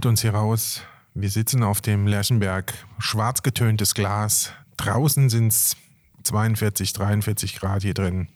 holt 0.00 0.06
uns 0.06 0.22
hier 0.22 0.32
raus. 0.32 0.80
Wir 1.12 1.28
sitzen 1.28 1.62
auf 1.62 1.82
dem 1.82 2.06
Lerchenberg, 2.06 2.72
schwarz 2.98 3.42
getöntes 3.42 3.92
Glas. 3.92 4.50
Draußen 4.78 5.28
sind 5.28 5.48
es 5.48 5.76
42, 6.22 6.94
43 6.94 7.56
Grad 7.56 7.82
hier 7.82 7.92
drin. 7.92 8.28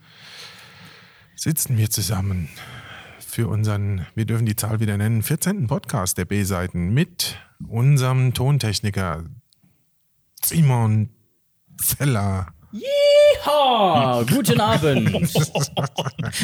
Sitzen 1.35 1.79
wir 1.79 1.88
zusammen 1.88 2.51
für 3.19 3.48
unseren, 3.48 4.07
wir 4.15 4.27
dürfen 4.27 4.45
die 4.45 4.57
Zahl 4.57 4.80
wieder 4.80 4.98
nennen, 4.98 5.23
14. 5.23 5.66
Podcast 5.66 6.19
der 6.19 6.27
B-Seiten 6.27 6.93
mit 6.93 7.38
unserem 7.66 8.35
Tontechniker 8.35 9.24
Simon 10.43 11.09
Zeller. 11.80 12.49
Yeehaw! 13.45 14.25
Guten 14.27 14.61
Abend! 14.61 15.11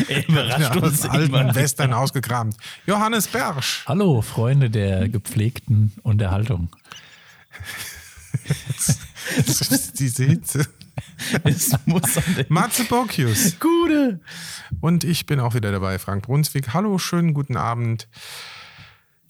Er 0.09 0.29
überrascht 0.29 0.75
ja, 0.75 0.83
uns 0.83 1.05
alten. 1.05 1.55
Western 1.55 1.93
ausgekramt. 1.93 2.57
Johannes 2.87 3.27
Bersch. 3.27 3.85
Hallo, 3.87 4.23
Freunde 4.23 4.71
der 4.71 5.09
gepflegten 5.09 5.93
Unterhaltung. 6.03 6.69
Diese 9.99 10.25
Hitze. 10.25 10.67
Es 11.45 11.75
muss 11.87 12.19
Matze 12.49 12.85
Bocchius. 12.85 13.59
Gute. 13.59 14.21
Und 14.81 15.05
ich 15.05 15.27
bin 15.27 15.41
auch 15.41 15.55
wieder 15.55 15.73
dabei, 15.73 15.99
Frank 15.99 16.25
Brunswick. 16.25 16.73
Hallo, 16.73 16.99
schönen 16.99 17.35
guten 17.35 17.57
Abend. 17.57 18.09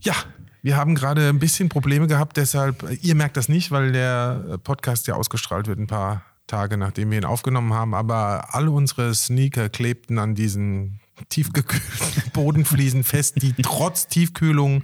Ja, 0.01 0.15
wir 0.63 0.77
haben 0.77 0.95
gerade 0.95 1.29
ein 1.29 1.39
bisschen 1.39 1.69
Probleme 1.69 2.07
gehabt, 2.07 2.37
deshalb, 2.37 2.87
ihr 3.03 3.15
merkt 3.15 3.37
das 3.37 3.49
nicht, 3.49 3.71
weil 3.71 3.93
der 3.93 4.59
Podcast 4.63 5.07
ja 5.07 5.15
ausgestrahlt 5.15 5.67
wird 5.67 5.79
ein 5.79 5.87
paar 5.87 6.23
Tage, 6.51 6.77
nachdem 6.77 7.11
wir 7.11 7.19
ihn 7.19 7.25
aufgenommen 7.25 7.73
haben. 7.73 7.95
Aber 7.95 8.55
alle 8.55 8.71
unsere 8.71 9.15
Sneaker 9.15 9.69
klebten 9.69 10.19
an 10.19 10.35
diesen 10.35 11.01
tiefgekühlten 11.29 12.31
Bodenfliesen 12.33 13.05
fest, 13.05 13.43
die 13.43 13.53
trotz 13.63 14.09
Tiefkühlung 14.09 14.83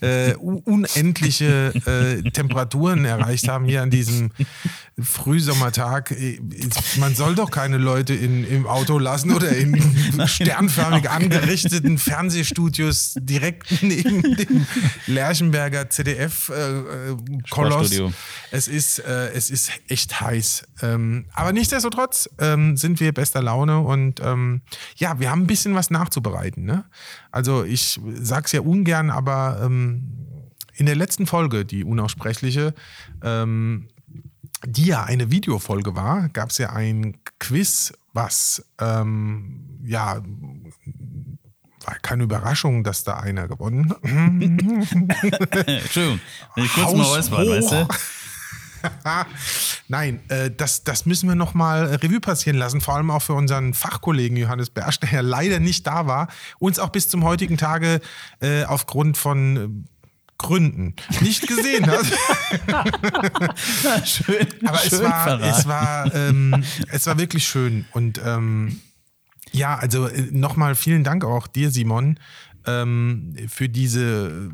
äh, 0.00 0.34
unendliche 0.34 1.72
äh, 1.86 2.30
Temperaturen 2.30 3.04
erreicht 3.04 3.48
haben 3.48 3.64
hier 3.64 3.82
an 3.82 3.90
diesem 3.90 4.30
Frühsommertag. 5.00 6.10
Äh, 6.10 6.40
man 6.98 7.14
soll 7.14 7.34
doch 7.34 7.50
keine 7.50 7.78
Leute 7.78 8.14
in, 8.14 8.44
im 8.44 8.66
Auto 8.66 8.98
lassen 8.98 9.32
oder 9.32 9.50
in 9.50 9.80
sternförmig 10.26 11.08
angerichteten 11.08 11.98
Fernsehstudios 11.98 13.14
direkt 13.16 13.70
neben 13.82 14.36
dem 14.36 14.66
Lerchenberger 15.06 15.90
CDF-Koloss. 15.90 17.92
Äh, 17.92 18.10
es, 18.50 18.68
ist, 18.68 18.98
äh, 19.00 19.30
es 19.32 19.50
ist 19.50 19.70
echt 19.88 20.20
heiß. 20.20 20.64
Ähm, 20.82 21.26
aber 21.34 21.52
nichtsdestotrotz 21.52 22.28
ähm, 22.38 22.76
sind 22.76 23.00
wir 23.00 23.12
bester 23.12 23.42
Laune 23.42 23.80
und 23.80 24.20
ähm, 24.20 24.62
ja, 24.96 25.20
wir 25.20 25.30
haben 25.30 25.42
ein 25.42 25.46
bisschen 25.46 25.74
was 25.74 25.90
nachzubereiten. 25.90 26.64
Ne? 26.64 26.84
Also 27.30 27.64
ich 27.64 28.00
sage 28.20 28.46
es 28.46 28.52
ja 28.52 28.60
ungern, 28.60 29.10
aber 29.10 29.60
ähm, 29.62 30.14
in 30.74 30.86
der 30.86 30.96
letzten 30.96 31.26
Folge, 31.26 31.64
die 31.64 31.84
unaussprechliche, 31.84 32.74
ähm, 33.22 33.88
die 34.66 34.86
ja 34.86 35.04
eine 35.04 35.30
Videofolge 35.30 35.94
war, 35.94 36.28
gab 36.30 36.50
es 36.50 36.58
ja 36.58 36.70
ein 36.70 37.18
Quiz, 37.38 37.92
was 38.12 38.64
ähm, 38.80 39.78
ja 39.84 40.20
war 41.84 41.94
keine 42.02 42.24
Überraschung, 42.24 42.84
dass 42.84 43.04
da 43.04 43.18
einer 43.18 43.48
gewonnen 43.48 43.90
hat. 43.90 43.98
Entschuldigung, 45.66 46.20
wenn 46.54 46.64
ich 46.64 46.72
kurz 46.72 46.92
mal 46.92 47.04
räuspern, 47.04 47.48
weißt 47.48 47.72
du? 47.72 47.88
Nein, 49.88 50.20
äh, 50.28 50.50
das, 50.50 50.84
das 50.84 51.06
müssen 51.06 51.28
wir 51.28 51.34
nochmal 51.34 51.86
Revue 51.86 52.20
passieren 52.20 52.58
lassen, 52.58 52.80
vor 52.80 52.96
allem 52.96 53.10
auch 53.10 53.22
für 53.22 53.34
unseren 53.34 53.74
Fachkollegen 53.74 54.36
Johannes 54.36 54.70
Bersch, 54.70 55.00
der 55.00 55.10
ja 55.10 55.20
leider 55.20 55.60
nicht 55.60 55.86
da 55.86 56.06
war, 56.06 56.28
uns 56.58 56.78
auch 56.78 56.90
bis 56.90 57.08
zum 57.08 57.24
heutigen 57.24 57.56
Tage 57.56 58.00
äh, 58.40 58.64
aufgrund 58.64 59.16
von 59.16 59.56
äh, 59.56 59.68
Gründen 60.38 60.94
nicht 61.20 61.46
gesehen 61.46 61.86
hat. 61.86 62.06
schön, 64.06 64.46
Aber 64.64 64.78
schön 64.78 64.92
es 64.92 65.02
war, 65.02 65.40
es 65.40 65.66
war, 65.66 66.14
ähm, 66.14 66.64
es 66.90 67.06
war 67.06 67.18
wirklich 67.18 67.46
schön. 67.46 67.84
Und 67.92 68.20
ähm, 68.24 68.80
ja, 69.52 69.76
also 69.76 70.06
äh, 70.06 70.22
nochmal 70.30 70.74
vielen 70.74 71.04
Dank 71.04 71.24
auch 71.24 71.48
dir, 71.48 71.70
Simon, 71.70 72.18
ähm, 72.66 73.34
für 73.48 73.68
diese 73.68 74.50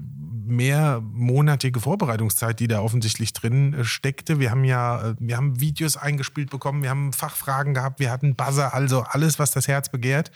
mehrmonatige 0.46 1.80
Vorbereitungszeit, 1.80 2.60
die 2.60 2.68
da 2.68 2.80
offensichtlich 2.80 3.32
drin 3.32 3.74
äh, 3.74 3.84
steckte. 3.84 4.38
Wir 4.38 4.50
haben 4.50 4.64
ja, 4.64 5.10
äh, 5.10 5.14
wir 5.18 5.36
haben 5.36 5.60
Videos 5.60 5.96
eingespielt 5.96 6.50
bekommen, 6.50 6.82
wir 6.82 6.90
haben 6.90 7.12
Fachfragen 7.12 7.74
gehabt, 7.74 8.00
wir 8.00 8.10
hatten 8.10 8.36
Buzzer, 8.36 8.74
also 8.74 9.02
alles, 9.02 9.38
was 9.38 9.52
das 9.52 9.68
Herz 9.68 9.88
begehrt. 9.88 10.30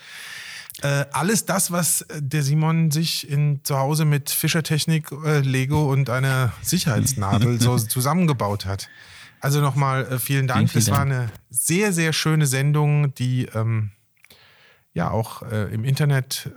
Äh, 0.81 1.05
alles 1.11 1.45
das, 1.45 1.71
was 1.71 2.01
äh, 2.01 2.21
der 2.21 2.43
Simon 2.43 2.91
sich 2.91 3.29
in, 3.29 3.63
zu 3.63 3.77
Hause 3.77 4.05
mit 4.05 4.29
Fischertechnik, 4.29 5.11
äh, 5.25 5.39
Lego 5.39 5.91
und 5.91 6.09
einer 6.09 6.53
Sicherheitsnadel 6.61 7.59
so 7.59 7.77
zusammengebaut 7.77 8.65
hat. 8.65 8.89
Also 9.41 9.61
nochmal 9.61 10.05
äh, 10.05 10.19
vielen 10.19 10.47
Dank. 10.47 10.73
Es 10.75 10.89
war 10.89 11.01
eine 11.01 11.31
sehr, 11.49 11.91
sehr 11.93 12.13
schöne 12.13 12.45
Sendung, 12.45 13.13
die 13.15 13.45
ähm, 13.53 13.91
ja 14.93 15.11
auch 15.11 15.43
im 15.43 15.85
Internet 15.85 16.49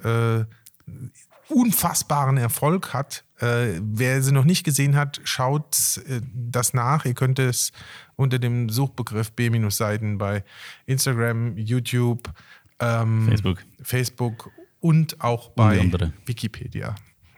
unfassbaren 1.53 2.37
Erfolg 2.37 2.93
hat. 2.93 3.25
Äh, 3.39 3.81
wer 3.81 4.23
sie 4.23 4.33
noch 4.33 4.45
nicht 4.45 4.65
gesehen 4.65 4.97
hat, 4.97 5.21
schaut 5.25 6.01
äh, 6.09 6.21
das 6.33 6.75
nach. 6.75 7.05
Ihr 7.05 7.15
könnt 7.15 7.39
es 7.39 7.73
unter 8.17 8.39
dem 8.39 8.69
Suchbegriff 8.69 9.33
B-Seiten 9.33 10.19
bei 10.19 10.45
Instagram, 10.87 11.57
YouTube, 11.57 12.33
ähm, 12.83 13.27
Facebook. 13.29 13.65
Facebook 13.83 14.51
und 14.81 15.21
auch 15.21 15.51
bei 15.51 15.91
Wikipedia 16.27 16.95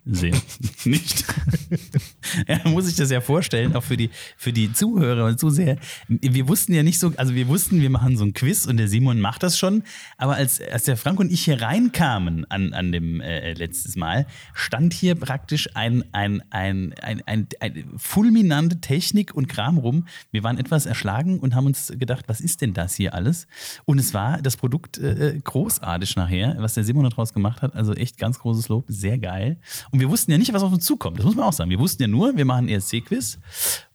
sehen. 0.07 0.41
Nicht? 0.85 1.25
ja, 2.49 2.61
muss 2.65 2.89
ich 2.89 2.97
das 2.97 3.11
ja 3.11 3.21
vorstellen, 3.21 3.75
auch 3.75 3.83
für 3.83 3.97
die, 3.97 4.11
für 4.37 4.53
die 4.53 4.73
Zuhörer 4.73 5.27
und 5.27 5.39
Zuseher. 5.39 5.77
Wir 6.09 6.49
wussten 6.49 6.75
ja 6.75 6.83
nicht 6.83 6.99
so, 6.99 7.13
also 7.17 7.35
wir 7.35 7.49
wussten, 7.49 7.81
wir 7.81 7.91
machen 7.91 8.17
so 8.17 8.25
ein 8.25 8.33
Quiz 8.33 8.67
und 8.67 8.77
der 8.77 8.89
Simon 8.89 9.21
macht 9.21 9.43
das 9.43 9.59
schon. 9.59 9.83
Aber 10.19 10.35
als, 10.35 10.61
als 10.61 10.85
der 10.85 10.97
Frank 10.97 11.21
und 11.21 11.33
ich 11.33 11.45
hier 11.45 11.61
reinkamen 11.61 12.45
an, 12.51 12.73
an 12.73 12.93
dem 12.93 13.21
äh, 13.21 13.55
letztes 13.55 13.97
Mal, 13.97 14.27
stand 14.53 14.93
hier 14.93 15.15
praktisch 15.15 15.69
ein, 15.75 16.05
ein, 16.13 16.43
ein, 16.51 16.95
ein, 17.01 17.23
ein, 17.27 17.49
ein 17.61 17.85
fulminante 17.97 18.81
Technik 18.81 19.35
und 19.35 19.49
Kram 19.49 19.79
rum. 19.79 20.07
Wir 20.31 20.43
waren 20.43 20.59
etwas 20.59 20.87
erschlagen 20.87 21.39
und 21.39 21.55
haben 21.55 21.67
uns 21.67 21.93
gedacht, 21.99 22.25
was 22.29 22.41
ist 22.41 22.61
denn 22.61 22.75
das 22.75 22.95
hier 22.95 23.15
alles? 23.15 23.47
Und 23.85 23.99
es 23.99 24.15
war 24.15 24.41
das 24.43 24.57
Produkt 24.57 24.99
äh, 24.99 25.41
großartig 25.43 26.17
nachher, 26.17 26.57
was 26.59 26.75
der 26.75 26.85
Simon 26.85 27.09
daraus 27.09 27.33
gemacht 27.33 27.63
hat. 27.63 27.75
Also 27.75 27.95
echt 27.95 28.19
ganz 28.19 28.39
großes 28.39 28.69
Lob, 28.69 28.85
sehr 28.89 29.19
geil. 29.19 29.59
Und 29.91 30.01
wir 30.01 30.11
wussten 30.11 30.31
ja 30.31 30.39
nicht, 30.39 30.53
was 30.53 30.63
auf 30.63 30.73
uns 30.73 30.85
zukommt. 30.85 31.19
Das 31.19 31.25
muss 31.25 31.35
man 31.35 31.47
auch 31.47 31.53
sagen. 31.57 31.71
Wir 31.71 31.79
wussten 31.79 32.03
ja 32.03 32.09
nur, 32.09 32.37
wir 32.37 32.45
machen 32.45 32.69
ESC-Quiz. 32.69 33.39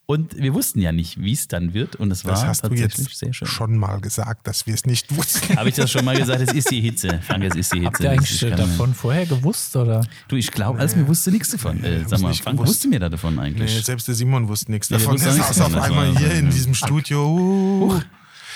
Und 0.06 0.36
wir 0.38 0.56
wussten 0.56 0.81
ja 0.81 0.92
nicht, 0.92 1.22
wie 1.22 1.34
es 1.34 1.47
dann 1.47 1.75
wird. 1.75 1.96
Und 1.96 2.09
es 2.09 2.25
war 2.25 2.31
das 2.31 2.44
hast 2.44 2.62
tatsächlich 2.62 2.96
du 2.96 3.02
jetzt 3.03 3.20
sehr 3.20 3.31
schön. 3.31 3.47
schon 3.47 3.78
mal 3.78 4.02
gesagt, 4.02 4.47
dass 4.47 4.66
wir 4.66 4.74
es 4.74 4.88
nicht 4.88 5.16
wussten. 5.16 5.56
Habe 5.56 5.69
ich 5.69 5.75
das 5.75 5.92
schon 5.92 6.03
mal 6.03 6.18
gesagt? 6.18 6.42
Es 6.42 6.52
ist 6.52 6.72
die 6.72 6.81
Hitze. 6.81 7.22
Frank, 7.28 7.44
es 7.44 7.56
ist 7.56 7.72
die 7.72 7.81
Hitze. 7.81 7.92
Habt 7.92 8.00
ihr 8.00 8.09
eigentlich 8.09 8.40
davon 8.40 8.96
vorher 8.96 9.28
gewusst? 9.28 9.75
Oder? 9.75 10.03
Du, 10.28 10.36
ich 10.36 10.50
glaube, 10.50 10.78
nee. 10.78 10.81
als 10.81 10.96
mir 10.96 11.08
wusste 11.08 11.30
nichts 11.30 11.52
davon. 11.52 11.84
Äh, 11.84 12.06
sag 12.08 12.22
mal, 12.22 12.34
Frank 12.34 12.58
gewusst. 12.58 12.74
wusste 12.74 12.88
mir 12.88 13.00
da 13.00 13.09
davon 13.09 13.38
eigentlich. 13.38 13.75
Nee, 13.75 13.81
selbst 13.81 14.08
der 14.08 14.16
Simon 14.16 14.48
wusste 14.48 14.72
nichts 14.72 14.88
davon. 14.88 15.16
Er 15.22 15.31
saß 15.31 15.62
auf 15.62 15.75
einmal 15.75 16.18
hier 16.18 16.31
in 16.31 16.50
diesem 16.50 16.74
Studio. 16.74 17.28
Uh. 17.28 18.02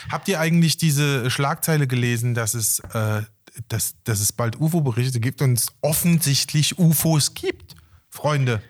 Habt 0.09 0.27
ihr 0.29 0.39
eigentlich 0.39 0.77
diese 0.77 1.29
Schlagzeile 1.29 1.85
gelesen, 1.85 2.33
dass 2.33 2.55
es 2.55 2.79
äh, 2.95 3.21
dass, 3.67 3.95
dass 4.03 4.19
es 4.19 4.31
bald 4.31 4.59
UFO-Berichte 4.59 5.19
gibt 5.19 5.41
und 5.41 5.53
es 5.53 5.67
offensichtlich 5.81 6.79
UFOs 6.79 7.33
gibt, 7.33 7.75
Freunde. 8.09 8.61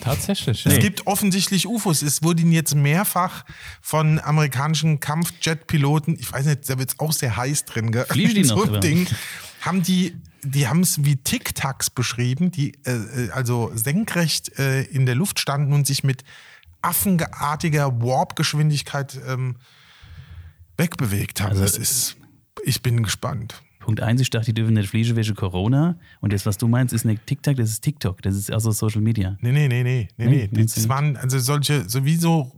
Tatsächlich. 0.00 0.64
Ja. 0.64 0.72
Es 0.72 0.78
gibt 0.78 1.06
offensichtlich 1.06 1.66
UFOs. 1.66 2.02
Es 2.02 2.22
wurden 2.22 2.52
jetzt 2.52 2.74
mehrfach 2.74 3.44
von 3.80 4.20
amerikanischen 4.20 5.00
Kampfjet-Piloten, 5.00 6.16
ich 6.18 6.32
weiß 6.32 6.46
nicht, 6.46 6.68
da 6.68 6.78
wird 6.78 6.90
es 6.90 7.00
auch 7.00 7.12
sehr 7.12 7.36
heiß 7.36 7.64
drin, 7.64 7.92
gell? 7.92 8.06
Fliegen 8.06 8.34
die 8.34 8.44
so 8.44 8.64
noch? 8.64 8.80
Ding, 8.80 9.06
haben 9.60 9.82
die, 9.82 10.16
die 10.42 10.68
haben 10.68 10.80
es 10.80 11.04
wie 11.04 11.16
Tic-Tacs 11.16 11.90
beschrieben, 11.90 12.50
die 12.50 12.72
äh, 12.84 12.92
äh, 12.92 13.30
also 13.30 13.72
senkrecht 13.74 14.58
äh, 14.58 14.82
in 14.82 15.06
der 15.06 15.14
Luft 15.14 15.40
standen 15.40 15.72
und 15.72 15.86
sich 15.86 16.04
mit 16.04 16.24
affenartiger 16.82 18.00
Warp-Geschwindigkeit 18.00 19.18
ähm, 19.26 19.56
wegbewegt 20.76 21.40
haben. 21.40 21.52
Also, 21.52 21.62
das 21.62 21.78
ist, 21.78 22.16
ich 22.64 22.82
bin 22.82 23.02
gespannt. 23.02 23.62
Punkt 23.84 24.00
eins, 24.00 24.18
ich 24.22 24.30
dachte, 24.30 24.46
die 24.46 24.54
dürfen 24.54 24.72
nicht 24.72 24.88
fliegen 24.88 25.14
wegen 25.14 25.34
Corona. 25.34 25.96
Und 26.22 26.32
das, 26.32 26.46
was 26.46 26.56
du 26.56 26.68
meinst, 26.68 26.94
ist 26.94 27.04
nicht 27.04 27.26
TikTok, 27.26 27.56
das 27.56 27.68
ist 27.68 27.82
TikTok. 27.82 28.22
Das 28.22 28.34
ist 28.34 28.50
also 28.50 28.70
Social 28.70 29.02
Media. 29.02 29.36
Nee, 29.42 29.52
nee, 29.52 29.68
nee, 29.68 29.82
nee. 29.82 30.08
nee, 30.16 30.26
nee. 30.26 30.48
nee 30.50 30.64
das 30.64 30.88
waren 30.88 31.18
also 31.18 31.38
solche, 31.38 31.86
sowieso, 31.86 32.50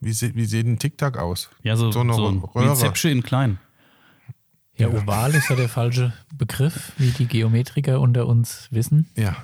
wie, 0.00 0.10
wie 0.10 0.44
sieht 0.44 0.66
ein 0.66 0.78
TikTok 0.78 1.16
aus? 1.16 1.48
Ja, 1.62 1.76
so, 1.76 1.90
so, 1.90 2.00
eine 2.00 2.12
so 2.12 2.42
wie 2.54 2.74
Zäpsche 2.74 3.08
in 3.08 3.22
klein. 3.22 3.58
Ja, 4.76 4.88
oval 4.88 5.34
ist 5.34 5.48
ja 5.48 5.56
der 5.56 5.70
falsche 5.70 6.12
Begriff, 6.36 6.92
wie 6.98 7.10
die 7.10 7.24
Geometriker 7.24 7.98
unter 7.98 8.26
uns 8.26 8.68
wissen. 8.70 9.08
Ja. 9.16 9.34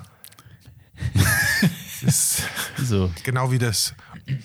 ist 2.03 2.43
so. 2.77 3.11
genau 3.23 3.51
wie 3.51 3.59
das 3.59 3.95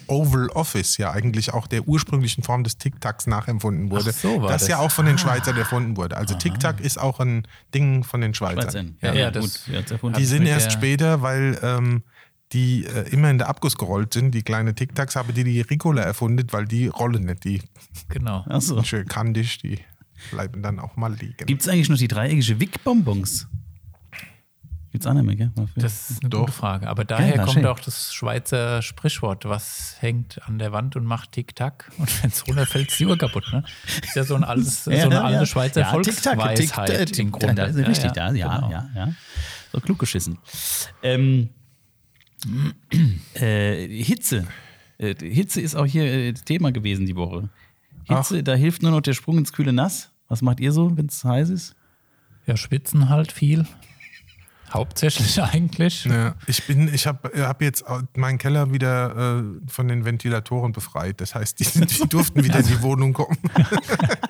Oval 0.08 0.50
Office 0.50 0.98
ja 0.98 1.12
eigentlich 1.12 1.54
auch 1.54 1.68
der 1.68 1.88
ursprünglichen 1.88 2.44
Form 2.44 2.64
des 2.64 2.78
Tic-Tacs 2.78 3.28
nachempfunden 3.28 3.92
wurde. 3.92 4.12
Ach 4.14 4.20
so 4.20 4.42
war 4.42 4.50
das, 4.50 4.62
das 4.62 4.70
ja 4.70 4.80
auch 4.80 4.92
von 4.92 5.06
den 5.06 5.16
ah. 5.16 5.20
Schweizern 5.20 5.58
erfunden 5.58 5.98
wurde. 5.98 6.18
Also 6.18 6.36
Tic-Tac 6.36 6.82
ist 6.82 7.00
auch 7.00 7.20
ein 7.20 7.48
Ding 7.74 8.04
von 8.04 8.22
den 8.22 8.34
Schweizern. 8.34 8.64
Schweizern. 8.64 8.98
Ja, 9.02 9.14
ja, 9.14 9.20
ja, 9.22 9.32
das, 9.32 9.66
gut. 10.02 10.18
Die 10.18 10.26
sind 10.26 10.46
erst 10.46 10.72
später, 10.72 11.22
weil 11.22 11.58
ähm, 11.62 12.04
die 12.52 12.86
äh, 12.86 13.10
immer 13.10 13.30
in 13.30 13.38
der 13.38 13.48
Abguss 13.48 13.78
gerollt 13.78 14.14
sind, 14.14 14.32
die 14.32 14.42
kleine 14.42 14.74
Tic-Tacs, 14.74 15.16
habe 15.16 15.34
die 15.34 15.44
die 15.44 15.62
Ricola 15.62 16.02
erfunden, 16.02 16.48
weil 16.52 16.66
die 16.66 16.88
rollen 16.88 17.26
nicht, 17.26 17.44
die 17.44 17.62
Genau. 18.10 18.44
Achso. 18.50 18.76
sind 18.76 18.88
schön 18.88 19.08
kandig, 19.08 19.60
die 19.60 19.80
bleiben 20.32 20.62
dann 20.62 20.80
auch 20.80 20.96
mal 20.96 21.14
liegen. 21.14 21.46
Gibt 21.46 21.62
es 21.62 21.68
eigentlich 21.68 21.90
noch 21.90 21.98
die 21.98 22.08
dreieckige 22.08 22.60
Wick-Bonbons? 22.60 23.48
Gibt's 25.00 25.08
auch 25.08 25.14
nicht 25.14 25.24
mehr, 25.24 25.36
gell? 25.38 25.52
Das 25.78 26.10
ist 26.10 26.24
eine 26.24 26.30
Doch. 26.30 26.42
gute 26.42 26.52
Frage. 26.52 26.90
Aber 26.90 27.06
daher 27.06 27.38
Ja, 27.38 27.44
kommt 27.44 27.54
schön. 27.54 27.66
auch 27.68 27.80
das 27.80 28.14
Schweizer 28.14 28.82
Sprichwort, 28.82 29.46
was 29.46 29.96
hängt 30.02 30.46
an 30.46 30.60
der 30.60 30.74
Wand 30.74 30.98
und 30.98 31.06
macht 31.06 31.32
Tick-Tack 31.32 31.90
und 31.98 32.22
wenn 32.22 32.30
es 32.30 32.46
runterfällt, 32.46 32.90
ist 32.90 33.00
die 33.00 33.06
Uhr 33.06 33.18
kaputt. 33.18 33.46
Ne? 33.54 33.64
Ist 34.04 34.18
ja 34.18 34.26
so, 34.26 34.36
ein 34.36 34.44
altes, 34.44 34.84
so 34.84 34.92
eine 34.92 35.24
alte 35.24 35.46
Schweizer 35.46 35.80
ja, 35.80 35.92
Tick-Tack, 36.02 36.42
Volksweisheit 36.42 36.88
Tick-Tack, 36.98 37.20
im 37.20 37.32
Grunde. 37.32 37.56
Das 37.56 37.76
ist 37.78 37.88
richtig, 37.88 38.14
ja, 38.14 38.34
ja, 38.34 38.56
genau. 38.58 38.72
ja, 38.72 38.90
ja. 38.94 39.14
So 39.72 39.80
klug 39.80 40.00
geschissen. 40.00 40.38
Ähm, 41.02 41.50
äh, 43.36 43.88
Hitze. 44.04 44.48
Äh, 44.98 45.16
Hitze 45.22 45.62
ist 45.62 45.76
auch 45.76 45.86
hier 45.86 46.04
äh, 46.04 46.34
Thema 46.34 46.74
gewesen 46.74 47.06
die 47.06 47.16
Woche. 47.16 47.48
Hitze, 48.04 48.44
da 48.44 48.54
hilft 48.54 48.82
nur 48.82 48.92
noch 48.92 49.02
der 49.02 49.14
Sprung 49.14 49.38
ins 49.38 49.54
kühle 49.54 49.72
Nass. 49.72 50.12
Was 50.28 50.42
macht 50.42 50.60
ihr 50.60 50.74
so, 50.74 50.98
wenn 50.98 51.06
es 51.06 51.24
heiß 51.24 51.50
ist? 51.52 51.76
Ja, 52.46 52.58
schwitzen 52.58 53.08
halt 53.08 53.32
viel. 53.32 53.66
Hauptsächlich 54.72 55.42
eigentlich. 55.54 56.06
Ja, 56.06 56.36
ich 56.48 56.66
bin, 56.66 56.94
ich 56.94 57.08
habe 57.08 57.32
hab 57.46 57.62
jetzt 57.62 57.84
meinen 58.16 58.38
Keller 58.38 58.72
wieder 58.72 59.40
äh, 59.40 59.44
von 59.68 59.88
den 59.88 60.06
Ventilatoren 60.06 60.72
befreit. 60.72 61.22
Das 61.22 61.36
heißt, 61.36 61.60
die, 61.60 61.64
sind, 61.64 61.92
die 61.92 62.08
durften 62.08 62.44
wieder 62.44 62.60
in 62.60 62.68
die 62.68 62.82
Wohnung 62.82 63.14
kommen. 63.14 63.38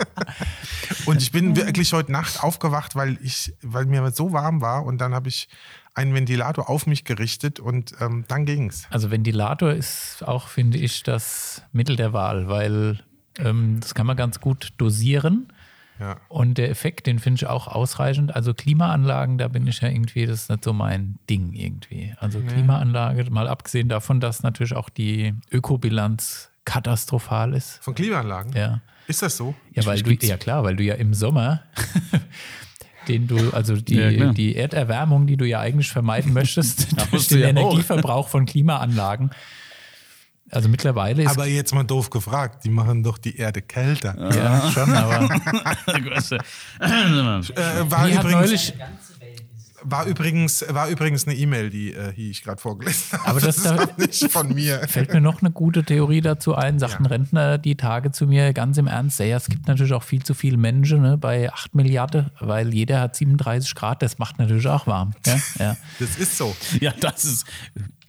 und 1.06 1.22
ich 1.22 1.32
bin 1.32 1.56
wirklich 1.56 1.94
heute 1.94 2.12
Nacht 2.12 2.44
aufgewacht, 2.44 2.96
weil 2.96 3.18
ich, 3.22 3.54
weil 3.62 3.86
mir 3.86 4.12
so 4.12 4.32
warm 4.32 4.62
war 4.62 4.86
und 4.86 5.00
dann 5.00 5.14
habe 5.14 5.30
ich 5.30 5.50
einen 5.94 6.14
Ventilator 6.14 6.70
auf 6.70 6.88
mich 6.88 7.04
gerichtet 7.04 7.60
und 7.60 7.94
ähm, 8.00 8.24
dann 8.28 8.46
ging's. 8.46 8.84
Also 8.90 9.12
Ventilator 9.12 9.72
ist 9.72 10.24
auch, 10.26 10.48
finde 10.48 10.78
ich, 10.78 11.04
das 11.04 11.62
Mittel 11.74 11.96
der 11.96 12.14
Wahl, 12.14 12.48
weil 12.48 13.00
ähm, 13.38 13.80
das 13.82 13.94
kann 13.96 14.08
man 14.08 14.16
ganz 14.16 14.40
gut 14.40 14.70
dosieren. 14.78 15.52
Ja. 16.00 16.18
Und 16.30 16.58
der 16.58 16.70
Effekt, 16.70 17.08
den 17.08 17.20
finde 17.20 17.40
ich 17.40 17.48
auch 17.48 17.68
ausreichend. 17.68 18.36
Also 18.36 18.54
Klimaanlagen, 18.54 19.38
da 19.38 19.48
bin 19.50 19.68
ich 19.68 19.82
ja 19.82 19.90
irgendwie, 19.90 20.26
das 20.26 20.44
ist 20.44 20.50
nicht 20.50 20.64
so 20.64 20.72
mein 20.72 21.20
Ding 21.30 21.54
irgendwie. 21.54 22.14
Also 22.20 22.40
Klimaanlage, 22.40 23.30
mal 23.30 23.48
abgesehen 23.48 23.90
davon, 23.90 24.20
dass 24.22 24.42
natürlich 24.44 24.76
auch 24.76 24.90
die 24.90 25.36
Ökobilanz 25.52 26.52
katastrophal 26.66 27.54
ist. 27.54 27.80
Von 27.84 27.96
Klimaanlagen? 27.96 28.54
Ja, 28.54 28.82
Ist 29.08 29.22
das 29.22 29.36
so? 29.36 29.56
ja, 29.74 29.86
weil 29.86 30.02
du, 30.02 30.12
ja 30.14 30.38
klar, 30.38 30.64
weil 30.64 30.76
du 30.76 30.84
ja 30.84 30.96
im 30.96 31.14
Sommer, 31.14 31.64
den 33.08 33.28
du, 33.28 33.52
also 33.52 33.76
die, 33.76 33.96
Ja, 33.96 34.32
die 34.32 34.56
Erderwärmung, 34.56 35.28
die 35.28 35.36
du 35.36 35.46
ja 35.46 35.60
eigentlich 35.60 35.90
vermeiden 35.90 36.32
möchtest, 36.32 36.96
durch 37.12 37.28
den 37.28 37.40
ja 37.40 37.48
auch. 37.48 37.50
Energieverbrauch 37.50 38.28
von 38.30 38.46
Klimaanlagen. 38.46 39.32
Also 40.52 40.68
mittlerweile 40.70 41.24
ist 41.24 41.30
Aber 41.32 41.46
jetzt 41.46 41.74
mal 41.74 41.84
doof 41.84 42.10
gefragt, 42.10 42.64
die 42.66 42.70
machen 42.70 43.04
doch 43.04 43.18
die 43.18 43.36
Erde 43.38 43.62
kälter. 43.62 44.16
ja 44.36 44.72
schon, 44.72 44.92
aber 44.94 45.30
Äh, 46.82 47.92
war, 47.92 48.08
übrigens, 48.08 48.32
neulich, 48.32 48.74
war, 49.82 50.06
übrigens, 50.06 50.66
war 50.70 50.90
übrigens 50.90 51.26
eine 51.28 51.36
E-Mail, 51.36 51.70
die, 51.70 51.94
äh, 51.94 52.14
die 52.14 52.32
ich 52.32 52.44
gerade 52.44 52.60
vorgelesen 52.62 53.12
habe. 53.20 53.30
Aber 53.30 53.40
das 53.40 53.58
ist 53.58 53.66
da- 53.66 53.84
auch 53.84 53.98
nicht 53.98 54.32
von 54.32 54.54
mir. 54.54 54.80
fällt 54.88 55.14
mir 55.14 55.22
noch 55.22 55.42
eine 55.42 55.52
gute 55.52 55.84
Theorie 55.84 56.22
dazu 56.22 56.56
ein, 56.56 56.80
sagt 56.80 57.00
ein 57.00 57.06
Ja. 57.06 57.10
Rentner 57.12 57.58
die 57.58 57.76
Tage 57.76 58.12
zu 58.12 58.28
mir 58.28 58.52
ganz 58.54 58.78
im 58.78 58.88
Ernst, 58.88 59.20
ja, 59.20 59.38
es 59.38 59.48
gibt 59.48 59.68
natürlich 59.68 59.94
auch 59.94 60.04
viel 60.04 60.24
zu 60.24 60.34
viele 60.34 60.58
Menschen 60.58 61.02
ne, 61.02 61.18
bei 61.18 61.52
8 61.52 61.76
Milliarden, 61.76 62.30
weil 62.40 62.74
jeder 62.74 63.00
hat 63.02 63.16
37 63.16 63.74
Grad, 63.76 64.02
das 64.02 64.18
macht 64.20 64.38
natürlich 64.40 64.68
auch 64.68 64.86
warm. 64.88 65.14
Ja, 65.26 65.38
ja. 65.60 65.78
Das 66.00 66.18
ist 66.18 66.38
so. 66.38 66.56
Ja, 66.82 66.92
das 67.00 67.24
ist 67.24 67.46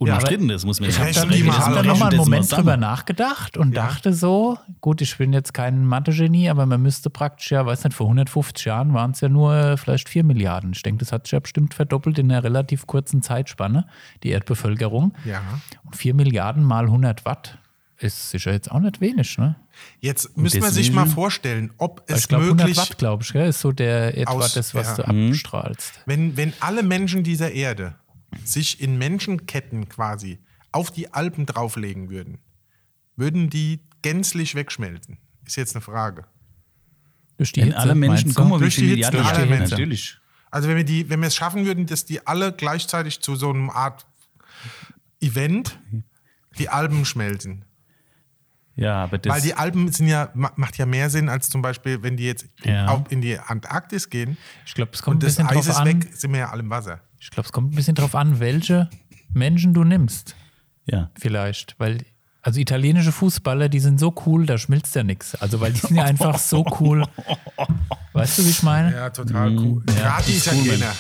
unumstritten, 0.01 0.49
das 0.49 0.65
muss 0.65 0.81
man 0.81 0.89
Ich 0.89 0.99
hab 0.99 1.13
sagen. 1.13 1.31
dann 1.31 1.39
Ich 1.39 1.51
habe 1.53 1.75
dann 1.77 1.87
noch 1.87 1.99
mal 1.99 2.09
einen 2.09 2.17
Moment 2.17 2.51
drüber 2.51 2.77
nachgedacht 2.77 3.57
und 3.57 3.75
Ja. 3.75 3.87
dachte 3.87 4.13
so, 4.15 4.59
gut, 4.81 5.01
ich 5.03 5.17
bin 5.19 5.33
jetzt 5.33 5.53
kein 5.55 5.85
Mathe-Genie, 5.85 6.49
aber 6.51 6.67
man 6.67 6.81
müsste 6.83 7.11
praktisch, 7.11 7.51
ja, 7.53 7.65
weiß 7.67 7.85
nicht, 7.85 7.95
vor 7.95 8.07
150 8.07 8.65
Jahren 8.65 8.95
waren 8.95 9.11
es 9.13 9.21
ja 9.21 9.29
nur 9.29 9.55
äh, 9.55 9.77
vielleicht 9.77 10.09
4 10.09 10.25
Milliarden. 10.25 10.73
Ich 10.73 10.83
denke, 10.83 11.05
das 11.05 11.13
hat 11.13 11.27
sich 11.27 11.33
ja 11.33 11.41
bestimmt 11.41 11.75
verdoppelt 11.75 12.19
in 12.19 12.31
einer 12.33 12.43
relativ 12.43 12.87
kurzen 12.87 13.23
Zeitspanne, 13.23 13.87
die 14.23 14.31
Erdbevölkerung. 14.31 15.13
Ja. 15.25 15.43
Und 15.85 15.97
4 15.97 16.15
Milliarden 16.15 16.65
mal 16.65 16.85
100 16.87 17.25
Watt 17.27 17.59
ist 17.99 18.31
sicher 18.31 18.53
jetzt 18.53 18.71
auch 18.71 18.81
nicht 18.81 19.03
wenig, 19.03 19.37
ne? 19.37 19.57
Jetzt 20.01 20.37
müssen 20.37 20.63
wir 20.63 20.71
sich 20.71 20.91
mal 20.93 21.07
vorstellen, 21.07 21.71
ob 21.77 22.03
es 22.07 22.21
ich 22.21 22.29
glaube, 22.29 22.45
100 22.45 22.67
möglich 22.69 22.79
Watt, 22.79 22.99
glaube 22.99 23.23
ich, 23.23 23.35
ist 23.35 23.61
so 23.61 23.73
der 23.73 24.17
etwa 24.17 24.33
Aus- 24.33 24.55
das, 24.55 24.75
was 24.75 24.97
ja. 24.99 25.05
du 25.05 25.29
abstrahlst. 25.29 26.01
wenn, 26.07 26.37
wenn 26.37 26.53
alle 26.61 26.83
Menschen 26.83 27.23
dieser 27.25 27.53
Erde 27.53 27.95
sich 28.45 28.81
in 28.81 28.99
Menschenketten 28.99 29.89
quasi 29.89 30.39
auf 30.73 30.91
die 30.91 31.13
Alpen 31.13 31.47
drauflegen 31.47 32.11
würden, 32.11 32.39
würden 33.17 33.51
die 33.51 33.81
gänzlich 34.03 34.55
wegschmelzen? 34.55 35.19
Ist 35.45 35.57
jetzt 35.57 35.75
eine 35.75 35.83
Frage. 35.83 36.27
Durch 37.37 37.53
die 37.53 37.61
Wenn 37.61 37.69
Hitze, 37.69 37.79
alle 37.79 37.95
Menschen, 37.95 38.31
wie 38.31 38.59
Durch 38.59 38.77
die 38.77 38.89
Hitze, 38.89 39.11
durch 39.11 39.33
die 39.33 39.41
Hitze. 39.41 39.71
natürlich. 39.71 40.19
Also 40.51 40.69
wenn 40.69 40.77
wir, 40.77 40.85
die, 40.85 41.09
wenn 41.09 41.21
wir 41.21 41.29
es 41.29 41.37
schaffen 41.37 41.65
würden, 41.65 41.87
dass 41.87 42.05
die 42.05 42.27
alle 42.27 42.53
gleichzeitig 42.53 43.21
zu 43.21 43.37
so 43.37 43.51
einem 43.51 43.71
Art 43.71 44.07
Event 45.21 45.79
die 46.59 46.69
Alpen 46.69 47.05
schmelzen. 47.05 47.65
Ja, 48.81 49.05
aber 49.05 49.19
das 49.19 49.33
Weil 49.35 49.43
die 49.43 49.55
Alpen 49.55 49.93
sind 49.93 50.09
ja, 50.09 50.31
ma- 50.35 50.53
macht 50.57 50.77
ja 50.79 50.87
mehr 50.87 51.11
Sinn, 51.11 51.29
als 51.29 51.49
zum 51.51 51.61
Beispiel, 51.63 52.03
wenn 52.03 52.17
die 52.17 52.25
jetzt 52.25 52.47
Ja. 52.65 52.89
auch 52.89 53.05
in 53.11 53.21
die 53.21 53.39
Antarktis 53.39 54.09
gehen 54.11 54.37
Ich 54.67 54.75
glaube, 54.75 54.93
es 54.95 55.03
kommt 55.03 55.17
und 55.17 55.23
ein 55.23 55.27
das 55.27 55.37
bisschen 55.37 55.47
Eis 55.49 55.55
drauf 55.55 55.69
ist 55.69 55.77
an. 55.77 55.87
weg, 55.87 56.09
sind 56.15 56.33
wir 56.33 56.41
ja 56.41 56.51
alle 56.51 56.63
im 56.63 56.71
Wasser. 56.71 57.01
Ich 57.19 57.31
glaube, 57.31 57.47
es 57.47 57.53
kommt 57.53 57.73
ein 57.73 57.77
bisschen 57.77 57.95
drauf 57.95 58.15
an, 58.15 58.41
welche 58.41 58.89
Menschen 59.33 59.75
du 59.75 59.85
nimmst. 59.85 60.35
ja. 60.87 61.11
Vielleicht, 61.21 61.75
weil 61.79 61.99
also 62.43 62.59
italienische 62.59 63.13
Fußballer, 63.13 63.69
die 63.69 63.81
sind 63.81 64.01
so 64.01 64.15
cool, 64.25 64.47
da 64.47 64.57
schmilzt 64.57 64.95
ja 64.95 65.03
nichts. 65.03 65.35
Also 65.35 65.61
weil 65.61 65.73
die 65.75 65.81
sind 65.81 65.97
ja 65.97 66.05
einfach 66.05 66.39
so 66.39 66.65
cool. 66.81 67.05
Weißt 68.15 68.39
du, 68.39 68.45
wie 68.47 68.49
ich 68.51 68.63
meine? 68.63 68.93
Ja, 68.95 69.11
total 69.11 69.57
cool. 69.59 69.83
Gerade 69.85 70.25
die 70.25 70.33
ist 70.33 70.51
cool, 70.51 70.65
Italiener. 70.65 70.93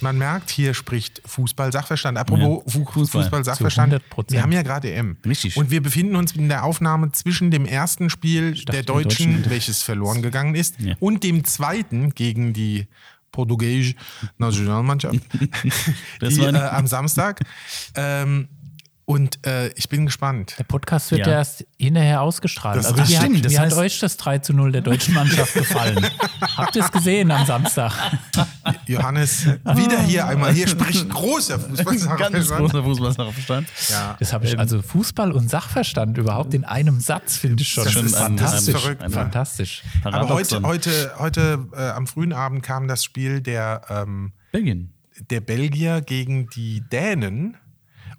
Man 0.00 0.18
merkt, 0.18 0.50
hier 0.50 0.74
spricht 0.74 1.22
Fußball-Sachverstand. 1.24 2.18
Apropos 2.18 2.62
Ja, 2.66 2.72
Fu- 2.72 2.84
Fußball. 2.84 3.22
Fußball-Sachverstand. 3.22 3.92
Zu 3.94 3.98
100%. 4.16 4.32
Wir 4.32 4.42
haben 4.42 4.52
ja 4.52 4.62
gerade 4.62 4.92
EM. 4.92 5.16
Richtig. 5.26 5.56
Und 5.56 5.70
wir 5.70 5.82
befinden 5.82 6.16
uns 6.16 6.32
in 6.32 6.48
der 6.48 6.64
Aufnahme 6.64 7.12
zwischen 7.12 7.50
dem 7.50 7.66
ersten 7.66 8.10
Spiel 8.10 8.52
der 8.54 8.64
dachte, 8.64 8.78
die 8.80 8.84
Deutschen, 8.86 9.32
Deutschen. 9.36 9.50
welches 9.50 9.82
verloren 9.82 10.22
gegangen 10.22 10.54
ist, 10.54 10.80
Ja. 10.80 10.94
und 11.00 11.22
dem 11.24 11.44
zweiten 11.44 12.14
gegen 12.14 12.52
die 12.52 12.86
portugiesische 13.32 13.96
Nationalmannschaft 14.38 15.18
die, 16.22 16.40
äh, 16.40 16.56
am 16.56 16.86
Samstag. 16.86 17.40
Ähm, 17.94 18.48
und 19.06 19.46
äh, 19.46 19.68
ich 19.76 19.88
bin 19.88 20.04
gespannt. 20.06 20.56
Der 20.58 20.64
Podcast 20.64 21.10
wird 21.12 21.20
Ja. 21.22 21.28
ja, 21.28 21.38
erst 21.38 21.64
hinterher 21.78 22.20
ausgestrahlt. 22.22 22.76
Das 22.78 22.86
also 22.86 22.98
wie, 23.02 23.14
stimmt, 23.16 23.36
hat, 23.36 23.44
das 23.46 23.52
wie 23.52 23.56
heißt- 23.58 23.62
hat 23.70 23.72
euch 23.74 23.98
das 24.00 24.16
3 24.18 24.38
zu 24.40 24.52
0 24.52 24.72
der 24.72 24.82
deutschen 24.82 25.14
Mannschaft 25.14 25.54
gefallen? 25.54 26.04
Habt 26.56 26.74
ihr 26.76 26.84
es 26.84 26.90
gesehen 26.92 27.30
am 27.30 27.46
Samstag? 27.46 27.92
Johannes, 28.86 29.46
wieder 29.46 30.00
hier 30.02 30.26
einmal. 30.26 30.52
Hier 30.52 30.68
spricht 30.68 31.04
ein 31.04 31.08
großer 31.10 31.56
Ganz 31.58 31.80
Fußball-Sachverstand. 31.82 32.60
großer 32.60 32.82
Fußballsachverstand. 32.82 33.68
Ja. 33.90 34.16
Das 34.18 34.32
habe 34.32 34.44
ich, 34.46 34.58
also 34.58 34.82
Fußball 34.82 35.32
und 35.32 35.48
Sachverstand 35.50 36.18
überhaupt 36.18 36.54
in 36.54 36.64
einem 36.64 37.00
Satz, 37.00 37.36
finde 37.36 37.62
ich 37.62 37.68
schon, 37.68 37.84
Das 37.84 37.94
ist 37.96 38.16
fantastisch. 38.16 38.74
verrückt, 38.80 39.02
ne? 39.02 39.10
fantastisch. 39.10 39.82
Aber 40.02 40.28
heute, 40.30 40.62
heute, 40.62 41.12
heute 41.18 41.66
äh, 41.76 41.90
am 41.90 42.06
frühen 42.06 42.32
Abend 42.32 42.62
kam 42.62 42.88
das 42.88 43.04
Spiel 43.04 43.40
der, 43.40 43.82
ähm, 43.88 44.32
Belgien. 44.52 44.92
der 45.30 45.40
Belgier 45.40 46.00
gegen 46.00 46.48
die 46.50 46.80
Dänen. 46.80 47.56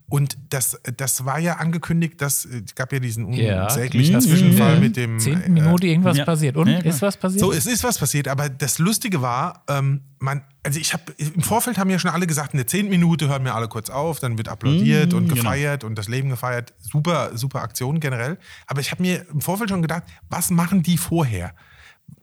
Und 0.10 0.38
das, 0.52 0.80
das 0.96 1.26
war 1.26 1.38
ja 1.38 1.58
angekündigt, 1.58 2.22
dass 2.22 2.46
äh, 2.46 2.62
es 2.66 2.76
gab 2.76 2.94
ja 2.94 3.00
diesen 3.00 3.34
Ja. 3.34 3.66
unsäglichen 3.66 4.16
Mhm. 4.16 4.22
Zwischenfall 4.22 4.80
mit 4.80 4.96
dem. 4.96 5.20
zehnten 5.20 5.58
äh, 5.58 5.62
Minute 5.62 5.88
irgendwas 5.88 6.16
ja. 6.18 6.24
passiert. 6.24 6.56
Und 6.56 6.68
Ja, 6.70 6.80
ist 6.80 7.02
was 7.02 7.18
passiert? 7.18 7.42
So, 7.42 7.52
es 7.52 7.66
ist 7.66 7.84
was 7.84 7.98
passiert, 8.00 8.30
aber 8.30 8.48
das 8.48 8.80
Lustige 8.80 9.22
war, 9.22 9.66
ähm, 9.68 10.02
man, 10.20 10.44
also 10.64 10.80
ich 10.80 10.94
habe 10.94 11.12
im 11.18 11.42
Vorfeld 11.42 11.78
haben 11.78 11.90
ja 11.90 12.00
schon 12.00 12.12
alle 12.12 12.26
gesagt, 12.26 12.54
in 12.54 12.58
der 12.58 12.68
zehnten 12.68 12.90
Minute 12.90 13.28
hören 13.28 13.44
wir 13.44 13.54
alle 13.54 13.68
kurz 13.68 13.90
auf, 13.90 14.20
dann 14.22 14.38
wird 14.38 14.48
applaudiert 14.48 15.14
und 15.14 15.28
genau. 15.28 15.36
gefeiert 15.36 15.84
und 15.84 15.96
das 15.96 16.08
Leben 16.08 16.30
gefeiert. 16.30 16.74
Super, 16.80 17.32
super 17.38 17.62
Aktion 17.62 18.00
generell. 18.00 18.38
Aber 18.66 18.80
ich 18.80 18.92
habe 18.92 19.02
mir 19.02 19.26
im 19.30 19.42
Vorfeld 19.42 19.70
schon 19.70 19.82
gedacht, 19.82 20.04
was 20.30 20.50
machen 20.52 20.84
die 20.84 20.98
vorher? 20.98 21.54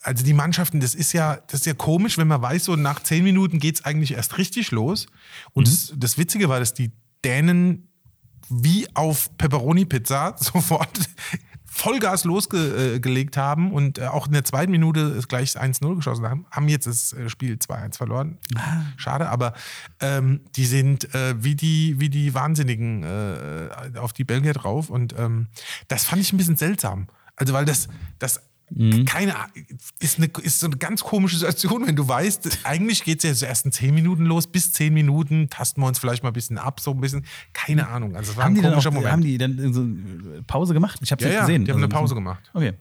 Also 0.00 0.24
die 0.24 0.32
Mannschaften, 0.32 0.80
das 0.80 0.94
ist 0.94 1.12
ja, 1.12 1.36
das 1.48 1.60
ist 1.60 1.66
ja 1.66 1.74
komisch, 1.74 2.16
wenn 2.16 2.28
man 2.28 2.40
weiß, 2.40 2.64
so 2.64 2.76
nach 2.76 3.02
zehn 3.02 3.22
Minuten 3.24 3.58
geht 3.58 3.74
es 3.76 3.84
eigentlich 3.84 4.14
erst 4.14 4.38
richtig 4.38 4.70
los. 4.70 5.06
Und 5.52 5.66
das, 5.68 5.92
das 5.94 6.16
Witzige 6.16 6.48
war, 6.48 6.58
dass 6.58 6.72
die 6.72 6.90
Dänen 7.24 7.88
wie 8.48 8.86
auf 8.94 9.36
Pepperoni-Pizza 9.38 10.36
sofort 10.38 11.08
Vollgas 11.64 12.22
losgelegt 12.22 13.36
haben 13.36 13.72
und 13.72 13.98
äh, 13.98 14.06
auch 14.06 14.28
in 14.28 14.32
der 14.32 14.44
zweiten 14.44 14.70
Minute 14.70 15.20
gleich 15.26 15.56
1-0 15.56 15.96
geschossen 15.96 16.24
haben, 16.28 16.46
haben 16.52 16.68
jetzt 16.68 16.86
das 16.86 17.12
äh, 17.12 17.28
Spiel 17.28 17.54
2-1 17.56 17.96
verloren. 17.96 18.38
Schade, 18.96 19.28
aber 19.28 19.54
ähm, 20.00 20.42
die 20.54 20.66
sind 20.66 21.12
äh, 21.16 21.34
wie, 21.42 21.56
die, 21.56 21.98
wie 21.98 22.10
die 22.10 22.32
Wahnsinnigen 22.32 23.02
äh, 23.02 23.98
auf 23.98 24.12
die 24.12 24.22
Belgier 24.22 24.52
drauf 24.52 24.88
und 24.88 25.18
ähm, 25.18 25.48
das 25.88 26.04
fand 26.04 26.22
ich 26.22 26.32
ein 26.32 26.36
bisschen 26.36 26.56
seltsam. 26.56 27.08
Also 27.34 27.52
weil 27.54 27.64
das, 27.64 27.88
das 28.20 28.40
keine 29.06 29.36
Ahnung, 29.36 29.50
ist, 30.00 30.18
eine, 30.18 30.28
ist 30.42 30.60
so 30.60 30.66
eine 30.66 30.76
ganz 30.76 31.04
komische 31.04 31.36
Situation, 31.36 31.86
wenn 31.86 31.96
du 31.96 32.08
weißt, 32.08 32.60
eigentlich 32.64 33.04
geht 33.04 33.18
es 33.18 33.24
ja 33.24 33.34
so 33.34 33.46
erst 33.46 33.66
in 33.66 33.72
zehn 33.72 33.94
Minuten 33.94 34.24
los, 34.24 34.46
bis 34.46 34.72
zehn 34.72 34.92
Minuten 34.94 35.48
tasten 35.50 35.80
wir 35.82 35.86
uns 35.86 35.98
vielleicht 35.98 36.22
mal 36.22 36.30
ein 36.30 36.32
bisschen 36.34 36.58
ab, 36.58 36.80
so 36.80 36.90
ein 36.92 37.00
bisschen, 37.00 37.24
keine 37.52 37.88
Ahnung. 37.88 38.16
Also 38.16 38.32
es 38.32 38.36
war 38.36 38.44
Haben 38.44 38.52
ein 38.52 38.54
die, 38.56 38.62
dann 38.62 38.70
komischer 38.72 38.88
auch, 38.88 38.94
Moment. 38.94 39.12
haben 39.12 39.22
die 39.22 39.38
dann 39.38 39.72
so 39.72 39.80
eine 39.82 40.42
Pause 40.46 40.74
gemacht? 40.74 40.98
Ich 41.02 41.12
habe 41.12 41.22
ja, 41.22 41.28
nicht 41.28 41.34
ja, 41.36 41.40
gesehen. 41.42 41.64
die 41.64 41.70
haben 41.72 41.78
eine 41.78 41.86
Also, 41.86 41.96
Pause 41.98 42.14
gemacht. 42.14 42.50
Okay. 42.54 42.72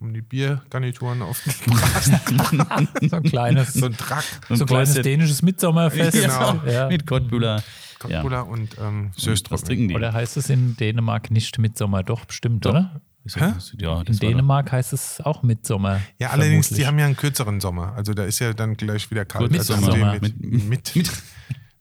Um 0.00 0.12
die 0.12 0.20
Biergarnituren 0.22 1.22
auf 1.22 1.40
den. 1.44 1.52
So 3.08 3.16
ein 3.16 3.22
kleines, 3.22 3.72
so 3.74 3.86
ein 3.86 3.96
Track, 3.96 4.24
so 4.48 4.64
ein 4.64 4.66
kleines 4.66 4.90
Päuschen. 4.90 5.02
dänisches 5.04 5.42
Mitsommerfest. 5.42 6.20
Genau. 6.20 6.60
Ja. 6.66 6.88
Mit 6.88 7.06
Kottbühler. 7.06 7.62
Coca-Cola 8.00 8.40
und 8.40 8.76
ähm, 8.80 9.10
Was 9.14 9.22
Söström. 9.22 9.58
trinken 9.62 9.88
die? 9.88 9.94
Oder 9.94 10.12
heißt 10.12 10.36
es 10.36 10.50
in 10.50 10.76
Dänemark 10.76 11.30
nicht 11.30 11.56
Mitsommer? 11.58 12.02
Doch, 12.02 12.24
bestimmt, 12.24 12.66
oder? 12.66 13.00
Das- 13.24 13.74
Ja, 13.78 14.00
In 14.02 14.16
Dänemark 14.18 14.72
heißt 14.72 14.92
es 14.92 15.20
auch 15.20 15.42
Mitsommer. 15.42 16.00
Ja, 16.18 16.30
allerdings, 16.30 16.66
vermutlich. 16.68 16.78
die 16.80 16.86
haben 16.86 16.98
ja 16.98 17.06
einen 17.06 17.16
kürzeren 17.16 17.60
Sommer. 17.60 17.92
Also 17.94 18.14
da 18.14 18.24
ist 18.24 18.38
ja 18.40 18.52
dann 18.52 18.76
gleich 18.76 19.10
wieder 19.10 19.24
kalt. 19.24 19.48
Gut, 19.50 19.58
also 19.58 19.76
Mitsommer. 19.76 20.18
die 20.18 20.20
mit, 20.20 20.40
mit, 20.68 20.94
Mit- 20.96 21.12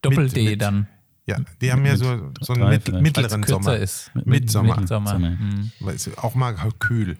Doppel-D 0.01 0.41
mit- 0.41 0.49
mit- 0.51 0.61
dann. 0.61 0.87
Ja, 1.27 1.37
die 1.61 1.71
haben 1.71 1.85
ja 1.85 1.95
so, 1.97 2.31
so 2.41 2.53
einen 2.53 2.63
drei 2.63 2.69
mit, 2.71 3.01
mittleren 3.01 3.43
Sommer. 3.43 3.77
ist. 3.77 4.11
Mitsommer. 4.25 4.77
Mitsommer. 4.77 5.11
Sommer. 5.11 5.29
Mhm. 5.31 5.71
Weil 5.79 5.95
es 5.95 6.17
auch 6.17 6.33
mal 6.35 6.55
kühl. 6.79 7.17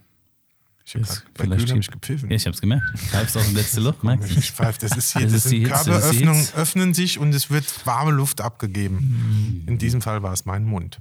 Ich 0.83 0.95
habe 0.95 1.05
bei 1.37 1.55
kühl 1.55 1.69
habe 1.69 1.79
ich 1.79 1.91
gepfiffen. 1.91 2.29
Ja, 2.31 2.35
ich 2.35 2.45
hab's 2.47 2.59
gemerkt. 2.59 2.83
Pfeifst 2.97 3.37
aus 3.37 3.45
dem 3.45 3.55
letzten 3.55 3.81
Loch, 3.83 4.01
merkst? 4.03 4.31
Ich 4.31 4.51
pfeife, 4.51 4.79
das 4.81 4.97
ist 4.97 5.13
hier, 5.13 5.21
Das 5.23 5.33
das, 5.33 5.45
ist 5.45 5.51
die 5.51 5.59
sind 5.65 5.67
Körperöffnungen 5.71 6.47
öffnen 6.57 6.93
sich 6.93 7.19
und 7.19 7.33
es 7.33 7.49
wird 7.51 7.85
warme 7.85 8.11
Luft 8.11 8.41
abgegeben. 8.41 9.63
In 9.67 9.77
diesem 9.77 10.01
Fall 10.01 10.23
war 10.23 10.33
es 10.33 10.45
mein 10.45 10.65
Mund. 10.65 10.99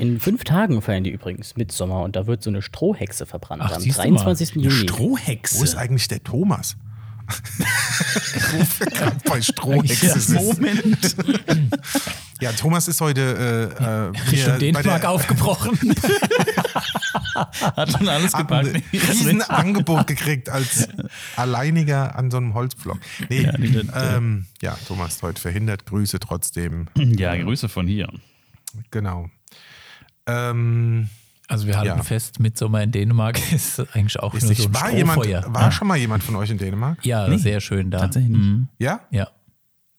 In 0.00 0.18
fünf 0.18 0.44
Tagen 0.44 0.80
feiern 0.82 1.04
die 1.04 1.10
übrigens 1.10 1.56
Mitsommer 1.56 2.02
und 2.02 2.16
da 2.16 2.26
wird 2.26 2.42
so 2.42 2.50
eine 2.50 2.62
Strohhexe 2.62 3.26
verbrannt 3.26 3.62
Ach, 3.64 3.72
am 3.72 3.82
siehst 3.82 3.98
du 3.98 4.02
23. 4.02 4.54
Eine 4.54 4.62
Juni. 4.64 4.74
Strohhexe. 4.76 5.58
Wo 5.58 5.64
ist 5.64 5.74
eigentlich 5.76 6.08
der 6.08 6.22
Thomas? 6.24 6.76
Wo 8.50 8.58
wir 8.78 8.86
gerade 8.90 9.16
bei 9.24 9.40
Strohhexe 9.42 10.06
Ja, 10.06 10.18
sind. 10.18 10.42
Moment. 10.42 11.16
Ja, 12.40 12.52
Thomas 12.52 12.88
ist 12.88 13.00
heute 13.00 13.20
äh, 13.78 14.08
äh, 14.08 14.12
hier 14.58 14.72
bei 14.72 14.82
der- 14.82 15.10
aufgebrochen. 15.10 15.78
Hat 17.34 17.92
schon 17.92 18.08
alles 18.08 18.34
hat 18.34 18.50
ein 18.50 18.64
gepackt. 18.64 18.84
Riesenangebot 18.92 20.06
gekriegt 20.06 20.48
als 20.48 20.88
Alleiniger 21.36 22.16
an 22.16 22.30
so 22.30 22.38
einem 22.38 22.54
Holzblock. 22.54 22.98
Nee, 23.28 23.42
Ja, 23.42 23.50
äh, 23.52 24.16
ähm, 24.16 24.46
ja, 24.62 24.76
Thomas 24.88 25.16
ist 25.16 25.22
heute 25.22 25.40
verhindert. 25.40 25.86
Grüße 25.86 26.18
trotzdem. 26.20 26.88
Ja, 26.96 27.36
Grüße 27.36 27.68
von 27.68 27.86
hier. 27.86 28.08
Genau. 28.90 29.28
Ähm, 30.26 31.08
Also 31.48 31.66
wir 31.66 31.76
halten 31.76 31.96
Ja. 31.98 32.02
fest, 32.04 32.38
Mitsommer 32.40 32.82
in 32.82 32.92
Dänemark 32.92 33.38
ist 33.52 33.80
eigentlich 33.94 34.18
auch 34.20 34.34
ist 34.34 34.42
nur 34.44 34.50
nicht, 34.50 34.62
so 34.62 34.68
ein 34.68 34.74
war 34.74 34.92
jemand, 34.92 35.26
war 35.54 35.72
schon 35.72 35.88
mal 35.88 35.96
jemand 35.96 36.22
von 36.22 36.36
euch 36.36 36.50
in 36.50 36.58
Dänemark? 36.58 37.04
ja, 37.04 37.26
Nee, 37.28 37.38
sehr 37.38 37.60
schön 37.60 37.90
da. 37.90 37.98
tatsächlich 38.00 38.30
nicht. 38.30 38.40
Mhm. 38.40 38.68
Ja? 38.78 39.00
Ja, 39.10 39.28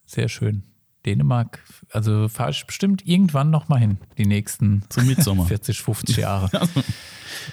sehr 0.06 0.30
schön. 0.30 0.64
Dänemark, 1.06 1.60
also 1.92 2.28
fahre 2.30 2.52
ich 2.52 2.64
bestimmt 2.66 3.08
irgendwann 3.08 3.50
noch 3.50 3.68
mal 3.70 3.80
hin, 3.80 3.98
die 4.20 4.26
nächsten 4.28 4.84
Zum 4.90 5.08
Mitsommer. 5.08 5.46
40, 5.48 5.82
50 5.82 6.18
Jahre. 6.18 6.50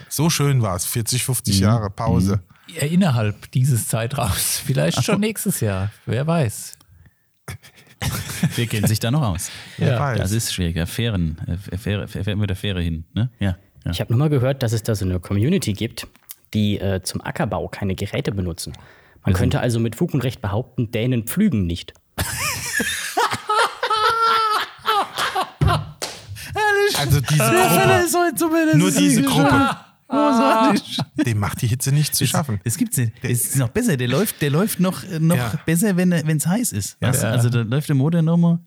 So 0.08 0.28
schön 0.28 0.60
war 0.60 0.74
es. 0.76 0.84
40, 0.84 1.22
50 1.24 1.60
Jahre 1.60 1.88
Pause. 1.88 2.42
Ja, 2.66 2.82
innerhalb 2.86 3.50
dieses 3.52 3.86
Zeitraums, 3.88 4.58
vielleicht 4.66 5.02
schon 5.04 5.20
nächstes 5.20 5.60
Jahr, 5.60 5.90
wer 6.04 6.26
weiß. 6.26 6.77
Wer 8.56 8.66
kennt 8.66 8.88
sich 8.88 9.00
da 9.00 9.10
noch 9.10 9.22
aus? 9.22 9.50
Ja. 9.78 10.14
Das 10.14 10.32
ist 10.32 10.52
schwierig. 10.52 10.88
Fähren, 10.88 11.38
äh, 11.70 11.76
Fähre, 11.76 12.08
fährt 12.08 12.36
mit 12.36 12.48
der 12.48 12.56
Fähre 12.56 12.80
hin. 12.80 13.04
Ne? 13.14 13.30
Ja. 13.38 13.56
ja. 13.84 13.90
Ich 13.90 14.00
habe 14.00 14.12
nur 14.12 14.18
mal 14.18 14.30
gehört, 14.30 14.62
dass 14.62 14.72
es 14.72 14.82
da 14.82 14.94
so 14.94 15.04
eine 15.04 15.20
Community 15.20 15.72
gibt, 15.72 16.06
die 16.54 16.78
äh, 16.78 17.02
zum 17.02 17.20
Ackerbau 17.20 17.68
keine 17.68 17.94
Geräte 17.94 18.32
benutzen. 18.32 18.72
Man 19.24 19.34
könnte 19.34 19.60
also 19.60 19.80
mit 19.80 19.96
Fug 19.96 20.14
und 20.14 20.22
Recht 20.22 20.40
behaupten, 20.40 20.90
Dänen 20.90 21.24
pflügen 21.24 21.66
nicht. 21.66 21.92
Also 26.98 27.20
diese 27.20 27.38
Gruppe, 27.38 28.76
nur 28.76 28.90
diese 28.90 29.22
Gruppe, 29.22 29.76
dem 30.08 31.38
macht 31.38 31.60
die 31.62 31.66
Hitze 31.66 31.92
nicht 31.92 32.14
zu 32.14 32.26
schaffen. 32.26 32.60
Es 32.64 32.76
gibt 32.78 32.96
es 32.96 33.10
ist 33.22 33.56
noch 33.56 33.68
besser. 33.68 33.96
Der 33.96 34.08
läuft, 34.08 34.40
der 34.40 34.50
läuft 34.50 34.80
noch, 34.80 35.04
äh, 35.04 35.18
noch 35.18 35.36
Ja. 35.36 35.52
besser, 35.66 35.96
wenn 35.96 36.12
es 36.12 36.46
heiß 36.46 36.72
ist. 36.72 36.96
Weißt 37.00 37.22
du? 37.22 37.26
Ja. 37.26 37.32
Also 37.32 37.50
da 37.50 37.60
läuft 37.60 37.88
der 37.88 37.96
Motor 37.96 38.22
nochmal. 38.22 38.58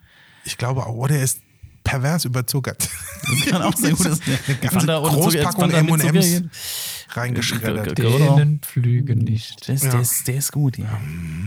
Ich 0.45 0.57
glaube 0.57 0.85
auch, 0.85 0.93
oder 0.95 1.15
er 1.15 1.23
ist 1.23 1.39
pervers 1.83 2.25
überzuckert. 2.25 2.87
Das 3.23 3.45
kann 3.45 3.61
auch 3.61 3.75
sein. 3.75 3.95
Gut, 3.95 4.05
dass 4.07 4.19
der 4.19 4.39
Eine 4.47 4.57
ganze 4.57 4.87
Großpackung 4.87 5.71
M&M's. 5.71 6.43
Reingeschreddert. 7.17 7.95
Ge- 7.95 8.05
Genau. 8.11 8.35
Dänen 8.37 8.59
pflügen 8.61 9.19
nicht. 9.19 9.67
Das, 9.69 9.81
der, 9.81 9.99
ist, 10.01 10.27
der 10.27 10.35
ist 10.35 10.51
gut, 10.51 10.77
ja. 10.77 10.85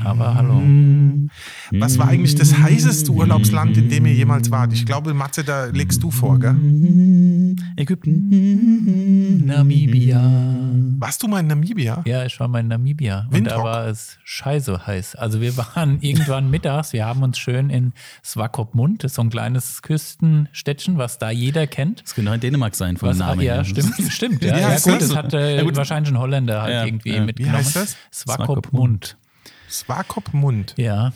Aber 0.05 0.35
hallo. 0.35 0.63
Was 1.73 1.99
war 1.99 2.09
eigentlich 2.09 2.35
das 2.35 2.57
heißeste 2.59 3.11
Urlaubsland, 3.11 3.77
in 3.77 3.89
dem 3.89 4.07
ihr 4.07 4.15
jemals 4.15 4.51
wart? 4.51 4.73
Ich 4.73 4.85
glaube, 4.87 5.15
Matze, 5.15 5.45
da 5.45 5.67
legst 5.67 6.03
du 6.03 6.11
vor, 6.11 6.39
gell? 6.39 6.55
Ägypten. 7.77 9.45
Namibia. 9.47 10.21
Warst 10.99 11.23
du 11.23 11.29
mal 11.29 11.41
in 11.41 11.47
Namibia? 11.49 12.03
Ja, 12.07 12.25
ich 12.25 12.39
war 12.41 12.49
mal 12.49 12.61
in 12.61 12.69
Namibia 12.69 13.27
und 13.31 13.35
Windhoek? 13.35 13.57
da 13.59 13.63
war 13.63 13.87
es 13.89 14.19
scheiße 14.25 14.87
heiß. 14.87 15.17
Also 15.17 15.41
wir 15.41 15.57
waren 15.75 15.99
irgendwann 16.01 16.51
mittags, 16.51 16.93
wir 16.93 17.05
haben 17.07 17.23
uns 17.23 17.39
schön 17.39 17.71
in 17.71 17.93
Swakopmund, 18.25 19.05
das 19.05 19.13
ist 19.13 19.17
so 19.17 19.23
ein 19.23 19.31
kleines 19.31 19.83
Küstenstädtchen, 19.83 20.99
was 20.99 21.19
da 21.19 21.31
jeder 21.31 21.67
kennt. 21.67 22.03
Das 22.03 22.15
könnte 22.15 22.31
auch 22.31 22.35
in 22.35 22.41
Dänemark 22.41 22.75
sein, 22.75 22.97
vom 22.97 23.11
Was, 23.11 23.19
Namen 23.19 23.41
ja, 23.43 23.65
stimmt, 23.65 23.95
stimmt. 24.11 24.43
Ja, 24.45 24.59
ja 24.59 24.69
heißt 24.69 24.85
gut, 24.85 24.95
das? 25.01 25.09
das 25.09 25.17
hat 25.17 25.35
äh, 25.35 25.54
Gut. 25.63 25.77
wahrscheinlich 25.77 26.13
ein 26.13 26.19
Holländer 26.19 26.63
halt 26.63 26.87
irgendwie 26.87 27.11
ja. 27.15 27.21
Wie 27.23 27.27
mitgenommen. 27.27 27.57
heißt 27.57 27.77
das? 27.77 27.97
Swakopmund. 28.13 29.17
Swakopmund. 29.71 30.75
Ja. 30.77 31.13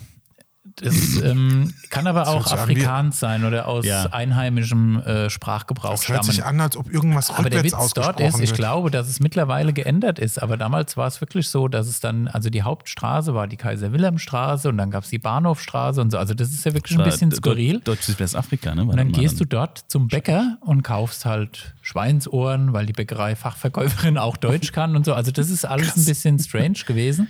Das 0.83 1.17
ähm, 1.23 1.75
kann 1.91 2.07
aber 2.07 2.29
auch 2.29 2.51
hört 2.51 2.61
an 2.61 2.69
wie- 2.69 2.73
Afrikaans 2.73 3.19
sein 3.21 3.45
oder 3.45 3.67
aus 3.69 3.85
Ja. 3.85 4.07
einheimischem 4.13 5.01
äh, 5.01 5.31
Sprachgebrauch 5.31 5.91
Das 5.93 6.09
hört 6.09 6.25
stammen. 6.25 6.31
sich 6.37 6.45
an, 6.45 6.61
als 6.61 6.77
ob 6.77 6.91
irgendwas 6.93 7.31
Aber 7.31 7.51
der 7.51 7.65
rückwärts 7.65 7.85
Witz 7.87 7.95
dort 7.95 8.21
ist, 8.21 8.35
ich 8.41 8.51
wird. 8.51 8.55
glaube, 8.59 8.91
dass 8.91 9.09
es 9.09 9.21
mittlerweile 9.21 9.73
geändert 9.73 10.19
ist. 10.19 10.43
Aber 10.43 10.57
damals 10.57 10.97
war 10.97 11.07
es 11.07 11.21
wirklich 11.21 11.49
so, 11.49 11.69
dass 11.69 11.87
es 11.89 12.01
dann, 12.01 12.29
also 12.29 12.51
die 12.51 12.63
Hauptstraße 12.63 13.35
war 13.35 13.47
die 13.47 13.57
Kaiser-Wilhelm-Straße 13.57 14.69
und 14.69 14.79
dann 14.79 14.91
gab 14.91 15.05
es 15.05 15.11
die 15.11 15.19
Bahnhofstraße 15.19 16.01
und 16.01 16.11
so. 16.13 16.19
Also 16.19 16.35
das 16.35 16.51
ist 16.51 16.65
ja 16.65 16.75
wirklich 16.75 16.99
ein 16.99 17.05
bisschen 17.05 17.31
skurril. 17.33 17.81
Deutsches 17.81 18.19
Westafrika, 18.19 18.75
ne? 18.75 18.83
Und 18.85 18.97
dann 18.97 19.13
gehst 19.13 19.41
du 19.41 19.45
dort 19.45 19.83
zum 19.89 20.09
Bäcker 20.09 20.59
und 20.61 20.83
kaufst 20.83 21.25
halt 21.25 21.75
Schweinsohren, 21.83 22.73
weil 22.73 22.87
die 22.87 22.93
Bäckerei-Fachverkäuferin 22.93 24.19
auch 24.19 24.37
Deutsch 24.37 24.73
kann 24.73 24.97
und 24.97 25.05
so. 25.05 25.15
Also 25.15 25.31
das 25.31 25.51
ist 25.51 25.65
alles 25.65 25.97
ein 25.97 26.05
bisschen 26.05 26.39
strange 26.39 26.79
gewesen. 26.87 27.29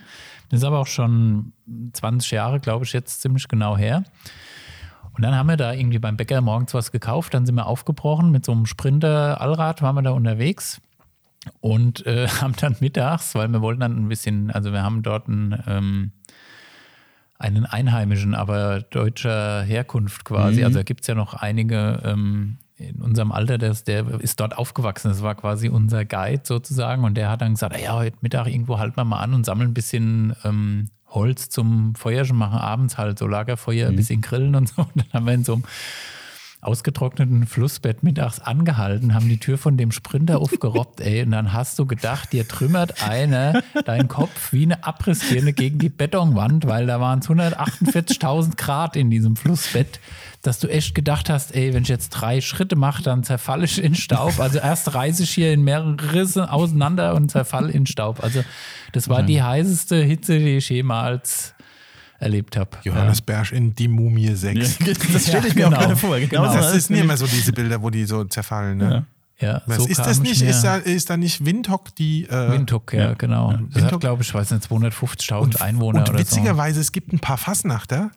Das 0.48 0.60
ist 0.60 0.64
aber 0.64 0.78
auch 0.78 0.86
schon 0.86 1.52
20 1.92 2.30
Jahre, 2.30 2.60
glaube 2.60 2.84
ich, 2.84 2.92
jetzt 2.92 3.20
ziemlich 3.20 3.48
genau 3.48 3.76
her. 3.76 4.04
Und 5.12 5.22
dann 5.22 5.34
haben 5.34 5.48
wir 5.48 5.56
da 5.56 5.72
irgendwie 5.72 5.98
beim 5.98 6.16
Bäcker 6.16 6.40
morgens 6.40 6.74
was 6.74 6.92
gekauft, 6.92 7.34
dann 7.34 7.44
sind 7.44 7.56
wir 7.56 7.66
aufgebrochen 7.66 8.30
mit 8.30 8.44
so 8.44 8.52
einem 8.52 8.66
Sprinter-Allrad, 8.66 9.82
waren 9.82 9.96
wir 9.96 10.02
da 10.02 10.10
unterwegs 10.10 10.80
und 11.60 12.06
äh, 12.06 12.28
haben 12.40 12.54
dann 12.60 12.76
mittags, 12.80 13.34
weil 13.34 13.48
wir 13.48 13.60
wollten 13.60 13.80
dann 13.80 13.96
ein 13.96 14.08
bisschen, 14.08 14.50
also 14.50 14.72
wir 14.72 14.82
haben 14.82 15.02
dort 15.02 15.28
einen, 15.28 15.60
ähm, 15.66 16.12
einen 17.38 17.66
Einheimischen, 17.66 18.34
aber 18.34 18.80
deutscher 18.80 19.62
Herkunft 19.62 20.24
quasi. 20.24 20.64
Also 20.64 20.78
da 20.78 20.82
gibt 20.82 21.02
es 21.02 21.06
ja 21.06 21.14
noch 21.14 21.34
einige 21.34 22.00
ähm, 22.04 22.58
in 22.78 23.02
unserem 23.02 23.32
Alter, 23.32 23.58
der 23.58 23.72
ist, 23.72 23.88
der 23.88 24.06
ist 24.20 24.38
dort 24.40 24.56
aufgewachsen. 24.56 25.08
Das 25.08 25.22
war 25.22 25.34
quasi 25.34 25.68
unser 25.68 26.04
Guide 26.04 26.42
sozusagen. 26.44 27.04
Und 27.04 27.14
der 27.14 27.30
hat 27.30 27.42
dann 27.42 27.54
gesagt, 27.54 27.78
ja, 27.80 27.94
heute 27.94 28.16
Mittag 28.20 28.46
irgendwo 28.46 28.78
halten 28.78 28.96
wir 28.96 29.04
mal 29.04 29.18
an 29.18 29.34
und 29.34 29.44
sammeln 29.44 29.70
ein 29.70 29.74
bisschen 29.74 30.34
ähm, 30.44 30.88
Holz 31.08 31.48
zum 31.48 31.94
Feuerchen 31.94 32.36
machen, 32.36 32.58
abends 32.58 32.98
halt 32.98 33.18
so 33.18 33.26
Lagerfeuer, 33.26 33.88
ein 33.88 33.96
bisschen 33.96 34.20
grillen 34.20 34.54
und 34.54 34.68
so. 34.68 34.82
Und 34.94 34.96
dann 34.96 35.12
haben 35.12 35.26
wir 35.26 35.34
in 35.34 35.44
so 35.44 35.54
einem 35.54 35.64
ausgetrockneten 36.60 37.46
Flussbett 37.46 38.02
mittags 38.02 38.40
angehalten, 38.40 39.14
haben 39.14 39.28
die 39.28 39.38
Tür 39.38 39.58
von 39.58 39.76
dem 39.76 39.92
Sprinter 39.92 40.38
aufgerobbt, 40.40 41.00
ey, 41.00 41.22
und 41.22 41.30
dann 41.30 41.52
hast 41.52 41.78
du 41.78 41.86
gedacht, 41.86 42.32
dir 42.32 42.46
trümmert 42.48 43.02
einer 43.02 43.62
deinen 43.84 44.08
Kopf 44.08 44.52
wie 44.52 44.64
eine 44.64 44.84
Abrissbirne 44.84 45.52
gegen 45.52 45.78
die 45.78 45.88
Betonwand, 45.88 46.66
weil 46.66 46.86
da 46.86 47.00
waren 47.00 47.20
es 47.20 47.28
148.000 47.28 48.56
Grad 48.56 48.96
in 48.96 49.10
diesem 49.10 49.36
Flussbett, 49.36 50.00
dass 50.42 50.58
du 50.58 50.68
echt 50.68 50.94
gedacht 50.94 51.30
hast, 51.30 51.54
ey, 51.54 51.74
wenn 51.74 51.82
ich 51.82 51.88
jetzt 51.88 52.10
drei 52.10 52.40
Schritte 52.40 52.76
mache, 52.76 53.02
dann 53.02 53.24
zerfalle 53.24 53.64
ich 53.64 53.82
in 53.82 53.94
Staub. 53.94 54.38
Also 54.38 54.58
erst 54.58 54.94
reiße 54.94 55.24
ich 55.24 55.30
hier 55.30 55.52
in 55.52 55.62
mehrere 55.62 55.96
Risse 56.12 56.50
auseinander 56.50 57.14
und 57.14 57.30
zerfall 57.30 57.70
in 57.70 57.86
Staub. 57.86 58.22
Also 58.22 58.44
das 58.92 59.08
war 59.08 59.22
die 59.22 59.42
heißeste 59.42 59.96
Hitze, 59.96 60.38
die 60.38 60.56
ich 60.56 60.68
jemals 60.68 61.54
erlebt 62.18 62.56
habe. 62.56 62.70
Johannes 62.82 63.20
Bersch 63.22 63.52
in 63.52 63.74
Die 63.74 63.88
Mumie 63.88 64.34
6. 64.34 64.78
Das 65.12 65.26
stelle 65.26 65.48
ich 65.48 65.54
mir 65.54 65.62
Ja, 65.62 65.66
auch 65.68 65.70
genau. 65.70 65.80
gerade 65.82 65.96
vor. 65.96 66.18
Genau, 66.18 66.42
Genau. 66.42 66.52
so 66.52 66.58
Das 66.74 66.90
nicht 66.90 67.00
immer 67.00 67.16
so 67.16 67.26
diese 67.26 67.52
Bilder, 67.52 67.80
wo 67.82 67.90
die 67.90 68.04
so 68.04 68.24
zerfallen. 68.24 68.78
Ne? 68.78 69.06
Ja, 69.40 69.62
Was 69.66 69.76
so 69.78 69.86
ist 69.86 69.98
das 70.00 70.16
ich 70.18 70.22
nicht? 70.24 70.42
Ist 70.42 70.62
da, 70.62 70.76
ist 70.76 71.10
da 71.10 71.16
nicht 71.16 71.44
Windhoek 71.44 71.94
die. 71.94 72.24
Äh, 72.24 72.50
Windhoek, 72.52 72.92
ja, 72.92 73.14
genau. 73.14 73.52
Das 73.52 73.60
Windhoek. 73.76 73.92
hat, 73.92 74.00
glaube 74.00 74.22
ich, 74.24 74.34
weiß 74.34 74.50
nicht, 74.50 74.64
250.000 74.68 75.60
Einwohner 75.62 76.00
und 76.00 76.08
oder 76.10 76.18
witzigerweise, 76.18 76.80
es 76.80 76.90
gibt 76.90 77.12
ein 77.12 77.20
paar 77.20 77.38
Fasnachter, 77.38 78.10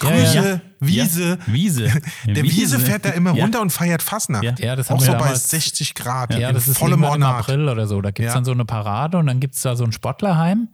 Grüße, 0.00 0.36
ja. 0.36 0.60
Wiese. 0.80 1.38
Ja, 1.46 1.52
Wiese. 1.52 1.92
Der 2.26 2.42
Wiese, 2.42 2.78
fährt 2.78 3.04
da 3.06 3.10
immer 3.10 3.34
Ja. 3.34 3.44
runter 3.44 3.60
und 3.62 3.70
feiert 3.70 4.02
Fastnacht. 4.02 4.42
Ja. 4.44 4.54
Ja, 4.58 4.76
das 4.76 4.90
haben 4.90 4.96
Auch 4.98 5.00
wir 5.02 5.06
so 5.06 5.12
bei 5.12 5.18
damals- 5.20 5.48
60 5.48 5.94
Grad. 5.94 6.34
Ja, 6.36 6.48
in 6.48 6.54
das 6.54 6.68
ist 6.68 6.82
im. 6.82 7.02
April 7.22 7.68
oder 7.68 7.86
so. 7.86 8.00
Da 8.02 8.10
gibt 8.10 8.18
es 8.20 8.32
Ja. 8.32 8.34
dann 8.34 8.44
so 8.44 8.50
eine 8.50 8.64
Parade 8.64 9.16
und 9.16 9.26
dann 9.28 9.40
gibt 9.40 9.54
es 9.54 9.62
da 9.62 9.76
so 9.76 9.84
ein 9.84 9.92
Sportlerheim. 9.92 10.68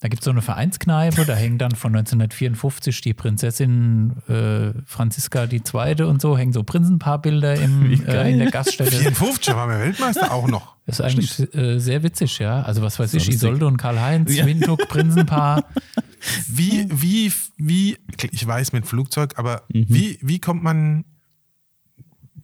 Da 0.00 0.06
gibt 0.06 0.20
es 0.22 0.24
so 0.26 0.30
eine 0.30 0.42
Vereinskneipe, 0.42 1.24
da 1.24 1.34
hängen 1.34 1.58
dann 1.58 1.72
von 1.72 1.92
1954 1.96 3.00
die 3.00 3.14
Prinzessin 3.14 4.12
äh, 4.28 4.72
Franziska 4.86 5.44
II. 5.50 6.02
und 6.04 6.20
so, 6.22 6.38
hängen 6.38 6.52
so 6.52 6.62
Prinzenpaarbilder 6.62 7.56
im, 7.56 8.06
äh, 8.06 8.30
in 8.30 8.38
der 8.38 8.52
Gaststätte. 8.52 8.92
54 8.92 9.54
waren 9.56 9.70
wir 9.70 9.80
Weltmeister 9.80 10.30
auch 10.32 10.46
noch. 10.46 10.76
Das 10.86 11.00
ist 11.00 11.04
eigentlich 11.04 11.52
äh, 11.54 11.80
sehr 11.80 12.04
witzig, 12.04 12.38
ja. 12.38 12.62
Also 12.62 12.80
was 12.82 13.00
weiß 13.00 13.08
ich, 13.14 13.26
lustig. 13.26 13.34
Isolde 13.34 13.66
und 13.66 13.76
Karl-Heinz, 13.76 14.32
Ja. 14.36 14.46
Windhoek, 14.46 14.88
Prinzenpaar. 14.88 15.64
Wie, 16.48 16.86
wie, 16.90 17.32
wie, 17.58 17.96
ich 18.32 18.44
weiß 18.44 18.72
mit 18.72 18.86
Flugzeug, 18.86 19.34
aber 19.38 19.62
Mhm. 19.72 19.86
wie, 19.88 20.18
wie 20.20 20.40
kommt 20.40 20.64
man, 20.64 21.04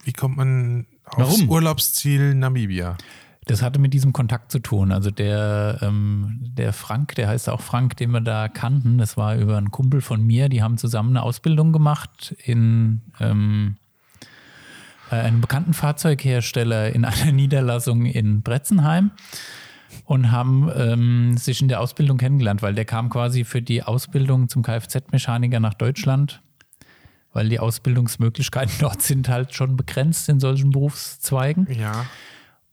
wie 0.05 0.13
kommt 0.13 0.37
man 0.37 0.87
aufs 1.07 1.39
Warum? 1.41 1.49
Urlaubsziel 1.51 2.35
Namibia? 2.35 2.97
Das 3.47 3.63
hatte 3.63 3.79
mit 3.79 3.93
diesem 3.93 4.13
Kontakt 4.13 4.51
zu 4.51 4.59
tun. 4.59 4.91
Also 4.91 5.11
der, 5.11 5.79
ähm, 5.83 6.39
der 6.41 6.73
Frank, 6.73 7.15
der 7.17 7.29
heißt 7.29 7.49
auch 7.51 7.61
Frank, 7.61 7.97
den 7.97 8.11
wir 8.11 8.21
da 8.21 8.49
kannten, 8.49 8.99
das 8.99 9.17
war 9.17 9.37
über 9.37 9.59
einen 9.59 9.71
Kumpel 9.71 10.01
von 10.01 10.23
mir, 10.23 10.49
die 10.49 10.63
haben 10.63 10.79
zusammen 10.79 11.11
eine 11.11 11.23
Ausbildung 11.23 11.73
gemacht 11.73 12.35
in 12.45 13.03
ähm, 13.21 13.77
bei 15.11 15.23
einem 15.23 15.41
bekannten 15.41 15.75
Fahrzeughersteller 15.75 16.93
in 16.93 17.05
einer 17.05 17.33
Niederlassung 17.33 18.07
in 18.07 18.43
Bretzenheim 18.43 19.13
und 20.05 20.33
haben 20.33 20.71
ähm, 20.75 21.37
sich 21.37 21.63
in 21.63 21.69
der 21.69 21.81
Ausbildung 21.81 22.19
kennengelernt, 22.19 22.63
weil 22.63 22.75
der 22.75 22.85
kam 22.85 23.11
quasi 23.11 23.45
für 23.45 23.63
die 23.63 23.83
Ausbildung 23.83 24.49
zum 24.49 24.63
Kfz-Mechaniker 24.63 25.61
nach 25.61 25.75
Deutschland, 25.75 26.43
weil 27.33 27.49
die 27.49 27.61
Ausbildungsmöglichkeiten 27.61 28.75
dort 28.81 29.03
sind 29.03 29.29
halt 29.29 29.55
schon 29.55 29.77
begrenzt 29.77 30.29
in 30.29 30.41
solchen 30.41 30.71
Berufszweigen. 30.71 31.69
Ja. 31.71 32.07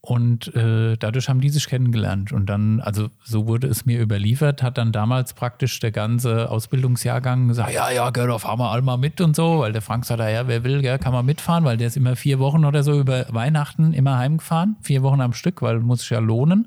Und 0.04 0.52
äh, 0.56 0.96
dadurch 0.96 1.28
haben 1.28 1.40
die 1.40 1.48
sich 1.48 1.68
kennengelernt. 1.68 2.32
Und 2.32 2.46
dann, 2.46 2.80
also 2.80 3.08
so 3.22 3.46
wurde 3.46 3.68
es 3.68 3.86
mir 3.86 4.00
überliefert, 4.00 4.60
hat 4.60 4.76
dann 4.76 4.90
damals 4.90 5.32
praktisch 5.32 5.78
der 5.78 5.92
ganze 5.92 6.50
Ausbildungsjahrgang 6.50 7.46
gesagt, 7.46 7.72
ja, 7.72 7.88
ja, 7.88 8.10
gell, 8.10 8.26
da 8.26 8.36
fahren 8.38 8.58
wir 8.58 8.72
alle 8.72 8.82
mal 8.82 8.96
mit 8.96 9.20
und 9.20 9.36
so, 9.36 9.60
weil 9.60 9.72
der 9.72 9.80
Frank 9.80 10.04
sagt, 10.04 10.18
ja, 10.18 10.48
wer 10.48 10.64
will, 10.64 10.82
gell, 10.82 10.98
kann 10.98 11.12
man 11.12 11.24
mitfahren, 11.24 11.62
weil 11.64 11.76
der 11.76 11.86
ist 11.86 11.96
immer 11.96 12.16
vier 12.16 12.40
Wochen 12.40 12.64
oder 12.64 12.82
so 12.82 12.98
über 12.98 13.26
Weihnachten 13.28 13.92
immer 13.92 14.18
heimgefahren, 14.18 14.74
vier 14.82 15.02
Wochen 15.04 15.20
am 15.20 15.34
Stück, 15.34 15.62
weil 15.62 15.78
muss 15.78 16.00
sich 16.00 16.10
ja 16.10 16.18
lohnen. 16.18 16.66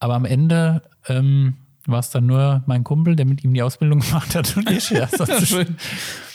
Aber 0.00 0.14
am 0.16 0.24
Ende 0.24 0.82
ähm, 1.06 1.54
war 1.86 2.00
es 2.00 2.10
dann 2.10 2.26
nur 2.26 2.64
mein 2.66 2.82
Kumpel, 2.82 3.14
der 3.14 3.26
mit 3.26 3.44
ihm 3.44 3.54
die 3.54 3.62
Ausbildung 3.62 4.00
gemacht 4.06 4.34
hat 4.34 4.56
und 4.56 4.68
ich. 4.70 4.90
Ja, 4.90 5.06
sonst 5.06 5.54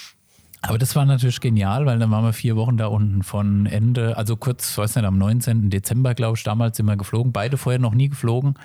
aber 0.66 0.78
das 0.78 0.96
war 0.96 1.06
natürlich 1.06 1.40
genial, 1.42 1.86
weil 1.86 2.00
dann 2.00 2.10
waren 2.12 2.24
wir 2.24 2.34
vier 2.34 2.56
Wochen 2.56 2.78
da 2.78 2.88
unten 2.88 3.22
von 3.24 3.66
Ende, 3.66 4.18
also 4.18 4.36
kurz, 4.38 4.78
weiß 4.78 4.96
nicht, 4.96 5.06
am 5.06 5.18
19. 5.18 5.70
Dezember, 5.70 6.14
glaube 6.16 6.38
ich, 6.38 6.44
damals 6.44 6.78
sind 6.78 6.86
wir 6.86 6.96
geflogen. 6.98 7.32
Beide 7.34 7.58
vorher 7.58 7.80
noch 7.80 7.94
nie 7.94 8.10
geflogen. 8.10 8.56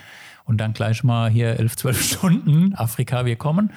Und 0.44 0.58
dann 0.58 0.72
gleich 0.72 1.04
mal 1.04 1.28
hier 1.28 1.58
elf, 1.58 1.76
zwölf 1.76 2.00
Stunden, 2.12 2.74
Afrika, 2.74 3.26
wir 3.26 3.36
kommen. 3.36 3.70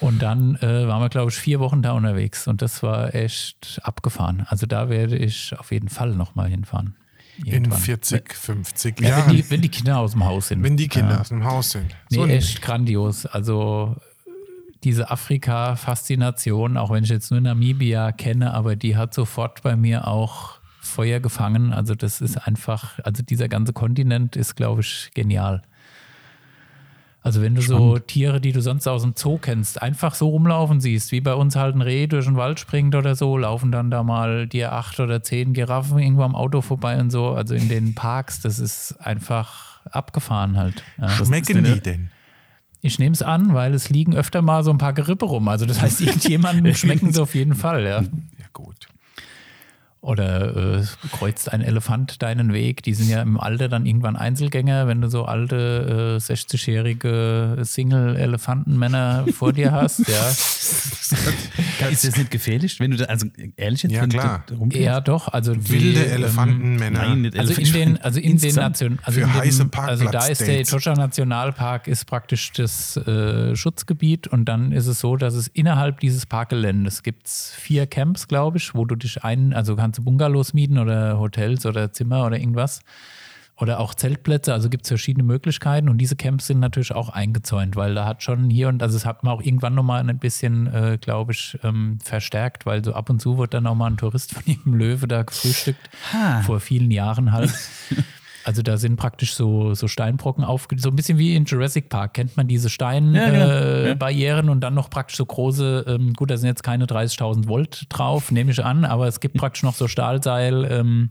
Und 0.00 0.22
dann 0.22 0.56
äh, 0.56 0.88
waren 0.88 1.00
wir, 1.02 1.08
glaube 1.08 1.30
ich, 1.30 1.36
vier 1.36 1.60
Wochen 1.60 1.82
da 1.82 1.92
unterwegs. 1.92 2.46
Und 2.48 2.62
das 2.62 2.82
war 2.82 3.14
echt 3.14 3.80
abgefahren. 3.82 4.46
Also 4.48 4.66
da 4.66 4.88
werde 4.88 5.16
ich 5.16 5.54
auf 5.58 5.72
jeden 5.72 5.88
Fall 5.88 6.10
nochmal 6.14 6.48
hinfahren. 6.48 6.96
In 7.44 7.52
Irgendwann. 7.52 7.78
40, 7.80 8.34
50 8.34 9.00
Ja, 9.00 9.06
wenn, 9.06 9.08
Jahren. 9.18 9.36
die, 9.36 9.50
wenn 9.50 9.60
die 9.62 9.68
Kinder 9.68 9.98
aus 9.98 10.12
dem 10.12 10.24
Haus 10.24 10.48
sind. 10.48 10.62
wenn 10.62 10.76
die 10.76 10.88
Kinder 10.88 11.14
Ja. 11.14 11.20
aus 11.20 11.28
dem 11.28 11.44
Haus 11.44 11.70
sind. 11.70 11.86
Nee, 12.10 12.16
So 12.16 12.22
ein- 12.24 12.30
echt 12.30 12.60
grandios. 12.60 13.24
Also 13.26 13.96
diese 14.84 15.10
Afrika-Faszination, 15.10 16.76
auch 16.76 16.90
wenn 16.90 17.04
ich 17.04 17.10
jetzt 17.10 17.30
nur 17.30 17.40
Namibia 17.40 18.12
kenne, 18.12 18.54
aber 18.54 18.76
die 18.76 18.96
hat 18.96 19.14
sofort 19.14 19.62
bei 19.62 19.76
mir 19.76 20.08
auch 20.08 20.58
Feuer 20.80 21.20
gefangen. 21.20 21.72
Also 21.72 21.94
das 21.94 22.20
ist 22.20 22.36
einfach, 22.36 22.98
also 23.04 23.22
dieser 23.22 23.48
ganze 23.48 23.72
Kontinent 23.72 24.36
ist, 24.36 24.56
glaube 24.56 24.80
ich, 24.80 25.10
genial. 25.14 25.62
Also 27.22 27.42
wenn 27.42 27.54
du 27.54 27.60
so 27.60 27.98
Tiere, 27.98 28.40
die 28.40 28.52
du 28.52 28.62
sonst 28.62 28.88
aus 28.88 29.02
dem 29.02 29.12
Zoo 29.14 29.36
kennst, 29.36 29.82
einfach 29.82 30.14
so 30.14 30.30
rumlaufen 30.30 30.80
siehst, 30.80 31.12
wie 31.12 31.20
bei 31.20 31.34
uns 31.34 31.54
halt 31.54 31.74
ein 31.74 31.82
Reh 31.82 32.06
durch 32.06 32.24
den 32.24 32.36
Wald 32.36 32.58
springt 32.58 32.94
oder 32.94 33.14
so, 33.14 33.36
laufen 33.36 33.70
dann 33.70 33.90
da 33.90 34.02
mal 34.02 34.46
dir 34.46 34.72
acht 34.72 34.98
oder 35.00 35.22
zehn 35.22 35.52
Giraffen 35.52 35.98
irgendwo 35.98 36.22
am 36.22 36.34
Auto 36.34 36.62
vorbei 36.62 36.98
und 36.98 37.10
so. 37.10 37.28
Also 37.32 37.54
in 37.54 37.68
den 37.68 37.94
Parks, 37.94 38.40
das 38.40 38.58
ist 38.58 38.94
einfach 39.00 39.80
abgefahren 39.90 40.56
halt. 40.56 40.82
Ja. 40.98 41.10
Schmecken 41.10 41.62
die 41.62 41.80
denn? 41.80 42.10
Ich 42.82 42.98
nehme 42.98 43.12
es 43.12 43.22
an, 43.22 43.54
weil 43.54 43.74
es 43.74 43.90
liegen 43.90 44.14
öfter 44.14 44.42
mal 44.42 44.64
so 44.64 44.70
ein 44.70 44.78
paar 44.78 44.92
Gerippe 44.92 45.26
rum. 45.26 45.48
Also 45.48 45.66
das 45.66 45.80
heißt, 45.80 46.00
irgendjemandem 46.00 46.74
schmecken 46.74 47.12
sie 47.12 47.22
auf 47.22 47.34
jeden 47.34 47.54
Fall, 47.54 47.84
ja. 47.84 48.02
Ja, 48.02 48.46
gut. 48.52 48.88
Oder 50.02 50.78
äh, 50.78 50.82
kreuzt 51.12 51.52
ein 51.52 51.60
Elefant 51.60 52.22
deinen 52.22 52.54
Weg. 52.54 52.82
Die 52.82 52.94
sind 52.94 53.10
ja 53.10 53.20
im 53.20 53.38
Alter 53.38 53.68
dann 53.68 53.84
irgendwann 53.84 54.16
Einzelgänger, 54.16 54.86
wenn 54.86 55.02
du 55.02 55.10
so 55.10 55.26
alte 55.26 56.16
äh, 56.18 56.22
60-jährige 56.22 57.58
Single-Elefantenmänner 57.62 59.26
vor 59.34 59.52
dir 59.52 59.72
hast, 59.72 59.98
ja. 60.08 60.28
Ist 61.90 62.04
das 62.06 62.16
nicht 62.16 62.30
gefährlich? 62.30 62.78
Wenn 62.80 62.92
du 62.92 62.96
da, 62.98 63.04
also 63.06 63.26
ehrlich 63.56 63.82
jetzt, 63.82 63.92
Ja, 63.92 64.02
wenn 64.02 64.10
klar. 64.10 64.44
du 64.46 64.54
da 64.54 64.58
rumfährst? 64.58 64.84
Ja, 64.84 65.00
doch. 65.00 65.28
Also 65.28 65.54
die, 65.54 65.70
Wilde 65.70 66.04
ähm, 66.04 66.12
Elefantenmänner. 66.12 66.98
Nein, 67.00 67.20
nicht 67.22 67.38
Also 67.38 67.52
in 67.52 67.58
Elefant. 67.60 67.74
den, 67.98 68.02
also 68.02 68.18
in 68.18 68.24
den 68.24 68.32
Insgesamt. 68.32 68.68
Nation, 68.80 68.98
also 69.02 69.20
Für 69.20 69.26
in 69.26 69.34
heiße 69.34 69.64
dem, 69.66 69.80
also 69.80 70.04
da 70.06 70.26
ist 70.26 70.40
der. 70.40 70.60
Etosha 70.60 70.94
Nationalpark 70.94 71.88
ist 71.88 72.04
praktisch 72.06 72.52
das 72.52 72.96
äh, 72.96 73.54
Schutzgebiet 73.56 74.28
und 74.28 74.44
dann 74.46 74.72
ist 74.72 74.86
es 74.86 75.00
so, 75.00 75.16
dass 75.16 75.34
es 75.34 75.48
innerhalb 75.48 76.00
dieses 76.00 76.26
Parkgeländes 76.26 77.02
gibt 77.02 77.26
es 77.26 77.52
vier 77.56 77.86
Camps, 77.86 78.28
glaube 78.28 78.58
ich, 78.58 78.74
wo 78.74 78.84
du 78.84 78.94
dich 78.96 79.24
ein, 79.24 79.52
also 79.52 79.76
kannst 79.76 79.89
du 79.98 80.04
Bungalows 80.04 80.52
mieten 80.54 80.78
oder 80.78 81.18
Hotels 81.18 81.66
oder 81.66 81.92
Zimmer 81.92 82.26
oder 82.26 82.38
irgendwas. 82.38 82.80
Oder 83.56 83.78
auch 83.78 83.92
Zeltplätze, 83.92 84.54
also 84.54 84.70
gibt 84.70 84.86
es 84.86 84.88
verschiedene 84.88 85.22
Möglichkeiten 85.22 85.90
und 85.90 85.98
diese 85.98 86.16
Camps 86.16 86.46
sind 86.46 86.60
natürlich 86.60 86.92
auch 86.94 87.10
eingezäunt, 87.10 87.76
weil 87.76 87.94
da 87.94 88.06
hat 88.06 88.22
schon 88.22 88.48
hier 88.48 88.68
und 88.68 88.82
also 88.82 88.96
es 88.96 89.04
hat 89.04 89.22
man 89.22 89.34
auch 89.34 89.42
irgendwann 89.42 89.74
nochmal 89.74 90.00
ein 90.08 90.18
bisschen, 90.18 90.66
äh, 90.68 90.96
glaube 90.98 91.32
ich, 91.32 91.58
ähm, 91.62 91.98
verstärkt, 92.02 92.64
weil 92.64 92.82
so 92.82 92.94
ab 92.94 93.10
und 93.10 93.20
zu 93.20 93.36
wird 93.36 93.52
dann 93.52 93.66
auch 93.66 93.74
mal 93.74 93.88
ein 93.90 93.98
Tourist 93.98 94.32
von 94.32 94.42
irgendeinem 94.46 94.74
Löwe 94.78 95.06
da 95.08 95.24
gefrühstückt, 95.24 95.90
Ha. 96.10 96.40
vor 96.40 96.58
vielen 96.60 96.90
Jahren 96.90 97.32
halt. 97.32 97.52
Also 98.44 98.62
da 98.62 98.76
sind 98.76 98.96
praktisch 98.96 99.34
so, 99.34 99.74
so 99.74 99.88
Steinbrocken 99.88 100.44
aufge... 100.44 100.78
So 100.78 100.88
ein 100.88 100.96
bisschen 100.96 101.18
wie 101.18 101.34
in 101.36 101.44
Jurassic 101.44 101.88
Park. 101.88 102.14
Kennt 102.14 102.36
man 102.36 102.48
diese 102.48 102.70
Steinbarrieren 102.70 103.98
Ja, 103.98 104.42
Ja. 104.46 104.52
Und 104.52 104.60
dann 104.60 104.74
noch 104.74 104.90
praktisch 104.90 105.16
so 105.16 105.26
große, 105.26 105.84
ähm, 105.86 106.14
gut, 106.14 106.30
da 106.30 106.36
sind 106.36 106.48
jetzt 106.48 106.62
keine 106.62 106.86
30.000 106.86 107.48
Volt 107.48 107.86
drauf, 107.88 108.30
nehme 108.30 108.50
ich 108.50 108.64
an, 108.64 108.84
aber 108.84 109.06
es 109.06 109.20
gibt 109.20 109.36
praktisch 109.36 109.62
noch 109.62 109.74
so 109.74 109.88
Stahlseil, 109.88 110.64
ähm, 110.70 111.10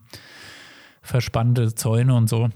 verspannte 1.02 1.74
Zäune 1.76 2.16
und 2.16 2.30
so. 2.30 2.50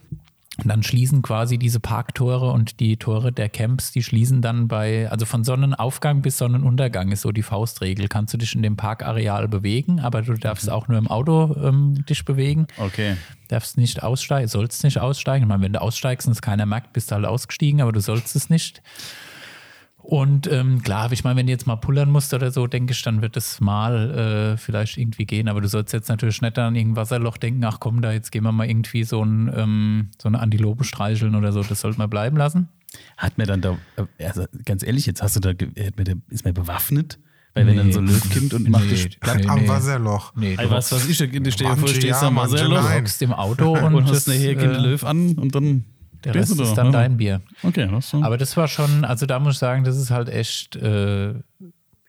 Und 0.59 0.67
dann 0.67 0.83
schließen 0.83 1.23
quasi 1.23 1.57
diese 1.57 1.79
Parktore 1.79 2.51
und 2.51 2.79
die 2.79 2.97
Tore 2.97 3.31
der 3.31 3.49
Camps, 3.49 3.91
die 3.91 4.03
schließen 4.03 4.43
dann 4.43 4.67
bei, 4.67 5.09
also 5.09 5.25
von 5.25 5.43
Sonnenaufgang 5.43 6.21
bis 6.21 6.37
Sonnenuntergang 6.37 7.11
ist 7.11 7.21
so 7.21 7.31
die 7.31 7.41
Faustregel. 7.41 8.07
Kannst 8.07 8.35
du 8.35 8.37
dich 8.37 8.53
in 8.53 8.61
dem 8.61 8.77
Parkareal 8.77 9.47
bewegen, 9.47 9.99
aber 9.99 10.21
du 10.21 10.33
darfst 10.35 10.69
auch 10.69 10.87
nur 10.87 10.99
im 10.99 11.07
Auto 11.07 11.55
ähm, 11.55 12.05
dich 12.07 12.23
bewegen. 12.23 12.67
Okay. 12.77 13.17
Darfst 13.47 13.77
nicht 13.77 14.03
aussteigen, 14.03 14.47
sollst 14.47 14.83
nicht 14.83 14.99
aussteigen. 14.99 15.45
Ich 15.45 15.49
meine, 15.49 15.63
wenn 15.63 15.73
du 15.73 15.81
aussteigst 15.81 16.27
und 16.27 16.33
es 16.33 16.41
keiner 16.43 16.67
merkt, 16.67 16.93
bist 16.93 17.09
du 17.09 17.15
halt 17.15 17.25
ausgestiegen, 17.25 17.81
aber 17.81 17.91
du 17.91 17.99
sollst 17.99 18.35
es 18.35 18.51
nicht. 18.51 18.83
Und 20.03 20.51
ähm, 20.51 20.83
klar, 20.83 21.09
ich 21.13 21.23
meine, 21.23 21.37
wenn 21.37 21.47
du 21.47 21.53
jetzt 21.53 21.65
mal 21.65 21.77
pullern 21.77 22.09
musst 22.09 22.33
oder 22.33 22.51
so, 22.51 22.67
denke 22.67 22.91
ich, 22.91 23.01
dann 23.03 23.21
wird 23.21 23.37
es 23.37 23.61
mal 23.61 24.53
äh, 24.53 24.57
vielleicht 24.57 24.97
irgendwie 24.97 25.25
gehen. 25.25 25.47
Aber 25.47 25.61
du 25.61 25.69
sollst 25.69 25.93
jetzt 25.93 26.09
natürlich 26.09 26.41
nicht 26.41 26.59
an 26.59 26.75
irgendein 26.75 26.97
Wasserloch 26.97 27.37
denken, 27.37 27.63
ach 27.63 27.79
komm, 27.79 28.01
da 28.01 28.11
jetzt 28.11 28.31
gehen 28.33 28.43
wir 28.43 28.51
mal 28.51 28.67
irgendwie 28.67 29.05
so, 29.05 29.23
ein, 29.23 29.49
ähm, 29.55 30.09
so 30.21 30.27
eine 30.27 30.41
Antilope 30.41 30.83
streicheln 30.83 31.35
oder 31.35 31.53
so. 31.53 31.63
Das 31.63 31.79
sollte 31.79 31.97
man 31.97 32.09
bleiben 32.09 32.35
lassen. 32.35 32.67
Hat 33.15 33.37
mir 33.37 33.45
dann 33.45 33.61
da, 33.61 33.77
also 34.19 34.43
ganz 34.65 34.83
ehrlich, 34.83 35.05
jetzt 35.05 35.23
hast 35.23 35.37
du 35.37 35.39
da, 35.39 35.51
ist 36.29 36.43
mir 36.43 36.53
bewaffnet? 36.53 37.17
Weil 37.53 37.67
wenn 37.67 37.77
dann 37.77 37.91
so 37.91 37.99
ein 37.99 38.07
Löw 38.07 38.33
kommt 38.33 38.53
und 38.55 38.67
macht 38.69 38.89
dich. 38.89 39.19
Bleib 39.19 39.47
am 39.47 39.67
Wasserloch. 39.67 40.33
Nee, 40.35 40.55
Ey, 40.57 40.69
was 40.71 40.91
weiß 40.91 41.07
ich, 41.07 41.19
da 41.19 41.27
dir 41.27 41.51
vor, 41.77 41.87
stehst 41.87 42.23
am 42.23 42.35
Wasserloch 42.35 42.91
hockst 42.91 43.21
im 43.21 43.31
Auto 43.31 43.73
und, 43.77 43.93
und, 43.93 44.07
hast 44.07 44.27
hergehende 44.27 44.79
äh, 44.79 44.81
Löw 44.81 45.03
an 45.03 45.33
und 45.33 45.53
dann 45.53 45.85
der 46.23 46.36
Rest 46.36 46.51
du 46.51 46.55
da. 46.55 46.63
ist 46.63 46.73
dann 46.75 46.88
Ja. 46.88 46.91
dein 46.93 47.17
Bier. 47.17 47.41
Okay, 47.63 47.88
das 47.89 48.09
so. 48.09 48.23
Aber 48.23 48.38
das 48.38 48.55
war 48.57 48.67
schon, 48.67 49.03
also 49.05 49.25
da 49.25 49.39
muss 49.39 49.53
ich 49.55 49.59
sagen, 49.59 49.83
das 49.83 49.97
ist 49.97 50.12
halt 50.12 50.29
echt, 50.29 50.75
äh, 50.75 51.33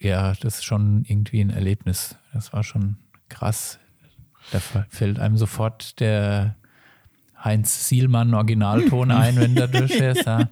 ja, 0.01 0.35
das 0.41 0.57
ist 0.57 0.65
schon 0.65 1.05
irgendwie 1.07 1.41
ein 1.41 1.51
Erlebnis. 1.51 2.17
Das 2.33 2.53
war 2.53 2.63
schon 2.65 2.97
krass. 3.29 3.79
Da 4.53 4.61
fällt 4.91 5.19
einem 5.19 5.37
sofort 5.39 5.99
der 6.01 6.57
Heinz 7.43 7.89
Sielmann 7.89 8.35
Originalton 8.35 9.11
ein, 9.13 9.37
wenn 9.37 9.55
du 9.55 9.67
durchfährst. 9.69 10.27
Ja. 10.27 10.49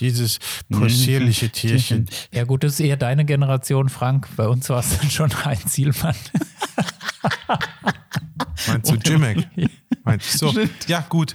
Dieses 0.00 0.38
possierliche 0.70 1.48
Tierchen. 1.50 2.06
ja 2.32 2.44
gut, 2.44 2.62
das 2.62 2.74
ist 2.74 2.80
eher 2.80 2.96
deine 2.96 3.24
Generation, 3.24 3.88
Frank. 3.88 4.28
Bei 4.36 4.46
uns 4.46 4.68
war 4.70 4.78
es 4.78 4.96
dann 4.96 5.10
schon 5.10 5.44
Heinz 5.44 5.72
Sielmann. 5.72 6.14
Meinst 8.66 8.90
du 8.90 8.96
Jimek? 8.96 9.48
Meinst 10.04 10.40
du? 10.42 10.48
So. 10.50 10.60
Ja, 10.86 11.04
gut. 11.08 11.34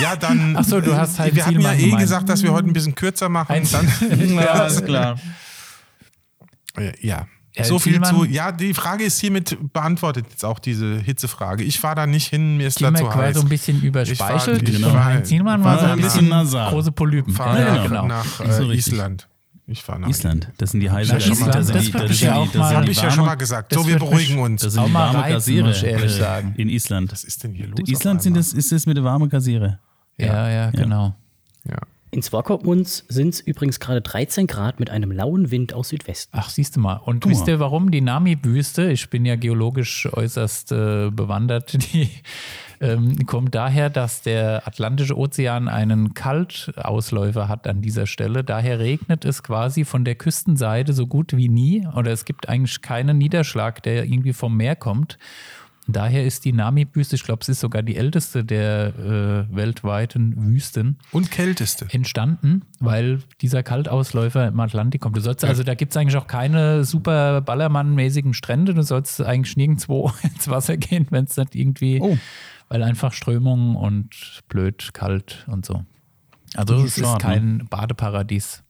Ja, 0.00 0.16
dann. 0.16 0.56
Ach 0.58 0.64
so, 0.64 0.80
du 0.80 0.94
hast 0.96 1.18
halt 1.18 1.34
Wir 1.34 1.46
hatten 1.46 1.60
ja 1.60 1.74
Zielmann 1.74 1.98
eh 2.00 2.02
gesagt, 2.02 2.28
dass 2.28 2.42
wir 2.42 2.52
heute 2.52 2.68
ein 2.68 2.72
bisschen 2.72 2.94
kürzer 2.94 3.28
machen. 3.28 3.48
Heinz- 3.48 3.70
Dann, 3.72 3.88
ja, 4.34 4.66
ist 4.66 4.84
klar. 4.84 5.18
Äh, 6.76 6.92
Ja. 7.00 7.26
Ja, 7.54 7.64
so 7.64 7.78
viel 7.78 8.00
zu. 8.00 8.24
Ja, 8.24 8.50
die 8.50 8.72
Frage 8.72 9.04
ist 9.04 9.20
hiermit 9.20 9.58
beantwortet 9.74 10.24
jetzt 10.30 10.42
auch 10.42 10.58
diese 10.58 10.96
Hitzefrage. 11.00 11.62
Ich 11.64 11.78
fahre 11.78 11.96
da 11.96 12.06
nicht 12.06 12.28
hin, 12.28 12.56
mir 12.56 12.66
ist 12.68 12.80
da 12.80 12.94
zu 12.94 13.04
war 13.04 13.14
heiß. 13.14 13.36
so 13.36 13.42
ein 13.42 13.48
bisschen 13.50 13.82
überspeichelt 13.82 14.66
Ich 14.66 14.78
fahr- 14.80 14.88
ich 14.90 15.04
Heinz 15.04 15.28
Thielmann 15.28 15.62
war 15.62 15.78
so 15.78 15.84
ein 15.84 16.00
bisschen 16.00 16.28
nasal. 16.30 16.70
große 16.70 16.92
Polypen. 16.92 17.34
fahre 17.34 17.60
Ja, 17.60 17.74
nach, 17.74 17.82
genau. 17.88 18.06
nach 18.06 18.40
äh. 18.40 18.74
Island. 18.74 19.28
Ich 19.66 19.82
fahre 19.82 20.00
nach 20.00 20.08
Island, 20.08 20.48
das 20.58 20.72
sind 20.72 20.80
die 20.80 20.90
heißen 20.90 21.14
Na, 21.18 21.24
Island, 21.24 21.54
das 21.54 21.66
sind 21.68 21.76
die- 21.94 22.24
ja 22.24 22.32
die- 22.34 22.38
auch 22.40 22.46
das 22.46 22.54
mal- 22.56 22.68
sind 22.68 22.76
Habe 22.78 22.90
ich 22.90 23.00
ja 23.02 23.10
schon 23.12 23.24
mal 23.26 23.34
gesagt. 23.36 23.72
das 23.72 23.80
So, 23.80 23.88
wir 23.88 23.98
beruhigen 23.98 24.38
uns. 24.40 24.62
Das 24.62 24.72
sind 24.72 24.82
Auch 24.82 24.86
die 24.86 24.92
mal 24.92 25.14
warme 25.14 25.28
Kassiere 25.34 25.68
muss 25.68 25.76
ich 25.78 25.84
ehrlich 25.84 26.16
äh, 26.16 26.18
sagen. 26.18 26.54
in 26.56 26.68
Island. 26.68 27.12
Was 27.12 27.22
ist 27.24 27.44
denn 27.44 27.54
hier 27.54 27.68
los? 27.68 27.78
Island 27.86 28.22
sind 28.22 28.36
das, 28.36 28.52
ist 28.52 28.72
das 28.72 28.86
mit 28.86 28.96
der 28.96 29.04
warmen 29.04 29.28
Kassiere. 29.30 29.78
Ja, 30.18 30.50
ja, 30.50 30.70
genau. 30.70 31.14
Ja. 31.68 31.78
In 32.14 32.20
Swakopmund 32.20 32.86
sind 33.08 33.30
es 33.30 33.40
übrigens 33.40 33.80
gerade 33.80 34.02
13 34.02 34.46
Grad 34.46 34.78
mit 34.78 34.90
einem 34.90 35.10
lauen 35.12 35.50
Wind 35.50 35.72
aus 35.72 35.88
Südwesten. 35.88 36.36
Ach, 36.38 36.50
siehst 36.50 36.76
du 36.76 36.80
mal. 36.80 36.96
Und 36.96 37.26
wisst 37.26 37.48
ihr, 37.48 37.58
warum 37.58 37.90
die 37.90 38.02
Nami-Wüste, 38.02 38.92
ich 38.92 39.08
bin 39.08 39.24
ja 39.24 39.34
geologisch 39.36 40.06
äußerst 40.12 40.72
äh, 40.72 41.10
bewandert, 41.10 41.72
die 41.94 42.10
ähm, 42.82 43.24
kommt 43.24 43.54
daher, 43.54 43.88
dass 43.88 44.20
der 44.20 44.68
Atlantische 44.68 45.16
Ozean 45.16 45.68
einen 45.68 46.12
Kaltausläufer 46.12 47.48
hat 47.48 47.66
an 47.66 47.80
dieser 47.80 48.06
Stelle. 48.06 48.44
Daher 48.44 48.78
regnet 48.78 49.24
es 49.24 49.42
quasi 49.42 49.86
von 49.86 50.04
der 50.04 50.14
Küstenseite 50.14 50.92
so 50.92 51.06
gut 51.06 51.34
wie 51.34 51.48
nie 51.48 51.86
oder 51.96 52.10
es 52.10 52.26
gibt 52.26 52.46
eigentlich 52.46 52.82
keinen 52.82 53.16
Niederschlag, 53.16 53.82
der 53.84 54.04
irgendwie 54.04 54.34
vom 54.34 54.54
Meer 54.54 54.76
kommt. 54.76 55.16
Daher 55.88 56.24
ist 56.24 56.44
die 56.44 56.52
Nami-Wüste, 56.52 57.16
ich 57.16 57.24
glaube, 57.24 57.40
es 57.42 57.48
ist 57.48 57.58
sogar 57.60 57.82
die 57.82 57.96
älteste 57.96 58.44
der 58.44 58.94
äh, 59.50 59.54
weltweiten 59.56 60.34
Wüsten 60.36 60.96
Und 61.10 61.30
kälteste. 61.32 61.88
entstanden, 61.90 62.62
weil 62.78 63.18
dieser 63.40 63.64
Kaltausläufer 63.64 64.46
im 64.46 64.60
Atlantik 64.60 65.00
kommt. 65.00 65.16
Du 65.16 65.20
sollst, 65.20 65.44
also 65.44 65.64
da 65.64 65.74
gibt 65.74 65.92
es 65.92 65.96
eigentlich 65.96 66.16
auch 66.16 66.28
keine 66.28 66.84
super 66.84 67.40
Ballermann-mäßigen 67.40 68.32
Strände. 68.32 68.74
Du 68.74 68.82
sollst 68.82 69.20
eigentlich 69.22 69.56
nirgendwo 69.56 70.12
ins 70.22 70.46
Wasser 70.48 70.76
gehen, 70.76 71.06
wenn 71.10 71.24
es 71.24 71.36
nicht 71.36 71.56
irgendwie, 71.56 71.98
Oh. 72.00 72.16
weil 72.68 72.84
einfach 72.84 73.12
Strömungen 73.12 73.74
und 73.74 74.42
blöd, 74.48 74.90
kalt 74.94 75.44
und 75.50 75.66
so. 75.66 75.84
Also 76.54 76.76
es 76.76 76.98
ist 76.98 76.98
ist 76.98 77.18
kein 77.18 77.66
Badeparadies. 77.70 78.62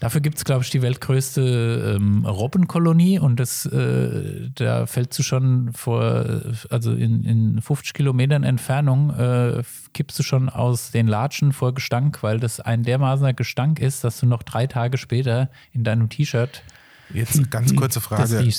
Dafür 0.00 0.20
gibt 0.20 0.36
es, 0.36 0.44
glaube 0.44 0.62
ich, 0.62 0.70
die 0.70 0.82
weltgrößte 0.82 1.96
ähm, 1.96 2.26
Robbenkolonie 2.26 3.18
und 3.18 3.40
das, 3.40 3.64
äh, 3.64 4.50
da 4.54 4.84
fällst 4.84 5.18
du 5.18 5.22
schon 5.22 5.72
vor, 5.72 6.42
also 6.68 6.92
in, 6.92 7.24
in 7.24 7.62
50 7.62 7.94
Kilometern 7.94 8.44
Entfernung, 8.44 9.10
äh, 9.18 9.62
kippst 9.94 10.18
du 10.18 10.22
schon 10.22 10.50
aus 10.50 10.90
den 10.90 11.06
Latschen 11.06 11.52
vor 11.52 11.72
Gestank, 11.72 12.22
weil 12.22 12.38
das 12.38 12.60
ein 12.60 12.82
dermaßener 12.82 13.32
Gestank 13.32 13.80
ist, 13.80 14.04
dass 14.04 14.20
du 14.20 14.26
noch 14.26 14.42
drei 14.42 14.66
Tage 14.66 14.98
später 14.98 15.48
in 15.72 15.82
deinem 15.82 16.10
T-Shirt 16.10 16.62
Jetzt 17.14 17.50
ganz 17.50 17.74
kurze 17.76 18.00
das 18.00 18.06
Frage. 18.08 18.50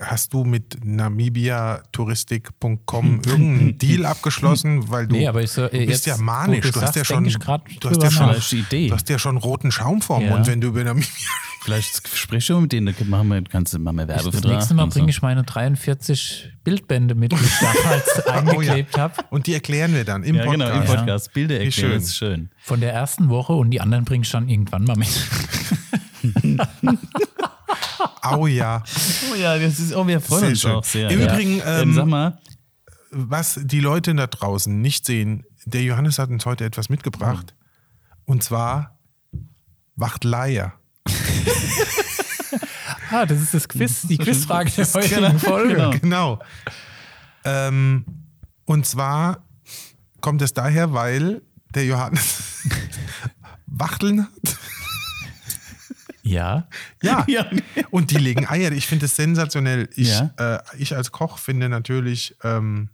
Hast 0.00 0.32
du 0.34 0.42
mit 0.44 0.84
namibiatouristik.com 0.84 3.22
irgendeinen 3.26 3.78
Deal 3.78 4.04
abgeschlossen? 4.06 4.90
Weil 4.90 5.06
du, 5.06 5.14
Nee, 5.16 5.28
aber 5.28 5.42
ich 5.42 5.50
so, 5.50 5.68
du 5.68 5.86
bist 5.86 6.06
ja 6.06 6.16
manisch. 6.16 6.64
Du, 6.66 6.72
du 6.72 6.80
hast 6.82 6.96
ja 6.96 7.04
schon, 7.04 7.24
ich 7.26 7.36
du, 7.38 7.46
hast 7.90 8.02
ja 8.02 8.10
schon, 8.10 8.34
du 8.70 8.92
hast 8.94 9.08
ja 9.08 9.18
schon 9.18 9.36
roten 9.36 9.70
Schaum 9.70 10.00
vorm 10.02 10.24
Ja. 10.24 10.30
Mund, 10.30 10.46
wenn 10.46 10.60
du 10.60 10.68
über 10.68 10.82
Namibia. 10.84 11.08
Vielleicht 11.62 12.08
sprich 12.08 12.44
schon 12.44 12.62
mit 12.62 12.72
denen, 12.72 12.92
dann 12.98 13.08
machen 13.08 13.28
wir, 13.28 13.40
kannst 13.44 13.72
du 13.72 13.78
machen 13.78 13.98
wir 13.98 14.06
Das 14.06 14.24
Werbevertrag. 14.24 14.52
nächste 14.52 14.74
Mal 14.74 14.82
und 14.82 14.92
so. 14.92 14.98
bringe 14.98 15.10
ich 15.10 15.22
meine 15.22 15.44
43 15.44 16.54
Bildbände 16.64 17.14
mit, 17.14 17.30
die 17.30 17.36
ich 17.36 17.58
damals 17.60 18.26
eingeklebt 18.26 18.98
habe. 18.98 19.14
Und 19.30 19.46
die 19.46 19.54
erklären 19.54 19.94
wir 19.94 20.04
dann 20.04 20.24
im 20.24 20.34
Ja, 20.34 20.44
genau, 20.50 20.64
Podcast. 20.64 20.88
im 20.90 20.96
Podcast. 20.96 21.32
Bilder 21.34 21.60
Wie 21.60 21.64
erklären, 21.66 21.90
schön. 21.90 22.00
das 22.00 22.08
ist 22.08 22.16
schön. 22.16 22.50
Von 22.58 22.80
der 22.80 22.92
ersten 22.92 23.28
Woche 23.28 23.52
und 23.52 23.70
die 23.70 23.80
anderen 23.80 24.04
bringe 24.04 24.24
ich 24.24 24.30
dann 24.32 24.48
irgendwann 24.48 24.82
mal 24.82 24.96
mit. 24.96 25.28
Au 28.22 28.46
ja. 28.46 28.82
Oh 29.30 29.34
ja, 29.34 29.58
das 29.58 29.78
ist, 29.78 29.94
oh, 29.94 30.06
wir 30.06 30.20
freuen 30.20 30.40
Sehr 30.40 30.48
uns 30.50 30.60
schön. 30.60 30.70
auch 30.72 30.84
sehr. 30.84 31.10
Im 31.10 31.20
ja. 31.20 31.32
Übrigen, 31.32 31.60
ähm, 31.64 31.82
ähm, 31.82 31.94
sag 31.94 32.06
mal, 32.06 32.38
Was 33.10 33.60
die 33.62 33.80
Leute 33.80 34.14
da 34.14 34.26
draußen 34.26 34.80
nicht 34.80 35.04
sehen, 35.06 35.44
der 35.64 35.82
Johannes 35.82 36.18
hat 36.18 36.30
uns 36.30 36.46
heute 36.46 36.64
etwas 36.64 36.88
mitgebracht. 36.88 37.54
Und 38.24 38.42
zwar 38.42 38.98
Wachtleier. 39.96 40.74
Ah, 43.10 43.26
das 43.26 43.42
ist 43.42 43.52
das 43.52 43.68
Quiz, 43.68 44.02
die 44.08 44.16
Quizfrage 44.16 44.70
der 44.70 44.86
heutigen 44.86 45.38
Folge. 45.38 45.74
genau. 45.74 45.90
Genau. 46.00 46.38
Ähm, 47.44 48.06
und 48.64 48.86
zwar 48.86 49.44
kommt 50.22 50.40
es 50.40 50.54
daher, 50.54 50.94
weil 50.94 51.42
der 51.74 51.84
Johannes 51.84 52.62
Wachteln 53.66 54.22
hat. 54.22 54.56
Ja. 56.32 56.68
Ja. 57.02 57.24
Ja. 57.28 57.46
Und 57.90 58.10
die 58.10 58.18
legen 58.18 58.46
Eier. 58.48 58.72
Ich 58.72 58.86
finde 58.86 59.06
es 59.06 59.16
sensationell. 59.16 59.88
Ich, 59.94 60.08
Ja. 60.08 60.30
äh, 60.38 60.58
ich 60.78 60.96
als 60.96 61.12
Koch 61.12 61.38
finde 61.38 61.68
natürlich 61.68 62.36
ähm, 62.42 62.88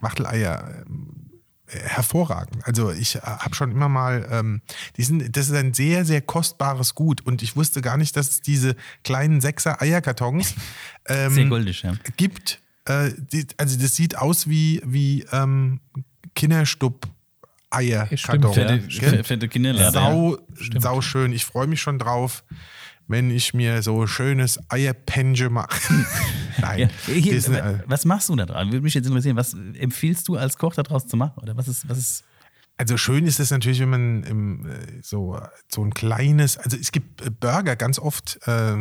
Wachteleier 0.00 0.84
ähm, 0.86 1.30
hervorragend. 1.66 2.64
Also 2.66 2.90
ich 2.90 3.16
äh, 3.16 3.20
habe 3.20 3.54
schon 3.54 3.70
immer 3.70 3.88
mal, 3.88 4.26
ähm, 4.30 4.60
die 4.96 5.02
sind, 5.02 5.36
das 5.36 5.48
ist 5.48 5.54
ein 5.54 5.74
sehr, 5.74 6.04
sehr 6.04 6.20
kostbares 6.20 6.94
Gut. 6.94 7.20
Und 7.26 7.42
ich 7.42 7.56
wusste 7.56 7.80
gar 7.80 7.96
nicht, 7.96 8.16
dass 8.16 8.28
es 8.30 8.40
diese 8.40 8.76
kleinen 9.02 9.40
Sechser 9.40 9.80
Eierkartons 9.80 10.54
ähm, 11.06 11.32
sehr 11.34 11.46
goldig, 11.46 11.82
ja. 11.82 11.94
gibt. 12.16 12.60
Äh, 12.86 13.10
die, 13.32 13.46
also 13.56 13.78
das 13.78 13.96
sieht 13.96 14.16
aus 14.18 14.48
wie, 14.48 14.82
wie 14.84 15.24
ähm, 15.32 15.80
Kinderstub. 16.34 17.08
Eierkarton. 17.74 18.52
Stimmt, 18.52 18.56
ja. 18.56 18.68
Fette, 18.68 18.88
Gell? 18.88 19.24
fette 19.24 19.48
Kinderlade. 19.48 19.92
Sau, 19.92 20.38
sau 20.78 21.00
schön. 21.00 21.32
Ich 21.32 21.44
freue 21.44 21.66
mich 21.66 21.80
schon 21.80 21.98
drauf, 21.98 22.44
wenn 23.06 23.30
ich 23.30 23.54
mir 23.54 23.82
so 23.82 24.06
schönes 24.06 24.58
Eierpenge 24.68 25.50
mache. 25.50 25.68
Nein. 26.60 26.90
Ja. 27.06 27.14
Hier, 27.14 27.82
was 27.86 28.04
machst 28.04 28.28
du 28.28 28.36
da 28.36 28.46
dran? 28.46 28.72
Würde 28.72 28.82
mich 28.82 28.94
jetzt 28.94 29.06
interessieren. 29.06 29.36
Was 29.36 29.54
empfiehlst 29.54 30.28
du 30.28 30.36
als 30.36 30.56
Koch 30.56 30.74
daraus 30.74 31.06
zu 31.06 31.16
machen? 31.16 31.40
Oder 31.42 31.56
was 31.56 31.68
ist, 31.68 31.88
was 31.88 31.98
ist. 31.98 32.24
Also 32.76 32.96
schön 32.96 33.26
ist 33.26 33.38
es 33.38 33.50
natürlich, 33.50 33.80
wenn 33.80 33.90
man 33.90 34.22
im, 34.24 34.66
äh, 34.66 35.00
so, 35.00 35.40
so 35.68 35.84
ein 35.84 35.94
kleines, 35.94 36.56
also 36.58 36.76
es 36.76 36.90
gibt 36.90 37.22
äh, 37.22 37.30
Burger 37.30 37.76
ganz 37.76 37.98
oft, 37.98 38.40
äh, 38.46 38.76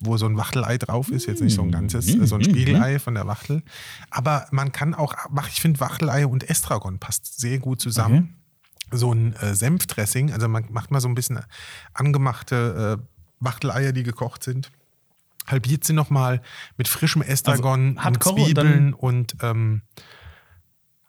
wo 0.00 0.16
so 0.16 0.26
ein 0.26 0.36
Wachtelei 0.36 0.78
drauf 0.78 1.10
ist, 1.10 1.26
jetzt 1.26 1.42
nicht 1.42 1.54
so 1.54 1.62
ein 1.62 1.70
ganzes, 1.70 2.08
äh, 2.08 2.26
so 2.26 2.36
ein 2.36 2.44
Spiegelei 2.44 2.98
von 2.98 3.14
der 3.14 3.26
Wachtel. 3.26 3.62
Aber 4.10 4.46
man 4.50 4.72
kann 4.72 4.94
auch, 4.94 5.14
ich 5.48 5.60
finde 5.60 5.80
Wachtelei 5.80 6.26
und 6.26 6.48
Estragon 6.48 6.98
passt 6.98 7.38
sehr 7.38 7.58
gut 7.58 7.80
zusammen. 7.80 8.36
So 8.90 9.12
ein 9.12 9.34
äh, 9.36 9.54
Senfdressing, 9.54 10.32
also 10.32 10.48
man 10.48 10.66
macht 10.70 10.90
mal 10.90 11.00
so 11.00 11.08
ein 11.08 11.14
bisschen 11.14 11.40
angemachte 11.92 12.98
äh, 13.00 13.24
Wachteleier, 13.40 13.92
die 13.92 14.04
gekocht 14.04 14.42
sind. 14.42 14.70
Halbiert 15.46 15.84
sie 15.84 15.92
nochmal 15.92 16.40
mit 16.78 16.88
frischem 16.88 17.20
Estragon 17.20 17.98
Also 17.98 17.98
und 17.98 18.04
Hardcore 18.04 18.34
und 18.36 18.44
Zwiebeln 18.46 18.94
und 18.94 19.36
ähm, 19.42 19.82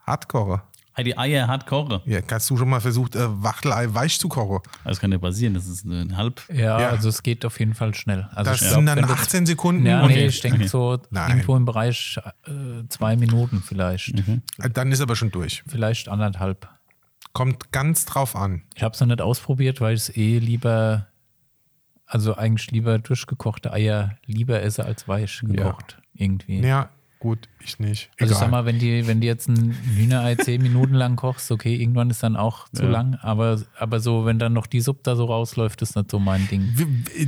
Hardcore. 0.06 0.64
Die 1.04 1.18
Eier 1.18 1.48
hart 1.48 1.66
kochen. 1.68 2.00
Ja, 2.06 2.20
hast 2.32 2.50
du 2.50 2.56
schon 2.58 2.70
mal 2.70 2.80
versucht, 2.80 3.16
äh, 3.16 3.44
Wachtelei 3.44 3.94
weich 3.94 4.20
zu 4.20 4.30
kochen? 4.30 4.60
Das 4.84 5.00
kann 5.00 5.12
ja 5.12 5.18
passieren. 5.18 5.54
Das 5.54 5.68
ist 5.68 5.84
ein 5.86 6.16
halb. 6.16 6.42
Ja, 6.54 6.80
Ja. 6.80 6.90
also 6.90 7.10
es 7.10 7.22
geht 7.22 7.44
auf 7.46 7.60
jeden 7.60 7.74
Fall 7.74 7.94
schnell. 7.94 8.30
Also 8.34 8.52
Das 8.52 8.60
sind 8.62 8.70
glaub, 8.70 8.86
dann 8.86 8.96
wenn 8.98 9.08
das- 9.08 9.12
18 9.20 9.46
Sekunden. 9.46 9.86
Ja, 9.86 10.02
und 10.04 10.08
nee, 10.10 10.26
ich 10.28 10.40
denke 10.42 10.60
Okay. 10.60 10.68
so 10.68 10.98
Nein. 11.10 11.30
irgendwo 11.32 11.56
im 11.58 11.66
Bereich 11.66 12.20
äh, 12.48 12.88
zwei 12.90 13.18
Minuten 13.18 13.62
vielleicht. 13.62 14.14
Dann 14.58 14.92
ist 14.92 15.02
aber 15.02 15.16
schon 15.16 15.32
durch. 15.32 15.64
Vielleicht 15.68 16.08
anderthalb. 16.08 16.70
Kommt 17.34 17.72
ganz 17.74 18.06
drauf 18.06 18.36
an. 18.36 18.62
Ich 18.76 18.82
habe 18.84 18.94
es 18.94 19.00
noch 19.02 19.08
nicht 19.08 19.20
ausprobiert, 19.22 19.82
weil 19.82 19.96
ich 19.96 20.04
es 20.04 20.16
eh 20.16 20.40
lieber, 20.40 21.08
also 22.06 22.36
eigentlich 22.38 22.72
lieber 22.72 23.00
durchgekochte 23.00 23.74
Eier 23.74 24.18
lieber 24.26 24.62
esse 24.62 24.86
als 24.86 25.08
weich 25.10 25.42
gekocht. 25.44 25.98
Irgendwie. 26.14 26.62
Ja, 26.62 26.90
gut, 27.26 27.50
ich 27.60 27.80
nicht. 27.80 28.12
Also 28.20 28.26
ich 28.34 28.38
Egal. 28.38 28.40
sag 28.40 28.52
mal, 28.52 28.66
wenn 28.66 28.78
die, 28.78 29.08
wenn 29.08 29.20
die 29.20 29.26
jetzt 29.26 29.48
ein 29.48 29.72
Hühnerei 29.96 30.36
zehn 30.36 30.62
Minuten 30.62 30.94
lang 30.94 31.16
kochst, 31.16 31.50
okay, 31.52 31.76
irgendwann 31.76 32.12
ist 32.12 32.22
dann 32.22 32.36
auch 32.36 32.70
zu 32.70 32.84
Ja. 32.84 32.90
lang, 32.90 33.16
aber, 33.16 33.60
aber 33.80 34.00
so, 34.00 34.26
wenn 34.26 34.38
dann 34.38 34.54
noch 34.54 34.68
die 34.68 34.80
Suppe 34.80 35.00
da 35.02 35.16
so 35.16 35.26
rausläuft, 35.26 35.82
ist 35.82 35.96
nicht 35.96 36.12
so 36.12 36.20
mein 36.20 36.48
Ding. 36.50 36.70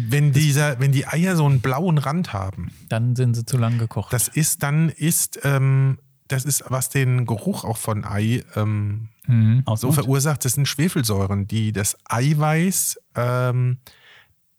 Wenn, 0.10 0.34
dieser, 0.34 0.80
wenn 0.80 0.92
die 0.92 1.08
Eier 1.08 1.36
so 1.36 1.46
einen 1.48 1.62
blauen 1.62 1.98
Rand 1.98 2.32
haben, 2.32 2.70
Dann 2.90 3.16
sind 3.16 3.34
sie 3.36 3.44
zu 3.44 3.58
lang 3.58 3.80
gekocht. 3.80 4.14
das 4.14 4.28
ist 4.28 4.62
dann 4.62 4.90
ist, 4.90 5.40
ähm, 5.44 5.98
das 6.28 6.46
ist, 6.46 6.64
was 6.68 6.90
den 6.90 7.26
Geruch 7.26 7.64
auch 7.64 7.78
von 7.78 8.06
Ei 8.06 8.44
ähm, 8.56 9.10
mhm. 9.26 9.64
so 9.78 9.92
verursacht, 9.92 10.46
das 10.46 10.54
sind 10.54 10.68
Schwefelsäuren, 10.68 11.48
die 11.48 11.72
das 11.72 11.98
Eiweiß 12.06 13.00
ähm, 13.16 13.80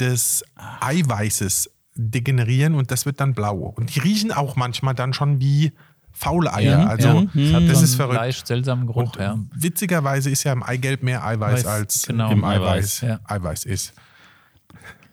des 0.01 0.44
Eiweißes 0.81 1.70
degenerieren 1.98 2.74
und 2.74 2.90
das 2.90 3.04
wird 3.06 3.20
dann 3.20 3.34
blau. 3.34 3.74
Und 3.76 3.94
die 3.94 3.98
riechen 4.00 4.32
auch 4.32 4.56
manchmal 4.56 4.94
dann 4.94 5.12
schon 5.12 5.40
wie 5.40 5.72
faule 6.12 6.52
Eier. 6.52 6.80
Ja, 6.80 6.87
also 6.87 7.28
ja. 7.34 7.61
Das 7.61 7.78
so 7.78 7.84
ist 7.84 7.94
verrückt. 7.96 8.16
leicht 8.16 8.46
seltsamen 8.46 8.87
Geruch, 8.87 9.14
Und 9.14 9.16
ja. 9.16 9.38
witzigerweise 9.54 10.30
ist 10.30 10.44
ja 10.44 10.52
im 10.52 10.62
Eigelb 10.62 11.02
mehr 11.02 11.24
Eiweiß 11.24 11.64
Weiß, 11.64 11.66
als 11.66 12.02
genau, 12.06 12.30
im 12.30 12.44
Eiweiß, 12.44 12.68
Eiweiß, 12.68 13.00
ja. 13.02 13.20
Eiweiß 13.24 13.64
ist. 13.64 13.92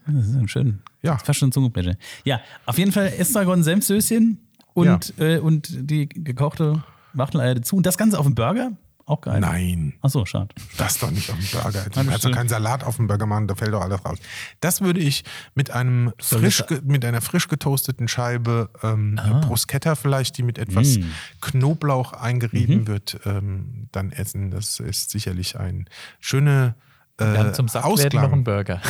Das 0.08 0.28
ist 0.28 0.52
schön. 0.52 0.80
Ja. 1.02 1.18
Fast 1.18 1.40
schon 1.40 1.52
Zungenblätter. 1.52 1.96
Ja, 2.24 2.40
auf 2.66 2.78
jeden 2.78 2.92
Fall 2.92 3.14
Estragon 3.18 3.64
Senfsöschen 3.64 4.40
und, 4.74 5.14
äh, 5.20 5.40
und 5.40 5.70
die 5.72 6.08
gekochte 6.08 6.84
Wachteleier 7.14 7.56
dazu. 7.56 7.76
Und 7.78 7.86
das 7.86 7.98
Ganze 7.98 8.20
auf 8.20 8.26
dem 8.26 8.36
Burger. 8.36 8.72
Auch 9.08 9.22
geil. 9.22 9.40
Nein, 9.40 9.94
Ach 10.02 10.10
so, 10.10 10.26
schade. 10.26 10.48
das 10.78 10.98
doch 10.98 11.12
nicht 11.12 11.30
auf 11.30 11.38
dem 11.38 11.48
Burger. 11.62 11.84
Du 11.84 11.92
kannst 11.92 12.26
doch 12.26 12.32
keinen 12.32 12.50
Salat 12.50 12.84
auf 12.84 12.96
dem 12.96 13.06
Burger 13.06 13.28
machen, 13.28 13.48
da 13.48 13.54
fällt 13.54 13.72
doch 13.72 13.82
alles 13.82 14.04
raus. 14.04 14.18
Das 14.62 14.82
würde 14.82 15.00
ich 15.00 15.24
mit 15.54 15.70
einem 15.70 16.12
Soll 16.20 16.40
frisch, 16.42 16.64
mit 16.84 17.06
einer 17.06 17.22
frisch 17.22 17.48
getoasteten 17.48 18.08
Scheibe 18.08 18.72
ähm, 18.82 19.20
Bruschetta 19.42 19.94
vielleicht, 19.94 20.38
die 20.40 20.44
mit 20.44 20.58
etwas 20.58 20.98
Mm. 20.98 21.04
Knoblauch 21.42 22.14
eingerieben 22.14 22.88
wird, 22.88 23.20
ähm, 23.26 23.90
dann 23.92 24.12
essen. 24.12 24.50
Das 24.50 24.80
ist 24.80 25.12
sicherlich 25.12 25.60
ein 25.60 25.88
schöner 26.20 26.76
äh, 27.20 27.26
Dann 27.34 27.54
zum 27.54 27.68
Sattwerden 27.68 27.94
noch 28.20 28.24
Ausklang. 28.24 28.34
ein 28.34 28.44
Burger. 28.44 28.82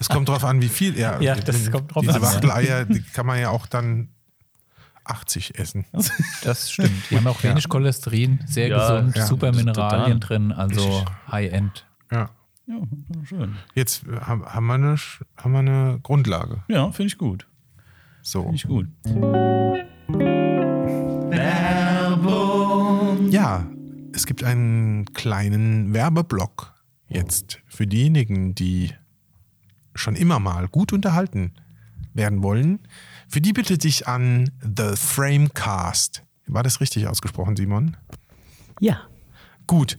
Es 0.00 0.08
kommt 0.08 0.28
drauf 0.28 0.44
an, 0.44 0.62
wie 0.62 0.68
viel. 0.68 0.96
Ja, 0.98 1.20
Ja, 1.20 1.34
das 1.34 1.70
kommt 1.70 1.94
drauf 1.94 2.02
diese 2.02 2.14
an, 2.16 2.22
ja. 2.22 2.28
Wachteleier, 2.28 2.84
die 2.84 3.02
kann 3.02 3.26
man 3.26 3.40
ja 3.40 3.50
auch 3.50 3.66
dann 3.66 4.08
80 5.04 5.58
essen. 5.58 5.84
Das 6.42 6.70
stimmt. 6.70 7.10
Die 7.10 7.16
haben 7.16 7.26
auch 7.26 7.42
wenig 7.42 7.68
Cholesterin, 7.68 8.40
sehr 8.46 8.68
Ja, 8.68 9.00
gesund, 9.00 9.16
ja, 9.16 9.26
super 9.26 9.52
Mineralien 9.52 10.20
total. 10.20 10.38
drin, 10.38 10.52
also 10.52 11.04
High-End. 11.30 11.86
Ja. 12.10 12.30
Ja, 12.66 12.76
schön. 13.24 13.56
Jetzt 13.74 14.06
äh, 14.06 14.20
haben 14.20 14.44
haben 14.46 14.66
wir 14.66 14.74
eine, 14.74 14.96
haben 15.36 15.52
wir 15.52 15.58
eine 15.58 16.00
Grundlage. 16.02 16.62
Ja, 16.68 16.90
finde 16.92 17.08
ich 17.08 17.18
gut. 17.18 17.46
So. 18.22 18.42
Finde 18.44 18.56
ich 18.56 18.64
gut. 18.66 18.88
Ja, 23.30 23.66
es 24.12 24.26
gibt 24.26 24.44
einen 24.44 25.06
kleinen 25.12 25.92
Werbeblock 25.92 26.72
jetzt 27.08 27.60
für 27.66 27.86
diejenigen, 27.86 28.54
die 28.54 28.92
schon 29.94 30.16
immer 30.16 30.38
mal 30.40 30.68
gut 30.68 30.92
unterhalten 30.92 31.52
werden 32.14 32.42
wollen. 32.42 32.80
Für 33.34 33.40
die 33.40 33.52
bitte 33.52 33.76
dich 33.76 34.06
an 34.06 34.48
The 34.62 34.94
Framecast. 34.94 36.22
War 36.46 36.62
das 36.62 36.80
richtig 36.80 37.08
ausgesprochen, 37.08 37.56
Simon? 37.56 37.96
Ja. 38.78 39.08
Gut. 39.66 39.98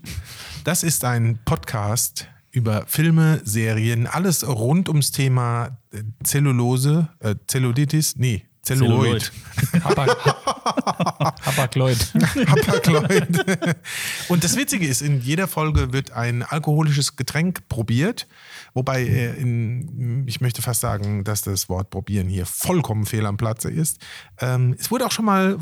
Das 0.63 0.83
ist 0.83 1.03
ein 1.03 1.39
Podcast 1.43 2.29
über 2.51 2.85
Filme, 2.87 3.41
Serien, 3.43 4.07
alles 4.07 4.47
rund 4.47 4.87
ums 4.87 5.11
Thema 5.11 5.79
äh, 5.91 6.03
Zellulose, 6.23 7.09
äh, 7.19 7.35
Zellulitis, 7.45 8.15
nee, 8.15 8.45
Zelluloid. 8.61 9.33
Habakloid. 11.45 11.97
Hapag-Lloyd. 12.47 13.45
Und 14.29 14.43
das 14.43 14.55
Witzige 14.57 14.87
ist, 14.87 15.01
in 15.01 15.21
jeder 15.21 15.47
Folge 15.47 15.93
wird 15.93 16.11
ein 16.11 16.43
alkoholisches 16.43 17.15
Getränk 17.15 17.67
probiert, 17.69 18.27
wobei 18.73 19.03
äh, 19.03 19.35
in, 19.39 20.23
ich 20.27 20.41
möchte 20.41 20.61
fast 20.61 20.81
sagen, 20.81 21.23
dass 21.23 21.43
das 21.43 21.69
Wort 21.69 21.89
probieren 21.91 22.27
hier 22.27 22.45
vollkommen 22.45 23.05
fehl 23.05 23.25
am 23.25 23.37
Platze 23.37 23.69
ist. 23.69 23.99
Ähm, 24.39 24.75
es 24.79 24.89
wurde 24.91 25.05
auch 25.05 25.11
schon 25.11 25.25
mal 25.25 25.57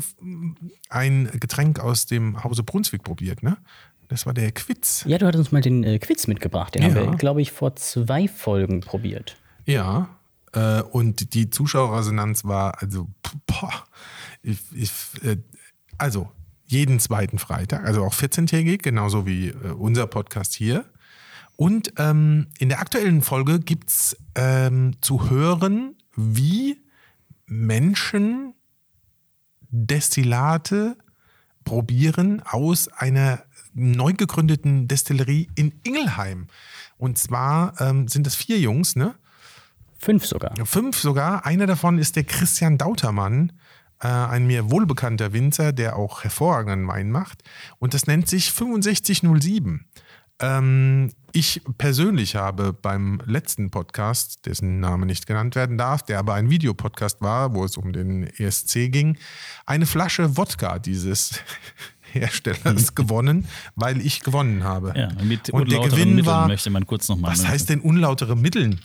ein 0.88 1.30
Getränk 1.38 1.80
aus 1.80 2.06
dem 2.06 2.42
Hause 2.42 2.62
Brunswick 2.62 3.02
probiert, 3.02 3.42
ne? 3.42 3.56
Das 4.08 4.26
war 4.26 4.34
der 4.34 4.52
Quitz. 4.52 5.04
Ja, 5.06 5.16
du 5.18 5.26
hattest 5.26 5.40
uns 5.40 5.52
mal 5.52 5.62
den 5.62 5.82
äh, 5.82 5.98
Quiz 5.98 6.26
mitgebracht. 6.26 6.74
Den 6.74 6.82
Ja. 6.82 6.88
haben 6.88 6.94
wir, 6.94 7.16
glaube 7.16 7.40
ich, 7.42 7.52
vor 7.52 7.74
zwei 7.76 8.28
Folgen 8.28 8.80
probiert. 8.80 9.36
Ja. 9.64 10.08
Äh, 10.52 10.82
und 10.82 11.32
die 11.34 11.48
Zuschauerresonanz 11.50 12.44
war 12.44 12.80
also, 12.82 13.08
boah, 13.46 13.72
ich, 14.44 14.58
ich, 14.72 14.92
äh, 15.24 15.36
also 15.98 16.30
jeden 16.66 17.00
zweiten 17.00 17.38
Freitag, 17.38 17.84
also 17.84 18.04
auch 18.04 18.14
14-tägig, 18.14 18.82
genauso 18.82 19.26
wie 19.26 19.48
äh, 19.48 19.72
unser 19.72 20.06
Podcast 20.06 20.54
hier. 20.54 20.84
Und 21.56 21.92
ähm, 21.98 22.48
in 22.58 22.68
der 22.68 22.80
aktuellen 22.80 23.22
Folge 23.22 23.60
gibt 23.60 23.90
es 23.90 24.16
ähm, 24.34 24.96
zu 25.00 25.30
hören, 25.30 25.94
wie 26.16 26.82
Menschen 27.46 28.54
Destillate 29.70 30.96
probieren 31.64 32.42
aus 32.44 32.88
einer 32.88 33.44
neu 33.72 34.12
gegründeten 34.12 34.88
Destillerie 34.88 35.48
in 35.54 35.72
Ingelheim. 35.84 36.48
Und 36.96 37.18
zwar 37.18 37.80
ähm, 37.80 38.08
sind 38.08 38.26
das 38.26 38.34
vier 38.34 38.58
Jungs, 38.58 38.96
ne? 38.96 39.14
Fünf 39.98 40.26
sogar. 40.26 40.54
Fünf 40.66 40.98
sogar. 40.98 41.46
Einer 41.46 41.66
davon 41.66 41.98
ist 41.98 42.16
der 42.16 42.24
Christian 42.24 42.78
Dautermann, 42.78 43.52
äh, 44.04 44.08
ein 44.08 44.46
mir 44.46 44.70
wohlbekannter 44.70 45.32
Winzer, 45.32 45.72
der 45.72 45.96
auch 45.96 46.22
hervorragenden 46.22 46.86
Wein 46.86 47.10
macht. 47.10 47.42
Und 47.78 47.94
das 47.94 48.06
nennt 48.06 48.28
sich 48.28 48.52
6507. 48.52 49.86
Ähm, 50.40 51.10
ich 51.32 51.62
persönlich 51.78 52.36
habe 52.36 52.74
beim 52.74 53.22
letzten 53.24 53.70
Podcast, 53.70 54.44
dessen 54.44 54.78
Name 54.78 55.06
nicht 55.06 55.26
genannt 55.26 55.54
werden 55.54 55.78
darf, 55.78 56.02
der 56.02 56.18
aber 56.18 56.34
ein 56.34 56.50
Videopodcast 56.50 57.22
war, 57.22 57.54
wo 57.54 57.64
es 57.64 57.78
um 57.78 57.94
den 57.94 58.24
ESC 58.24 58.92
ging, 58.92 59.16
eine 59.64 59.86
Flasche 59.86 60.36
Wodka 60.36 60.78
dieses 60.78 61.40
Herstellers 62.12 62.94
gewonnen, 62.94 63.48
weil 63.74 64.04
ich 64.04 64.20
gewonnen 64.20 64.64
habe. 64.64 64.92
Ja, 64.94 65.08
mit 65.22 65.48
Und 65.48 65.72
der 65.72 65.80
Gewinn 65.80 66.16
Mitteln 66.16 66.26
war, 66.26 66.46
möchte 66.46 66.68
man 66.68 66.86
kurz 66.86 67.08
nochmal. 67.08 67.32
was 67.32 67.46
heißt 67.46 67.70
denn 67.70 67.80
unlautere 67.80 68.36
Mitteln? 68.36 68.80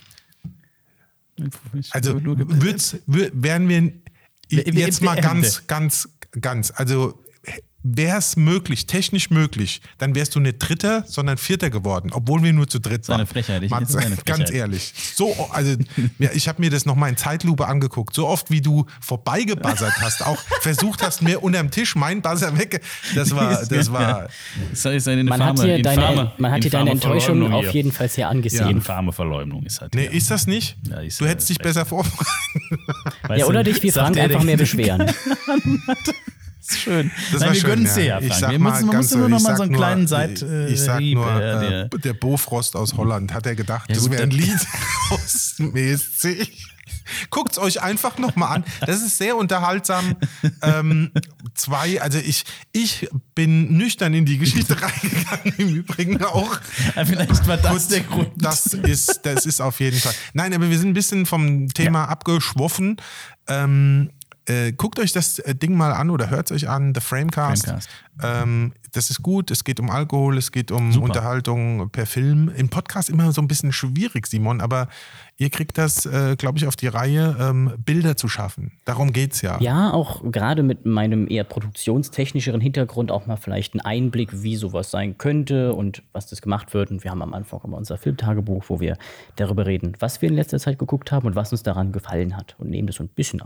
Also 1.90 2.20
wären 2.22 3.68
wir 3.68 3.92
jetzt 4.50 5.02
mal 5.02 5.20
ganz, 5.20 5.66
ganz, 5.66 6.08
ganz, 6.40 6.72
also 6.74 7.18
wäre 7.82 8.18
es 8.18 8.36
möglich, 8.36 8.86
technisch 8.86 9.30
möglich, 9.30 9.80
dann 9.98 10.14
wärst 10.14 10.34
du 10.34 10.40
nicht 10.40 10.58
Dritter, 10.58 11.04
sondern 11.06 11.38
Vierter 11.38 11.70
geworden, 11.70 12.10
obwohl 12.12 12.42
wir 12.42 12.52
nur 12.52 12.68
zu 12.68 12.78
dritt 12.78 13.08
waren. 13.08 13.26
Frechheit, 13.26 13.62
ich- 13.62 13.70
Mal, 13.70 13.80
das 13.80 13.90
ist 13.90 13.96
eine 13.96 14.16
ganz 14.16 14.26
Frechheit. 14.40 14.50
ehrlich. 14.50 14.92
So, 15.14 15.34
also 15.50 15.76
ja, 16.18 16.30
ich 16.34 16.48
habe 16.48 16.60
mir 16.60 16.70
das 16.70 16.84
nochmal 16.86 17.08
in 17.10 17.16
Zeitlupe 17.16 17.66
angeguckt. 17.66 18.14
So 18.14 18.26
oft 18.28 18.50
wie 18.50 18.60
du 18.60 18.86
vorbeigebuzzert 19.00 19.92
hast, 20.00 20.26
auch 20.26 20.38
versucht 20.60 21.02
hast, 21.02 21.22
mir 21.22 21.42
unterm 21.42 21.70
Tisch 21.70 21.96
meinen 21.96 22.20
Buzzer 22.22 22.56
weg. 22.58 22.82
Das 23.14 23.34
war, 23.34 23.64
das 23.68 23.92
war. 23.92 24.28
Das 24.70 24.84
ist 24.84 25.08
eine 25.08 25.24
Man 25.24 25.42
hat 25.42 25.60
hier 25.62 25.80
deine, 25.82 26.32
man 26.38 26.52
hat 26.52 26.62
hier 26.62 26.70
deine 26.70 26.90
Enttäuschung 26.90 27.52
auf 27.52 27.62
hier. 27.64 27.72
jeden 27.72 27.92
Fall 27.92 28.08
sehr 28.08 28.28
angesehen. 28.28 28.68
infame 28.68 29.12
Verleumdung 29.12 29.62
ist 29.64 29.80
halt. 29.80 29.94
Nee, 29.94 30.06
ist 30.06 30.30
das 30.30 30.46
nicht? 30.46 30.76
Ja, 30.88 31.00
ist 31.00 31.20
du 31.20 31.24
ja 31.24 31.30
hättest 31.30 31.48
dich 31.48 31.58
besser 31.58 31.86
vorbereitet. 31.86 32.26
Ja, 33.36 33.46
oder 33.46 33.62
dich 33.64 33.82
wie 33.82 33.90
sagt 33.90 34.16
Frank 34.16 34.18
einfach 34.18 34.42
mehr 34.42 34.56
beschweren. 34.56 35.10
Das 36.70 36.76
ist 36.76 36.82
schön. 36.82 37.10
Das 37.32 37.40
Nein, 37.40 37.54
wir 37.54 37.62
gönnen 37.62 37.86
es 37.86 37.94
dir 37.94 38.04
ja. 38.04 38.18
ja, 38.18 38.20
Ich 38.20 38.28
Frank. 38.28 38.40
sag 38.40 38.50
Wir 38.52 38.58
mal 38.60 38.70
müssen, 38.70 38.86
man 38.86 38.94
ganz 38.94 39.14
nur 39.14 39.28
noch 39.28 39.40
mal 39.40 39.56
so 39.56 39.62
einen 39.64 39.74
kleinen 39.74 40.06
Seit. 40.06 40.42
Ich, 40.42 40.72
ich 40.72 40.80
sag 40.80 41.00
nur, 41.00 41.28
äh, 41.28 41.80
äh, 41.82 41.88
der 41.98 42.12
Bofrost 42.14 42.76
aus 42.76 42.96
Holland 42.96 43.34
hat 43.34 43.46
er 43.46 43.56
gedacht, 43.56 43.88
Ja, 43.88 43.94
das 43.96 44.04
gut, 44.04 44.12
wäre 44.12 44.22
ein 44.22 44.30
Lied 44.30 44.58
aus 45.10 45.56
dem 45.58 45.74
ESC. 45.74 46.48
Guckt 47.30 47.52
es 47.52 47.58
euch 47.58 47.82
einfach 47.82 48.18
nochmal 48.18 48.56
an. 48.58 48.64
Das 48.86 49.02
ist 49.02 49.18
sehr 49.18 49.36
unterhaltsam. 49.36 50.14
Ähm, 50.62 51.10
zwei, 51.54 52.00
also 52.00 52.18
ich, 52.18 52.44
ich 52.72 53.08
bin 53.34 53.76
nüchtern 53.76 54.14
in 54.14 54.26
die 54.26 54.38
Geschichte 54.38 54.76
reingegangen, 54.80 55.54
im 55.58 55.68
Übrigen 55.74 56.22
auch. 56.22 56.60
Ja, 56.94 57.04
Vielleicht 57.04 57.48
war 57.48 57.56
das 57.56 57.70
Kurz, 57.72 57.88
der 57.88 58.00
Grund. 58.00 58.30
Das 58.36 58.66
ist, 58.74 59.20
das 59.24 59.44
ist 59.44 59.60
auf 59.60 59.80
jeden 59.80 59.98
Fall. 59.98 60.14
Nein, 60.34 60.54
aber 60.54 60.70
wir 60.70 60.78
sind 60.78 60.90
ein 60.90 60.94
bisschen 60.94 61.26
vom 61.26 61.68
Thema 61.68 62.04
abgeschwoffen. 62.04 62.96
Ähm, 63.48 64.10
äh, 64.50 64.72
guckt 64.72 64.98
euch 64.98 65.12
das 65.12 65.38
äh, 65.38 65.54
Ding 65.54 65.76
mal 65.76 65.92
an 65.92 66.10
oder 66.10 66.28
hört 66.28 66.50
es 66.50 66.56
euch 66.56 66.68
an, 66.68 66.92
The 66.94 67.00
Framecast. 67.00 67.64
Framecast. 67.64 67.88
Ähm, 68.22 68.72
das 68.92 69.08
ist 69.08 69.22
gut, 69.22 69.50
es 69.50 69.62
geht 69.62 69.78
um 69.78 69.88
Alkohol, 69.88 70.36
es 70.36 70.50
geht 70.50 70.72
um 70.72 70.92
Super. 70.92 71.06
Unterhaltung 71.06 71.90
per 71.90 72.06
Film. 72.06 72.50
Im 72.56 72.68
Podcast 72.68 73.08
immer 73.08 73.30
so 73.32 73.40
ein 73.40 73.48
bisschen 73.48 73.72
schwierig, 73.72 74.26
Simon, 74.26 74.60
aber 74.60 74.88
ihr 75.36 75.48
kriegt 75.48 75.78
das, 75.78 76.04
äh, 76.06 76.34
glaube 76.36 76.58
ich, 76.58 76.66
auf 76.66 76.74
die 76.74 76.88
Reihe, 76.88 77.36
ähm, 77.38 77.72
Bilder 77.78 78.16
zu 78.16 78.28
schaffen. 78.28 78.72
Darum 78.84 79.12
geht 79.12 79.32
es 79.34 79.42
ja. 79.42 79.60
Ja, 79.60 79.92
auch 79.92 80.22
gerade 80.30 80.62
mit 80.64 80.84
meinem 80.84 81.28
eher 81.30 81.44
produktionstechnischeren 81.44 82.60
Hintergrund 82.60 83.12
auch 83.12 83.26
mal 83.26 83.36
vielleicht 83.36 83.74
einen 83.74 83.82
Einblick, 83.82 84.42
wie 84.42 84.56
sowas 84.56 84.90
sein 84.90 85.16
könnte 85.16 85.72
und 85.72 86.02
was 86.12 86.26
das 86.26 86.42
gemacht 86.42 86.74
wird. 86.74 86.90
Und 86.90 87.04
wir 87.04 87.12
haben 87.12 87.22
am 87.22 87.32
Anfang 87.32 87.60
immer 87.62 87.76
unser 87.76 87.96
Filmtagebuch, 87.96 88.64
wo 88.68 88.80
wir 88.80 88.96
darüber 89.36 89.66
reden, 89.66 89.96
was 90.00 90.20
wir 90.20 90.28
in 90.28 90.34
letzter 90.34 90.58
Zeit 90.58 90.78
geguckt 90.78 91.12
haben 91.12 91.26
und 91.26 91.36
was 91.36 91.52
uns 91.52 91.62
daran 91.62 91.92
gefallen 91.92 92.36
hat 92.36 92.56
und 92.58 92.68
nehmen 92.70 92.88
das 92.88 92.96
so 92.96 93.04
ein 93.04 93.08
bisschen 93.08 93.40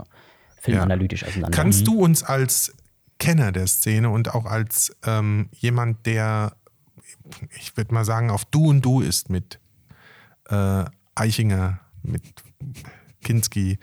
filmanalytisch 0.65 1.23
auseinander. 1.23 1.55
Kannst 1.55 1.87
du 1.87 1.99
uns 1.99 2.23
als 2.23 2.73
Kenner 3.19 3.51
der 3.51 3.67
Szene 3.67 4.09
und 4.09 4.33
auch 4.33 4.45
als 4.45 4.95
ähm, 5.05 5.49
jemand, 5.51 6.05
der, 6.05 6.55
ich 7.59 7.75
würde 7.77 7.93
mal 7.93 8.05
sagen, 8.05 8.29
auf 8.29 8.45
Du 8.45 8.69
und 8.69 8.81
Du 8.83 9.01
ist 9.01 9.29
mit 9.29 9.59
äh, 10.49 10.83
Eichinger, 11.15 11.79
mit 12.03 12.21
Kinski, 13.23 13.79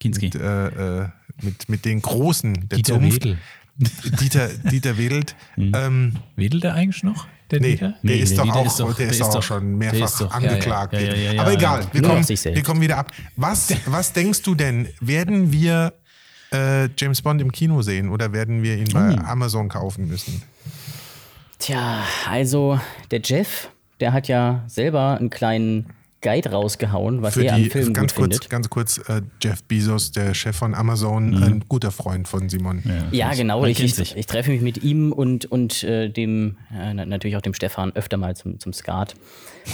Kinski. 0.00 0.26
Mit, 0.26 0.34
äh, 0.36 1.02
äh, 1.02 1.08
mit, 1.42 1.68
mit 1.68 1.84
den 1.84 2.02
Großen 2.02 2.68
der 2.68 2.76
Dieter 2.78 2.94
Zunft. 2.94 3.24
Wedel. 3.24 3.38
Dieter, 4.20 4.48
Dieter 4.48 4.98
Wedelt. 4.98 5.34
ähm, 5.56 6.16
Wedelt 6.36 6.64
der 6.64 6.74
eigentlich 6.74 7.02
noch? 7.02 7.26
Der 7.50 7.60
nee, 7.60 7.72
Dieter? 7.72 7.88
der 7.90 7.98
Nee, 8.02 8.16
ist 8.18 8.30
der 8.30 8.38
doch 8.38 8.44
Dieter 8.44 8.56
auch, 8.58 8.66
ist 8.66 8.80
doch- 8.80 8.94
der 8.96 9.06
ist 9.08 9.18
der 9.20 9.26
ist 9.26 9.30
auch 9.30 9.34
doch- 9.36 9.42
schon 9.42 9.78
der 9.80 9.92
mehrfach 9.92 10.18
doch- 10.18 10.30
angeklagt. 10.32 10.92
ja, 10.94 11.00
ja, 11.00 11.06
ja, 11.08 11.14
ja, 11.14 11.32
ja, 11.32 11.40
Aber 11.42 11.50
ja. 11.52 11.58
egal, 11.58 11.86
wir 11.92 12.02
kommen, 12.02 12.28
wir 12.28 12.62
kommen 12.62 12.80
wieder 12.80 12.98
ab. 12.98 13.12
Was, 13.36 13.74
was 13.86 14.12
denkst 14.12 14.42
du 14.42 14.54
denn? 14.54 14.88
Werden 15.00 15.52
wir 15.52 15.92
äh, 16.54 16.88
James 16.96 17.20
Bond 17.22 17.40
im 17.40 17.52
Kino 17.52 17.82
sehen 17.82 18.08
oder 18.08 18.32
werden 18.32 18.62
wir 18.62 18.76
ihn 18.76 18.88
bei 18.92 19.16
Amazon 19.18 19.68
kaufen 19.68 20.08
müssen? 20.08 20.42
Tja, 21.58 22.02
also 22.28 22.78
der 23.10 23.20
Jeff, 23.24 23.70
der 24.00 24.12
hat 24.12 24.28
ja 24.28 24.64
selber 24.66 25.16
einen 25.18 25.30
kleinen 25.30 25.86
Guide 26.20 26.50
rausgehauen, 26.52 27.20
was 27.20 27.34
Für 27.34 27.44
er 27.44 27.54
an 27.54 27.62
die, 27.62 27.68
Filmen 27.70 27.92
ganz 27.92 28.14
gut 28.14 28.22
kurz, 28.24 28.34
findet. 28.36 28.50
ganz 28.50 28.70
kurz, 28.70 28.98
äh, 29.08 29.20
Jeff 29.42 29.62
Bezos, 29.64 30.10
der 30.10 30.32
Chef 30.32 30.56
von 30.56 30.74
Amazon, 30.74 31.34
ein 31.42 31.64
guter 31.68 31.90
Freund 31.90 32.26
von 32.28 32.48
Simon. 32.48 32.82
Ja, 33.12 33.34
genau. 33.34 33.60
Man 33.60 33.68
Ich, 33.70 33.82
ich, 33.82 34.16
ich 34.16 34.26
treffe 34.26 34.50
mich 34.50 34.62
mit 34.62 34.82
ihm 34.82 35.12
und, 35.12 35.44
und 35.44 35.82
äh, 35.84 36.08
dem, 36.08 36.56
äh, 36.72 36.94
na- 36.94 37.04
natürlich 37.04 37.36
auch 37.36 37.42
dem 37.42 37.52
Stefan 37.52 37.92
öfter 37.94 38.16
mal 38.16 38.34
zum, 38.34 38.58
zum 38.58 38.72
Skat. 38.72 39.14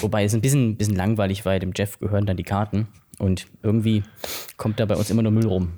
Wobei 0.01 0.25
es 0.25 0.35
ein 0.35 0.41
bisschen, 0.41 0.77
bisschen 0.77 0.97
langweilig, 0.97 1.45
weil 1.45 1.61
dem 1.61 1.71
Jeff 1.75 2.01
gehören 2.01 2.27
dann 2.27 2.37
die 2.37 2.43
Karten. 2.43 2.89
Und 3.19 3.47
irgendwie 3.63 4.03
kommt 4.57 4.81
da 4.81 4.87
bei 4.87 4.97
uns 4.97 5.09
immer 5.11 5.23
nur 5.23 5.31
Müll 5.33 5.47
rum. 5.47 5.75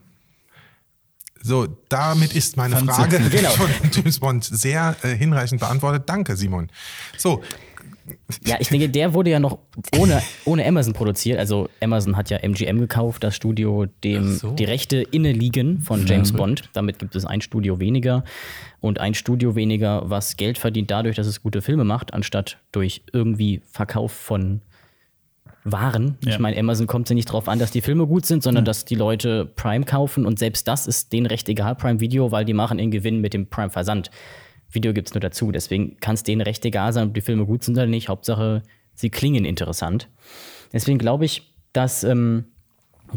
So, 1.42 1.66
damit 1.88 2.34
ist 2.34 2.56
meine 2.56 2.76
Fand 2.76 2.90
Frage 2.90 3.18
Genau. 3.30 3.50
von 3.50 3.68
James 3.92 4.18
Bond 4.20 4.44
sehr 4.44 4.96
äh, 5.02 5.08
hinreichend 5.16 5.60
beantwortet. 5.60 6.04
Danke, 6.06 6.36
Simon. 6.36 6.68
So, 7.18 7.42
Ja, 8.44 8.56
ich 8.58 8.68
denke, 8.68 8.88
der 8.88 9.14
wurde 9.14 9.30
ja 9.30 9.38
noch 9.40 9.58
ohne, 9.96 10.22
ohne 10.44 10.66
Amazon 10.66 10.92
produziert. 10.92 11.38
Also 11.38 11.68
Amazon 11.80 12.16
hat 12.16 12.30
ja 12.30 12.38
MGM 12.38 12.78
gekauft, 12.80 13.22
das 13.24 13.34
Studio, 13.36 13.86
dem 14.02 14.36
so. 14.36 14.50
die 14.52 14.64
Rechte 14.64 15.02
inne 15.02 15.32
liegen 15.32 15.80
von 15.80 16.06
James 16.06 16.32
Bond. 16.32 16.68
Damit 16.72 16.98
gibt 16.98 17.14
es 17.16 17.24
ein 17.24 17.40
Studio 17.40 17.78
weniger 17.80 18.24
und 18.80 18.98
ein 19.00 19.14
Studio 19.14 19.54
weniger, 19.54 20.08
was 20.10 20.36
Geld 20.36 20.58
verdient 20.58 20.90
dadurch, 20.90 21.16
dass 21.16 21.26
es 21.26 21.42
gute 21.42 21.62
Filme 21.62 21.84
macht, 21.84 22.12
anstatt 22.12 22.58
durch 22.72 23.02
irgendwie 23.12 23.62
Verkauf 23.70 24.12
von 24.12 24.60
Waren. 25.64 26.16
Ja. 26.24 26.32
Ich 26.32 26.38
meine, 26.40 26.58
Amazon 26.58 26.88
kommt 26.88 27.08
ja 27.08 27.14
nicht 27.14 27.26
drauf 27.26 27.48
an, 27.48 27.58
dass 27.58 27.70
die 27.70 27.82
Filme 27.82 28.06
gut 28.06 28.26
sind, 28.26 28.42
sondern 28.42 28.64
dass 28.64 28.84
die 28.84 28.96
Leute 28.96 29.46
Prime 29.46 29.84
kaufen 29.84 30.26
und 30.26 30.38
selbst 30.38 30.66
das 30.66 30.88
ist 30.88 31.12
denen 31.12 31.26
recht 31.26 31.48
egal, 31.48 31.76
Prime 31.76 32.00
Video, 32.00 32.32
weil 32.32 32.44
die 32.44 32.52
machen 32.52 32.78
ihren 32.80 32.90
Gewinn 32.90 33.20
mit 33.20 33.32
dem 33.32 33.46
Prime 33.46 33.70
Versand. 33.70 34.10
Video 34.70 34.92
gibt 34.92 35.08
es 35.08 35.14
nur 35.14 35.20
dazu, 35.20 35.52
deswegen 35.52 35.98
kann 36.00 36.14
es 36.14 36.24
denen 36.24 36.40
recht 36.40 36.64
egal 36.64 36.92
sein, 36.92 37.08
ob 37.08 37.14
die 37.14 37.20
Filme 37.20 37.46
gut 37.46 37.62
sind 37.62 37.76
oder 37.76 37.86
nicht. 37.86 38.08
Hauptsache, 38.08 38.62
sie 38.94 39.10
klingen 39.10 39.44
interessant. 39.44 40.08
Deswegen 40.72 40.98
glaube 40.98 41.26
ich, 41.26 41.54
dass, 41.72 42.02
ähm, 42.02 42.46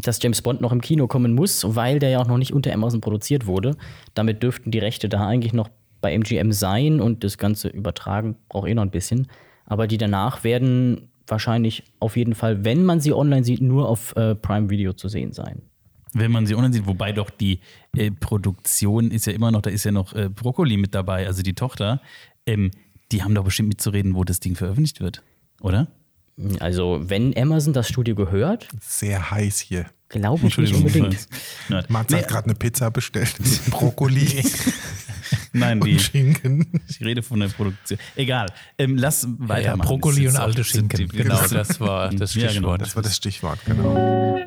dass 0.02 0.22
James 0.22 0.42
Bond 0.42 0.60
noch 0.60 0.72
im 0.72 0.80
Kino 0.80 1.06
kommen 1.06 1.34
muss, 1.34 1.64
weil 1.74 1.98
der 1.98 2.10
ja 2.10 2.20
auch 2.20 2.26
noch 2.26 2.38
nicht 2.38 2.52
unter 2.52 2.72
Amazon 2.72 3.00
produziert 3.00 3.46
wurde. 3.46 3.76
Damit 4.14 4.42
dürften 4.42 4.70
die 4.70 4.78
Rechte 4.78 5.08
da 5.08 5.26
eigentlich 5.26 5.52
noch 5.52 5.68
bei 6.00 6.12
MGM 6.12 6.52
sein 6.52 7.00
und 7.00 7.24
das 7.24 7.38
Ganze 7.38 7.68
übertragen 7.68 8.36
braucht 8.48 8.68
eh 8.68 8.74
noch 8.74 8.82
ein 8.82 8.90
bisschen. 8.90 9.26
Aber 9.64 9.86
die 9.86 9.98
danach 9.98 10.44
werden 10.44 11.08
wahrscheinlich 11.26 11.84
auf 12.00 12.16
jeden 12.16 12.34
Fall, 12.34 12.64
wenn 12.64 12.84
man 12.84 13.00
sie 13.00 13.12
online 13.12 13.44
sieht, 13.44 13.60
nur 13.60 13.88
auf 13.88 14.14
äh, 14.16 14.34
Prime 14.34 14.70
Video 14.70 14.92
zu 14.92 15.08
sehen 15.08 15.32
sein. 15.32 15.62
Wenn 16.12 16.32
man 16.32 16.46
sie 16.46 16.54
online 16.54 16.72
sieht, 16.72 16.86
wobei 16.86 17.12
doch 17.12 17.30
die 17.30 17.60
äh, 17.94 18.10
Produktion 18.10 19.10
ist 19.10 19.26
ja 19.26 19.32
immer 19.32 19.50
noch, 19.50 19.62
da 19.62 19.70
ist 19.70 19.84
ja 19.84 19.92
noch 19.92 20.14
äh, 20.14 20.28
Brokkoli 20.28 20.76
mit 20.76 20.94
dabei, 20.94 21.26
also 21.26 21.42
die 21.42 21.54
Tochter. 21.54 22.00
Ähm, 22.46 22.70
die 23.12 23.22
haben 23.22 23.34
doch 23.34 23.44
bestimmt 23.44 23.68
mitzureden, 23.68 24.14
wo 24.14 24.24
das 24.24 24.40
Ding 24.40 24.56
veröffentlicht 24.56 25.00
wird, 25.00 25.22
oder? 25.60 25.88
Also, 26.60 27.00
wenn 27.02 27.36
Amazon 27.36 27.72
das 27.72 27.88
Studio 27.88 28.14
gehört, 28.14 28.68
sehr 28.80 29.30
heiß 29.30 29.60
hier. 29.60 29.86
Glaube 30.08 30.46
ich 30.46 30.56
nicht 30.58 30.74
unbedingt. 30.74 31.28
Mats 31.88 32.10
nee, 32.12 32.18
hat 32.18 32.28
gerade 32.28 32.44
eine 32.44 32.54
Pizza 32.54 32.90
bestellt. 32.90 33.34
Brokkoli 33.70 34.44
nein 35.52 35.80
die, 35.84 35.98
Schinken. 35.98 36.66
ich 36.88 37.00
rede 37.00 37.22
von 37.22 37.40
der 37.40 37.48
Produktion. 37.48 37.98
Egal, 38.14 38.46
ähm, 38.78 38.96
lass 38.96 39.22
Ja, 39.22 39.28
weitermachen. 39.38 39.88
Brokkoli 39.88 40.24
Das 40.24 40.32
ist 40.34 40.38
und 40.38 40.44
alte 40.44 40.64
Schinken. 40.64 41.08
die- 41.08 41.16
Genau, 41.16 41.40
das 41.48 41.80
war 41.80 42.10
das 42.10 42.34
Ja, 42.34 42.42
genau, 42.42 42.50
Stichwort. 42.52 42.80
Das 42.82 42.96
war 42.96 43.02
das 43.02 43.16
Stichwort, 43.16 43.58
genau. 43.64 44.38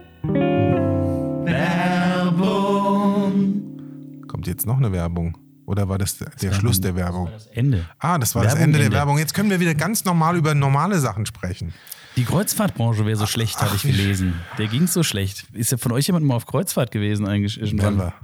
Kommt 4.28 4.48
jetzt 4.48 4.66
noch 4.66 4.78
eine 4.78 4.92
Werbung? 4.92 5.38
Oder 5.70 5.88
war 5.88 6.00
das 6.00 6.18
der, 6.18 6.32
der 6.42 6.52
Schluss 6.52 6.82
der 6.82 6.96
Werbung? 6.96 7.30
Ende. 7.54 7.86
Ah, 8.00 8.18
das 8.18 8.34
war 8.34 8.42
das 8.42 8.54
Werbung, 8.54 8.64
Ende 8.64 8.78
der 8.80 8.86
Ende. 8.88 8.98
Werbung. 8.98 9.20
Jetzt 9.20 9.36
können 9.36 9.52
wir 9.52 9.60
wieder 9.60 9.76
ganz 9.76 10.04
normal 10.04 10.36
über 10.36 10.56
normale 10.56 10.98
Sachen 10.98 11.28
sprechen. 11.28 11.76
Die 12.16 12.26
Kreuzfahrtbranche 12.26 13.06
wäre 13.06 13.16
so 13.16 13.28
schlecht, 13.28 13.62
habe 13.62 13.76
ich 13.76 13.84
gelesen. 13.84 14.34
Der 14.58 14.66
ging 14.66 14.88
so 14.88 15.04
schlecht. 15.04 15.46
Ist 15.54 15.72
ja 15.72 15.78
von 15.78 15.92
euch 15.92 16.08
jemand 16.08 16.26
mal 16.26 16.34
auf 16.34 16.48
Kreuzfahrt 16.48 16.90
gewesen 16.90 17.28
eigentlich? 17.28 17.72
Never. 17.72 18.16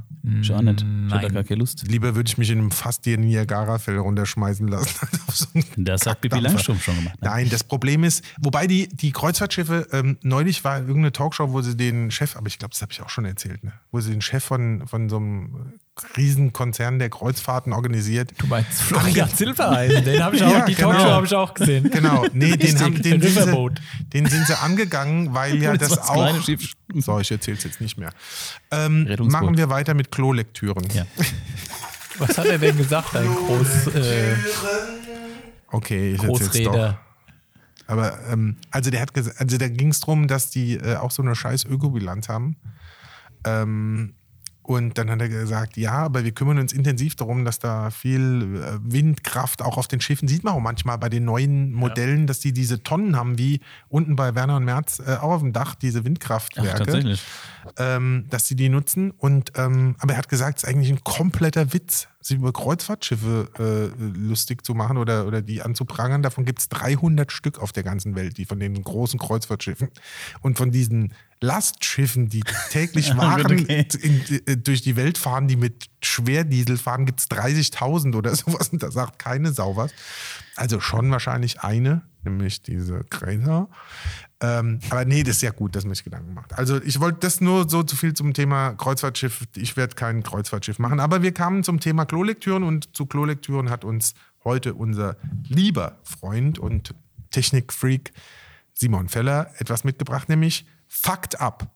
Schon 0.41 0.65
nicht. 0.65 0.81
Ich 0.81 0.87
Nein. 0.87 1.11
hatte 1.11 1.33
gar 1.33 1.43
keine 1.43 1.59
Lust. 1.59 1.87
Lieber 1.87 2.15
würde 2.15 2.27
ich 2.27 2.39
mich 2.39 2.49
in 2.49 2.57
einem 2.57 2.71
fast 2.71 3.05
dir 3.05 3.19
Niagara-Fell 3.19 3.99
runterschmeißen 3.99 4.67
lassen. 4.67 5.07
so 5.31 5.45
Das 5.77 6.07
hat 6.07 6.21
Bibi. 6.21 6.39
Langstrumpf 6.39 6.83
schon 6.83 6.95
gemacht. 6.95 7.21
Ne? 7.21 7.29
Nein, 7.29 7.49
das 7.51 7.63
Problem 7.63 8.03
ist, 8.03 8.25
wobei 8.41 8.65
die, 8.65 8.87
die 8.87 9.11
Kreuzfahrtschiffe, 9.11 9.87
ähm, 9.91 10.17
neulich 10.23 10.63
war 10.63 10.79
irgendeine 10.79 11.11
Talkshow, 11.11 11.51
wo 11.51 11.61
sie 11.61 11.77
den 11.77 12.09
Chef, 12.09 12.35
aber 12.37 12.47
ich 12.47 12.57
glaube, 12.57 12.71
das 12.71 12.81
habe 12.81 12.91
ich 12.91 13.03
auch 13.03 13.09
schon 13.09 13.25
erzählt, 13.25 13.63
ne? 13.63 13.73
wo 13.91 13.99
sie 13.99 14.09
den 14.09 14.21
Chef 14.21 14.43
von, 14.43 14.87
von 14.87 15.09
so 15.09 15.17
einem 15.17 15.73
Riesenkonzern 16.17 16.99
der 16.99 17.09
Kreuzfahrten 17.09 17.71
organisiert. 17.71 18.33
Du 18.37 18.47
meinst 18.47 18.81
Florian 18.81 19.29
Silbereisen, 19.35 20.03
den 20.03 20.21
habe 20.21 20.35
ich 20.35 20.43
auch, 20.43 20.51
Ja, 20.51 20.65
die 20.65 20.75
genau. 20.75 20.91
Talkshow 20.91 21.09
habe 21.09 21.25
ich 21.25 21.35
auch 21.35 21.53
gesehen. 21.53 21.89
Genau, 21.89 22.25
nee, 22.33 22.57
den, 22.57 22.79
haben, 22.79 23.01
den, 23.01 23.21
sind 23.21 23.33
sie, 23.33 23.69
den 24.13 24.25
sind 24.25 24.47
sie 24.47 24.59
angegangen, 24.59 25.33
weil 25.33 25.61
ja 25.61 25.77
Das 25.77 25.89
das, 25.89 26.09
auch. 26.09 26.35
So, 26.95 27.19
ich 27.19 27.31
erzähle 27.31 27.57
es 27.57 27.63
jetzt 27.63 27.79
nicht 27.81 27.97
mehr. 27.97 28.11
Ähm, 28.71 29.07
machen 29.29 29.57
wir 29.57 29.69
weiter 29.69 29.93
mit 29.93 30.11
Klolektüren. 30.11 30.85
Ja. 30.93 31.05
Was 32.17 32.37
hat 32.37 32.45
er 32.45 32.57
denn 32.57 32.77
gesagt, 32.77 33.15
ein 33.15 33.27
Groß, 33.27 33.95
äh, 33.95 34.35
Okay, 35.71 36.13
ich 36.13 36.23
erzähl's 36.23 36.51
doch. 36.63 36.71
Großreder? 36.71 36.99
Aber 37.87 38.17
ähm, 38.31 38.57
also 38.71 38.89
der 38.89 39.01
hat 39.01 39.13
gesagt, 39.13 39.39
also 39.39 39.57
da 39.57 39.67
ging 39.67 39.89
es 39.89 39.99
darum, 39.99 40.27
dass 40.27 40.49
die 40.49 40.75
äh, 40.75 40.95
auch 40.95 41.11
so 41.11 41.21
eine 41.21 41.35
scheiß 41.35 41.65
Ökobilanz 41.65 42.29
haben. 42.29 42.55
Ähm, 43.45 44.15
und 44.67 44.97
dann 44.97 45.11
hat 45.11 45.21
er 45.21 45.29
gesagt, 45.29 45.77
ja, 45.77 45.93
aber 45.93 46.23
wir 46.23 46.31
kümmern 46.31 46.57
uns 46.57 46.73
intensiv 46.73 47.15
darum, 47.15 47.45
dass 47.45 47.59
da 47.59 47.91
viel 47.91 48.63
äh, 48.63 48.79
Windkraft 48.81 49.61
auch 49.61 49.77
auf 49.77 49.87
den 49.87 50.01
Schiffen 50.01 50.27
sieht 50.27 50.43
man 50.43 50.55
auch 50.55 50.59
manchmal 50.59 50.97
bei 50.97 51.07
den 51.07 51.23
neuen 51.23 51.71
Modellen, 51.71 52.25
dass 52.25 52.39
die 52.39 52.51
diese 52.51 52.81
Tonnen 52.81 53.15
haben, 53.15 53.37
wie 53.37 53.59
unten 53.89 54.15
bei 54.15 54.33
Werner 54.33 54.55
und 54.55 54.65
Merz 54.65 54.99
äh, 55.05 55.17
auch 55.17 55.33
auf 55.33 55.41
dem 55.41 55.53
Dach 55.53 55.75
diese 55.75 55.99
Ach, 55.99 56.05
Windkraftwerke 56.05 56.77
tatsächlich. 56.79 57.23
ähm, 57.77 58.25
dass 58.31 58.47
sie 58.47 58.55
die 58.55 58.69
nutzen. 58.69 59.11
Und 59.11 59.51
ähm, 59.55 59.95
aber 59.99 60.13
er 60.13 60.17
hat 60.17 60.29
gesagt, 60.29 60.57
es 60.57 60.63
ist 60.63 60.69
eigentlich 60.69 60.89
ein 60.89 61.03
kompletter 61.03 61.71
Witz, 61.71 62.07
sich 62.25 62.37
über 62.37 62.51
Kreuzfahrtschiffe 62.53 63.49
äh, 63.59 64.03
lustig 64.17 64.65
zu 64.65 64.73
machen 64.73 64.97
oder, 64.97 65.27
oder 65.27 65.41
die 65.41 65.61
anzuprangern. 65.61 66.21
Davon 66.21 66.45
gibt 66.45 66.59
es 66.59 66.69
300 66.69 67.31
Stück 67.31 67.59
auf 67.59 67.71
der 67.71 67.83
ganzen 67.83 68.15
Welt, 68.15 68.37
die 68.37 68.45
von 68.45 68.59
den 68.59 68.81
großen 68.81 69.19
Kreuzfahrtschiffen 69.19 69.89
und 70.41 70.57
von 70.57 70.71
diesen 70.71 71.13
Lastschiffen, 71.41 72.29
die 72.29 72.43
täglich 72.69 73.15
Waren 73.17 73.45
Okay. 73.45 73.87
in, 74.01 74.21
äh, 74.47 74.57
durch 74.57 74.81
die 74.81 74.95
Welt 74.95 75.17
fahren, 75.17 75.47
die 75.47 75.55
mit 75.55 75.85
Schwerdiesel 76.01 76.77
fahren, 76.77 77.05
gibt 77.05 77.19
es 77.19 77.29
30.000 77.29 78.15
oder 78.15 78.35
sowas. 78.35 78.69
Und 78.69 78.83
da 78.83 78.91
sagt 78.91 79.19
keine 79.19 79.51
Sau 79.51 79.75
was. 79.75 79.91
Also 80.55 80.79
schon 80.79 81.11
wahrscheinlich 81.11 81.61
eine, 81.61 82.01
nämlich 82.25 82.61
diese 82.61 83.03
Greta. 83.09 83.67
Ähm, 84.41 84.79
aber 84.89 85.05
nee, 85.05 85.23
das 85.23 85.37
ist 85.37 85.41
ja 85.41 85.51
gut, 85.51 85.75
dass 85.75 85.85
man 85.85 85.95
sich 85.95 86.03
Gedanken 86.03 86.33
macht. 86.33 86.53
Also 86.53 86.81
ich 86.81 86.99
wollte 86.99 87.19
das 87.21 87.41
nur 87.41 87.69
so 87.69 87.83
zu 87.83 87.95
viel 87.95 88.13
zum 88.13 88.33
Thema 88.33 88.73
Kreuzfahrtschiff. 88.73 89.45
Ich 89.55 89.77
werde 89.77 89.95
kein 89.95 90.23
Kreuzfahrtschiff 90.23 90.79
machen. 90.79 90.99
Aber 90.99 91.21
wir 91.21 91.33
kamen 91.33 91.63
zum 91.63 91.79
Thema 91.79 92.05
Klolektüren 92.05 92.63
und 92.63 92.95
zu 92.95 93.05
Klolektüren 93.05 93.69
hat 93.69 93.85
uns 93.85 94.13
heute 94.43 94.73
unser 94.73 95.17
lieber 95.47 95.97
Freund 96.03 96.59
und 96.59 96.93
Technikfreak 97.31 98.11
Simon 98.73 99.09
Feller 99.09 99.51
etwas 99.57 99.83
mitgebracht, 99.83 100.29
nämlich 100.29 100.65
Fakt 100.87 101.39
ab. 101.41 101.71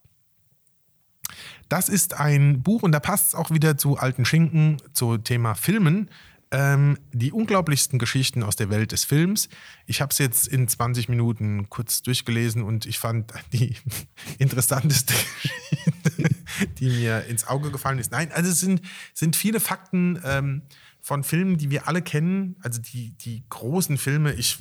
Das 1.69 1.87
ist 1.87 2.19
ein 2.19 2.61
Buch 2.63 2.83
und 2.83 2.91
da 2.91 2.99
passt 2.99 3.29
es 3.29 3.35
auch 3.35 3.51
wieder 3.51 3.77
zu 3.77 3.97
alten 3.97 4.25
Schinken, 4.25 4.77
zu 4.93 5.17
Thema 5.17 5.53
Filmen. 5.53 6.09
Ähm, 6.51 6.97
die 7.13 7.31
unglaublichsten 7.31 7.99
Geschichten 7.99 8.41
aus 8.41 8.55
der 8.55 8.71
Welt 8.71 8.91
des 8.91 9.03
Films. 9.03 9.49
Ich 9.85 10.01
habe 10.01 10.11
es 10.11 10.17
jetzt 10.17 10.47
in 10.47 10.67
20 10.67 11.07
Minuten 11.07 11.69
kurz 11.69 12.01
durchgelesen 12.01 12.63
und 12.63 12.87
ich 12.87 12.97
fand 12.97 13.31
die 13.53 13.75
interessanteste 14.39 15.13
Geschichte, 15.13 16.35
die 16.79 16.89
mir 16.89 17.25
ins 17.25 17.45
Auge 17.45 17.69
gefallen 17.69 17.99
ist. 17.99 18.11
Nein, 18.11 18.31
also 18.31 18.49
es 18.49 18.59
sind, 18.59 18.81
sind 19.13 19.35
viele 19.35 19.59
Fakten 19.59 20.19
ähm, 20.25 20.63
von 21.01 21.23
Filmen, 21.23 21.57
die 21.57 21.69
wir 21.69 21.87
alle 21.87 22.01
kennen. 22.01 22.55
Also 22.61 22.81
die, 22.81 23.11
die 23.17 23.43
großen 23.49 23.97
Filme. 23.97 24.33
Ich, 24.33 24.57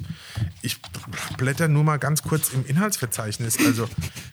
ich 0.62 0.81
blätter 1.37 1.68
nur 1.68 1.85
mal 1.85 1.98
ganz 1.98 2.22
kurz 2.22 2.51
im 2.51 2.64
Inhaltsverzeichnis. 2.66 3.59
Also 3.64 3.88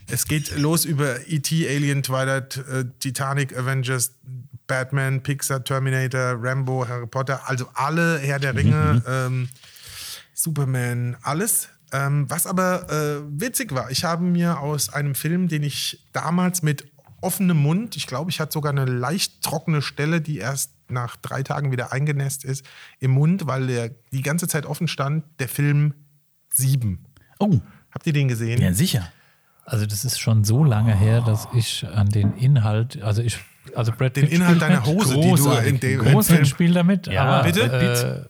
es 0.08 0.28
geht 0.28 0.58
los 0.58 0.86
über 0.86 1.28
E.T., 1.28 1.68
Alien, 1.68 2.04
Twilight, 2.04 2.58
äh, 2.58 2.86
Titanic, 3.00 3.58
Avengers, 3.58 4.16
Batman, 4.68 5.22
Pixar, 5.22 5.64
Terminator, 5.64 6.36
Rambo, 6.42 6.88
Harry 6.88 7.08
Potter, 7.08 7.42
also 7.48 7.68
alle 7.74 8.20
Herr 8.20 8.40
der 8.40 8.56
Ringe, 8.56 9.02
ähm, 9.08 9.50
Superman, 10.34 11.18
alles. 11.22 11.70
Ähm, 11.92 12.30
was 12.30 12.48
aber 12.48 12.90
äh, 12.90 13.22
witzig 13.40 13.74
war, 13.74 13.92
ich 13.92 14.04
habe 14.04 14.24
mir 14.24 14.60
aus 14.60 14.92
einem 14.92 15.16
Film, 15.16 15.48
den 15.48 15.64
ich 15.64 16.04
damals 16.14 16.62
mit 16.62 16.86
offenem 17.22 17.58
Mund, 17.58 17.96
ich 17.96 18.08
glaube, 18.08 18.30
ich 18.32 18.40
hatte 18.40 18.54
sogar 18.54 18.72
eine 18.72 18.86
leicht 18.86 19.42
trockene 19.42 19.82
Stelle, 19.82 20.22
die 20.22 20.38
erst 20.38 20.72
nach 20.90 21.16
drei 21.16 21.42
Tagen 21.42 21.72
wieder 21.72 21.92
eingenässt 21.92 22.44
ist, 22.44 22.66
im 23.00 23.12
Mund, 23.12 23.48
weil 23.48 23.68
der 23.68 23.92
die 24.12 24.22
ganze 24.22 24.48
Zeit 24.48 24.66
offen 24.66 24.88
stand, 24.88 25.24
der 25.40 25.48
Film 25.48 25.94
Sieben. 26.50 27.06
Oh, 27.40 27.60
Habt 27.92 28.06
ihr 28.08 28.14
den 28.14 28.28
gesehen? 28.28 28.62
ja, 28.62 28.74
sicher. 28.74 29.12
Also 29.66 29.86
das 29.86 30.06
ist 30.06 30.20
schon 30.20 30.44
so 30.44 30.64
lange 30.64 30.96
her, 30.96 31.22
dass 31.22 31.48
ich 31.54 31.88
an 31.88 32.10
den 32.10 32.34
Inhalt, 32.34 33.02
also 33.02 33.22
ich, 33.22 33.40
also 33.74 33.92
Brad 33.92 34.16
Den 34.16 34.26
Pitt 34.26 34.34
Inhalt 34.34 34.58
spielt 34.58 34.62
deiner 34.62 34.86
Hose, 34.86 35.16
die 35.16 35.22
du 35.22 35.30
Großartig. 35.30 35.70
in 35.70 35.80
dem 35.80 36.00
Großen 36.02 36.36
Film 36.36 36.46
Spiel 36.46 36.74
damit, 36.74 37.08
Ja, 37.08 37.24
aber 37.24 37.44
bitte? 37.52 38.28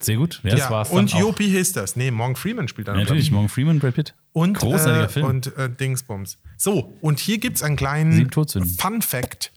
Sehr 0.00 0.16
gut. 0.16 0.40
Ja, 0.42 0.56
ja, 0.56 0.70
war's 0.70 0.90
und. 0.90 1.12
Jopi 1.12 1.48
Histers. 1.50 1.96
Nee, 1.96 2.10
Morgan 2.10 2.36
Freeman 2.36 2.68
spielt 2.68 2.88
da. 2.88 2.92
Ja, 2.92 3.00
natürlich. 3.00 3.30
Morgan 3.30 3.48
Freeman, 3.48 3.78
Brad 3.78 3.94
Pitt. 3.94 4.14
Und, 4.32 4.58
Großartiger 4.58 5.04
äh, 5.04 5.08
Film. 5.08 5.26
Und 5.26 5.56
äh, 5.56 5.70
Dingsbums. 5.70 6.38
So, 6.56 6.96
und 7.00 7.18
hier 7.18 7.38
gibt 7.38 7.56
es 7.56 7.62
einen 7.62 7.76
kleinen. 7.76 8.30
Fun 8.30 9.02
Fact. 9.02 9.52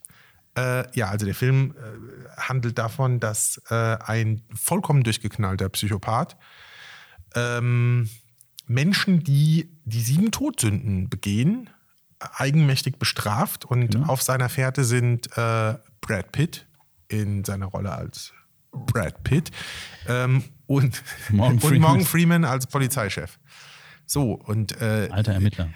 Äh, 0.57 0.85
ja, 0.97 1.09
also 1.09 1.25
der 1.25 1.35
Film 1.35 1.75
äh, 1.77 2.41
handelt 2.41 2.77
davon, 2.77 3.19
dass 3.19 3.61
äh, 3.69 3.75
ein 3.75 4.41
vollkommen 4.53 5.03
durchgeknallter 5.03 5.69
Psychopath 5.69 6.37
ähm, 7.35 8.09
Menschen, 8.67 9.23
die 9.23 9.69
die 9.85 10.01
sieben 10.01 10.31
Todsünden 10.31 11.09
begehen, 11.09 11.69
eigenmächtig 12.19 12.97
bestraft 12.99 13.65
und 13.65 13.91
Genau. 13.91 14.07
auf 14.07 14.21
seiner 14.21 14.49
Fährte 14.49 14.83
sind 14.83 15.27
äh, 15.37 15.75
Brad 16.01 16.31
Pitt 16.31 16.67
in 17.07 17.43
seiner 17.43 17.67
Rolle 17.67 17.91
als 17.91 18.33
Brad 18.71 19.23
Pitt 19.23 19.51
ähm, 20.07 20.43
und, 20.67 21.01
Morgan 21.29 21.53
und 21.55 21.59
Freeman. 21.61 21.81
Morgan 21.81 22.05
Freeman 22.05 22.45
als 22.45 22.67
Polizeichef. 22.67 23.39
So, 24.05 24.33
und 24.33 24.79
äh, 24.81 25.07
Alter 25.11 25.33
Ermittler. 25.33 25.69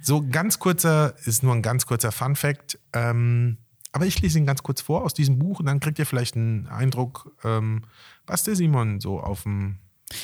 so 0.00 0.26
ganz 0.26 0.58
kurzer, 0.58 1.14
ist 1.26 1.42
nur 1.42 1.54
ein 1.54 1.62
ganz 1.62 1.86
kurzer 1.86 2.12
Fun 2.12 2.34
Fact. 2.34 2.78
Ähm, 2.94 3.58
aber 3.92 4.06
ich 4.06 4.20
lese 4.20 4.38
ihn 4.38 4.46
ganz 4.46 4.62
kurz 4.62 4.80
vor 4.80 5.02
aus 5.04 5.14
diesem 5.14 5.38
Buch 5.38 5.60
und 5.60 5.66
dann 5.66 5.80
kriegt 5.80 5.98
ihr 5.98 6.06
vielleicht 6.06 6.34
einen 6.34 6.66
Eindruck, 6.66 7.30
ähm, 7.44 7.82
was 8.26 8.42
der 8.42 8.56
Simon 8.56 9.00
so 9.00 9.20
auf 9.20 9.42
dem. 9.44 9.76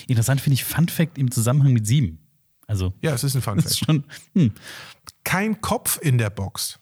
Interessant 0.08 0.40
finde 0.40 0.54
ich 0.54 0.64
Fun 0.64 0.88
Fact 0.88 1.18
im 1.18 1.30
Zusammenhang 1.30 1.72
mit 1.72 1.86
sieben. 1.86 2.18
Also, 2.70 2.94
Ja, 3.02 3.12
es 3.14 3.24
ist 3.24 3.34
ein 3.34 3.42
Fun 3.42 3.56
das 3.62 3.66
ist 3.72 3.78
Fact. 3.78 3.86
schon. 3.86 4.04
Hm. 4.34 4.52
Kein 5.24 5.60
Kopf 5.60 5.98
in 6.00 6.18
der 6.18 6.30
Box. 6.30 6.78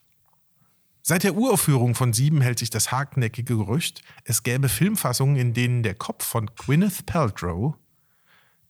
Seit 1.03 1.25
der 1.25 1.35
Uraufführung 1.37 1.95
von 1.95 2.13
Sieben 2.13 2.43
hält 2.43 2.59
sich 2.59 2.69
das 2.69 2.93
hartnäckige 2.93 3.57
Gerücht, 3.57 4.03
es 4.25 4.43
gäbe 4.43 4.69
Filmfassungen, 4.69 5.37
in 5.37 5.55
denen 5.55 5.83
der 5.83 5.95
Kopf 5.95 6.25
von 6.27 6.51
Gwyneth 6.57 7.07
Paltrow, 7.07 7.75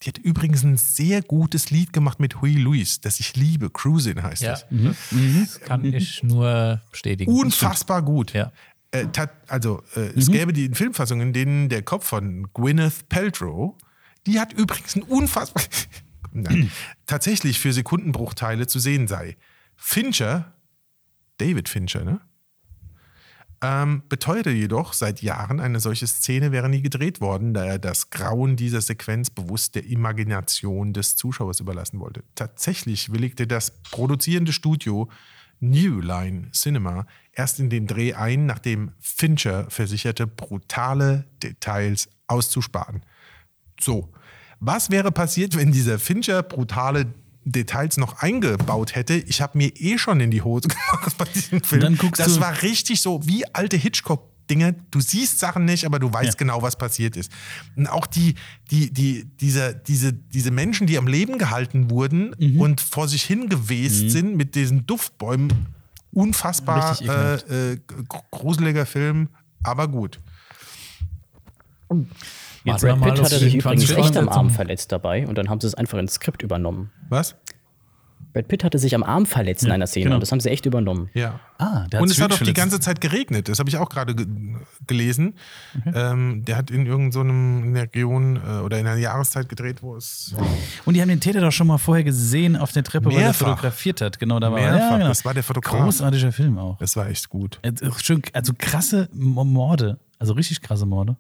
die 0.03 0.11
hat 0.11 0.19
übrigens 0.19 0.63
ein 0.63 0.77
sehr 0.77 1.23
gutes 1.23 1.71
Lied 1.71 1.93
gemacht 1.93 2.21
mit 2.21 2.41
Huey 2.41 2.55
Lewis, 2.55 3.01
das 3.01 3.19
ich 3.19 3.35
liebe, 3.35 3.69
Cruisin 3.71 4.23
heißt 4.23 4.43
Ja, 4.43 4.53
das. 4.53 4.67
das 5.11 5.61
kann 5.61 5.85
ich 5.85 6.23
nur 6.23 6.81
bestätigen. 6.93 7.33
Unfassbar 7.33 8.03
gut. 8.03 8.33
Ja. 8.33 8.53
Äh, 8.93 9.09
tat- 9.09 9.35
also 9.49 9.83
äh, 9.97 10.13
es 10.17 10.31
gäbe 10.31 10.53
die 10.53 10.69
Filmfassungen, 10.73 11.27
in 11.29 11.33
denen 11.33 11.69
der 11.69 11.83
Kopf 11.83 12.07
von 12.07 12.47
Gwyneth 12.55 13.09
Paltrow, 13.09 13.75
die 14.29 14.39
hat 14.39 14.53
übrigens 14.53 14.95
ein 14.95 15.03
unfassbar 15.03 15.65
tatsächlich 17.07 17.59
für 17.59 17.73
Sekundenbruchteile 17.73 18.67
zu 18.67 18.79
sehen 18.79 19.09
sei. 19.09 19.37
Fincher, 19.77 20.53
David 21.39 21.69
Fincher, 21.69 22.05
ne? 22.05 22.21
Ähm, 23.61 24.05
beteuerte 24.09 24.51
jedoch 24.51 24.93
seit 24.93 25.21
Jahren, 25.21 25.59
eine 25.59 25.81
solche 25.81 26.07
Szene 26.07 26.53
wäre 26.53 26.69
nie 26.69 26.81
gedreht 26.81 27.21
worden, 27.21 27.55
da 27.55 27.65
er 27.65 27.81
das 27.81 28.11
Grauen 28.11 28.55
dieser 28.55 28.81
Sequenz 28.81 29.31
bewusst 29.31 29.75
der 29.75 29.85
Imagination 29.85 30.93
des 30.93 31.17
Zuschauers 31.17 31.59
überlassen 31.59 31.99
wollte. 31.99 32.23
Tatsächlich 32.37 33.11
willigte 33.11 33.49
das 33.49 33.73
produzierende 33.83 34.53
Studio 34.53 35.11
New 35.59 36.01
Line 36.01 36.53
Cinema 36.53 37.05
erst 37.33 37.59
in 37.59 37.69
den 37.69 37.89
Dreh 37.89 38.15
ein, 38.15 38.47
nachdem 38.47 38.93
Fincher 39.01 39.69
versicherte, 39.71 40.29
brutale 40.29 41.25
Details 41.43 42.09
auszusparen. 42.29 43.03
So, 43.81 44.13
was 44.61 44.91
wäre 44.91 45.13
passiert, 45.13 45.57
wenn 45.57 45.73
dieser 45.73 45.99
Fincher 45.99 46.43
brutale 46.43 47.07
Details 47.45 47.97
noch 47.97 48.19
eingebaut 48.23 48.95
hätte? 48.95 49.15
Ich 49.15 49.41
habe 49.41 49.57
mir 49.59 49.69
eh 49.77 49.99
schon 49.99 50.21
in 50.21 50.31
die 50.31 50.43
Hose 50.43 50.69
gemacht 50.69 51.17
bei 51.19 51.25
diesem 51.27 51.63
Film. 51.63 51.81
dann 51.83 51.97
guckst 51.97 52.21
das 52.21 52.35
du- 52.35 52.41
war 52.41 52.63
richtig 52.63 53.01
so 53.01 53.21
wie 53.27 53.45
alte 53.55 53.77
Hitchcock. 53.77 54.25
Dinge, 54.51 54.75
du 54.91 55.01
siehst 55.03 55.41
Sachen 55.41 55.67
nicht, 55.67 55.85
aber 55.85 55.99
du 55.99 56.11
weißt 56.11 56.31
Ja. 56.31 56.35
genau, 56.39 56.63
was 56.63 56.79
passiert 56.79 57.19
ist. 57.19 57.31
Und 57.77 57.87
auch 57.87 58.07
die, 58.07 58.35
die, 58.71 58.91
die, 58.91 59.27
diese, 59.39 59.75
diese, 59.87 60.15
diese 60.15 60.51
Menschen, 60.51 60.87
die 60.87 60.97
am 60.97 61.07
Leben 61.07 61.37
gehalten 61.37 61.91
wurden 61.91 62.35
Mhm. 62.39 62.59
und 62.59 62.81
vor 62.81 63.09
sich 63.09 63.25
hingewest 63.25 64.09
sind 64.11 64.39
mit 64.39 64.55
diesen 64.55 64.87
Duftbäumen, 64.87 65.53
unfassbar 66.13 66.99
äh, 67.03 67.35
äh, 67.73 67.77
gr- 67.87 68.23
gruseliger 68.31 68.87
Film, 68.87 69.29
aber 69.63 69.87
gut. 69.87 70.19
Jetzt 72.73 72.83
Brad 72.83 73.01
Pitt 73.01 73.23
hatte 73.23 73.39
sich 73.39 73.53
24 73.53 73.91
übrigens 73.91 74.07
echt 74.09 74.17
am 74.17 74.29
Arm 74.29 74.51
verletzt 74.51 74.93
dabei 74.93 75.27
und 75.27 75.37
dann 75.39 75.49
haben 75.49 75.61
sie 75.61 75.67
es 75.67 75.75
einfach 75.75 75.99
ins 75.99 76.15
Skript 76.15 76.43
übernommen. 76.43 76.91
Was? 77.09 77.37
Brad 78.33 78.47
Pitt 78.47 78.63
hatte 78.63 78.79
sich 78.79 78.95
am 78.95 79.03
Arm 79.03 79.27
verletzt 79.27 79.65
in 79.65 79.73
einer 79.73 79.87
Szene 79.87 80.05
genau. 80.05 80.17
und 80.17 80.21
das 80.21 80.31
haben 80.31 80.41
sie 80.41 80.51
echt 80.51 80.67
übernommen. 80.67 81.09
Ja. 81.15 81.41
Ah, 81.57 81.87
der 81.89 82.03
Und 82.03 82.11
es 82.11 82.21
hat 82.21 82.33
auch 82.33 82.39
die 82.39 82.53
ganze 82.53 82.79
Zeit 82.79 83.01
geregnet. 83.01 83.49
Das 83.49 83.59
habe 83.59 83.71
ich 83.71 83.77
auch 83.79 83.89
gerade 83.89 84.15
ge 84.15 84.27
gelesen. 84.87 85.35
Ähm, 85.95 86.45
der 86.45 86.57
hat 86.57 86.71
in 86.71 86.87
irgendeinem 86.87 87.75
Region 87.75 88.37
äh, 88.37 88.61
oder 88.61 88.79
in 88.79 88.87
einer 88.87 88.99
Jahreszeit 88.99 89.49
gedreht, 89.49 89.83
wo 89.83 89.97
es 89.97 90.35
Und 90.85 90.95
die 90.95 91.01
haben 91.01 91.09
den 91.09 91.21
Täter 91.21 91.41
doch 91.41 91.51
schon 91.53 91.67
mal 91.67 91.79
vorher 91.79 92.05
gesehen 92.05 92.57
auf 92.57 92.73
der 92.73 92.85
Treppe, 92.85 93.07
weil 93.07 93.15
er 93.15 93.21
Mehrfach. 93.21 93.49
fotografiert 93.49 94.01
hat. 94.03 94.19
Genau, 94.19 94.39
da 94.39 94.53
war 94.53 94.61
er. 94.61 94.73
Mehrfach, 94.73 94.91
Ja, 94.91 94.97
genau. 94.99 95.09
das 95.09 95.25
war 95.25 95.35
der 95.35 95.43
Fotograf. 95.43 95.83
Großartiger 95.83 96.31
Film 96.31 96.59
auch. 96.59 96.79
das 96.79 96.97
war 96.97 97.09
echt 97.09 97.29
gut. 97.31 97.59
Äh, 97.63 97.73
Schön, 98.03 98.23
also 98.35 98.53
krasse 98.57 99.09
Morde. 99.13 99.99
Also 100.19 100.35
richtig 100.35 100.61
krasse 100.61 100.87
Morde. 100.87 101.17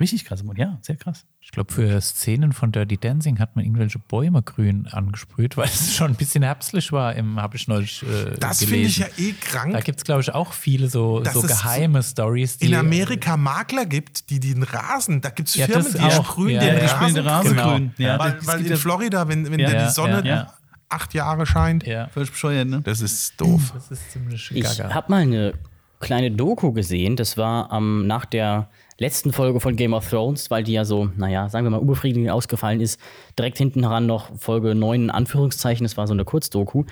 Richtig 0.00 0.24
Morde, 0.44 0.60
ja, 0.62 0.78
sehr 0.80 0.96
krass. 0.96 1.26
Ich 1.40 1.50
glaube, 1.50 1.72
für 1.72 2.00
Szenen 2.00 2.52
von 2.52 2.72
Dirty 2.72 2.96
Dancing 2.96 3.38
hat 3.38 3.54
man 3.54 3.64
irgendwelche 3.66 3.98
Bäume 3.98 4.42
grün 4.42 4.86
angesprüht, 4.90 5.56
weil 5.58 5.66
es 5.66 5.94
schon 5.94 6.12
ein 6.12 6.14
bisschen 6.16 6.42
herbstlich 6.42 6.90
war, 6.90 7.14
habe 7.14 7.56
ich 7.56 7.68
neulich 7.68 8.02
äh, 8.02 8.34
Das 8.40 8.60
finde 8.64 8.76
ich 8.86 8.96
ja 8.98 9.06
eh 9.18 9.32
krank. 9.32 9.72
Da 9.74 9.80
gibt 9.80 9.98
es, 9.98 10.04
glaube 10.04 10.22
ich, 10.22 10.32
auch 10.34 10.54
viele 10.54 10.88
so, 10.88 11.22
so 11.24 11.42
geheime 11.42 12.02
Stories. 12.02 12.56
die- 12.58 12.66
in 12.68 12.74
Amerika 12.74 13.36
Makler 13.36 13.84
gibt, 13.84 14.30
die 14.30 14.40
den 14.40 14.62
Rasen, 14.62 15.20
da 15.20 15.28
gibt 15.30 15.50
es 15.50 15.54
Ja, 15.56 15.66
Firmen, 15.66 15.84
das 15.84 15.92
die 15.92 16.00
auch. 16.00 16.24
sprühen 16.24 16.54
Ja, 16.54 16.60
den 16.60 16.68
ja, 16.68 16.74
die 16.74 16.80
Rasen, 16.86 16.96
sprühen 16.96 17.14
den 17.14 17.26
Rasen 17.26 17.56
grün. 17.56 17.64
grün. 17.66 17.92
Ja, 17.98 18.18
weil 18.18 18.38
weil 18.46 18.66
in 18.66 18.76
Florida, 18.78 19.28
wenn, 19.28 19.50
wenn 19.50 19.60
Ja, 19.60 19.86
die 19.86 19.92
Sonne 19.92 20.22
ja. 20.26 20.54
acht 20.88 21.12
Jahre 21.12 21.44
scheint, 21.44 21.86
Ja, 21.86 22.08
Völlig 22.08 22.30
bescheuert, 22.30 22.68
ne? 22.68 22.80
das 22.82 23.02
ist 23.02 23.38
doof. 23.38 23.72
das 23.74 23.90
ist 23.90 24.10
ziemlich 24.12 24.50
Ich 24.54 24.64
gaga. 24.64 24.94
habe 24.94 25.10
mal 25.10 25.22
eine 25.22 25.52
kleine 26.00 26.30
Doku 26.30 26.72
gesehen, 26.72 27.16
das 27.16 27.36
war 27.36 27.70
ähm, 27.70 28.06
nach 28.06 28.24
der 28.24 28.70
letzten 29.00 29.32
Folge 29.32 29.58
von 29.58 29.74
Game 29.74 29.94
of 29.94 30.08
Thrones, 30.08 30.50
weil 30.50 30.62
die 30.62 30.72
ja 30.72 30.84
so, 30.84 31.10
naja, 31.16 31.48
sagen 31.48 31.66
wir 31.66 31.70
mal, 31.70 31.78
unbefriedigend 31.78 32.30
ausgefallen 32.30 32.80
ist. 32.80 33.00
Direkt 33.36 33.58
hinten 33.58 33.82
heran 33.82 34.06
noch 34.06 34.30
Folge 34.38 34.76
9 34.76 35.04
in 35.04 35.10
Anführungszeichen, 35.10 35.84
das 35.84 35.96
war 35.96 36.06
so 36.06 36.12
eine 36.12 36.24
Kurzdoku. 36.24 36.84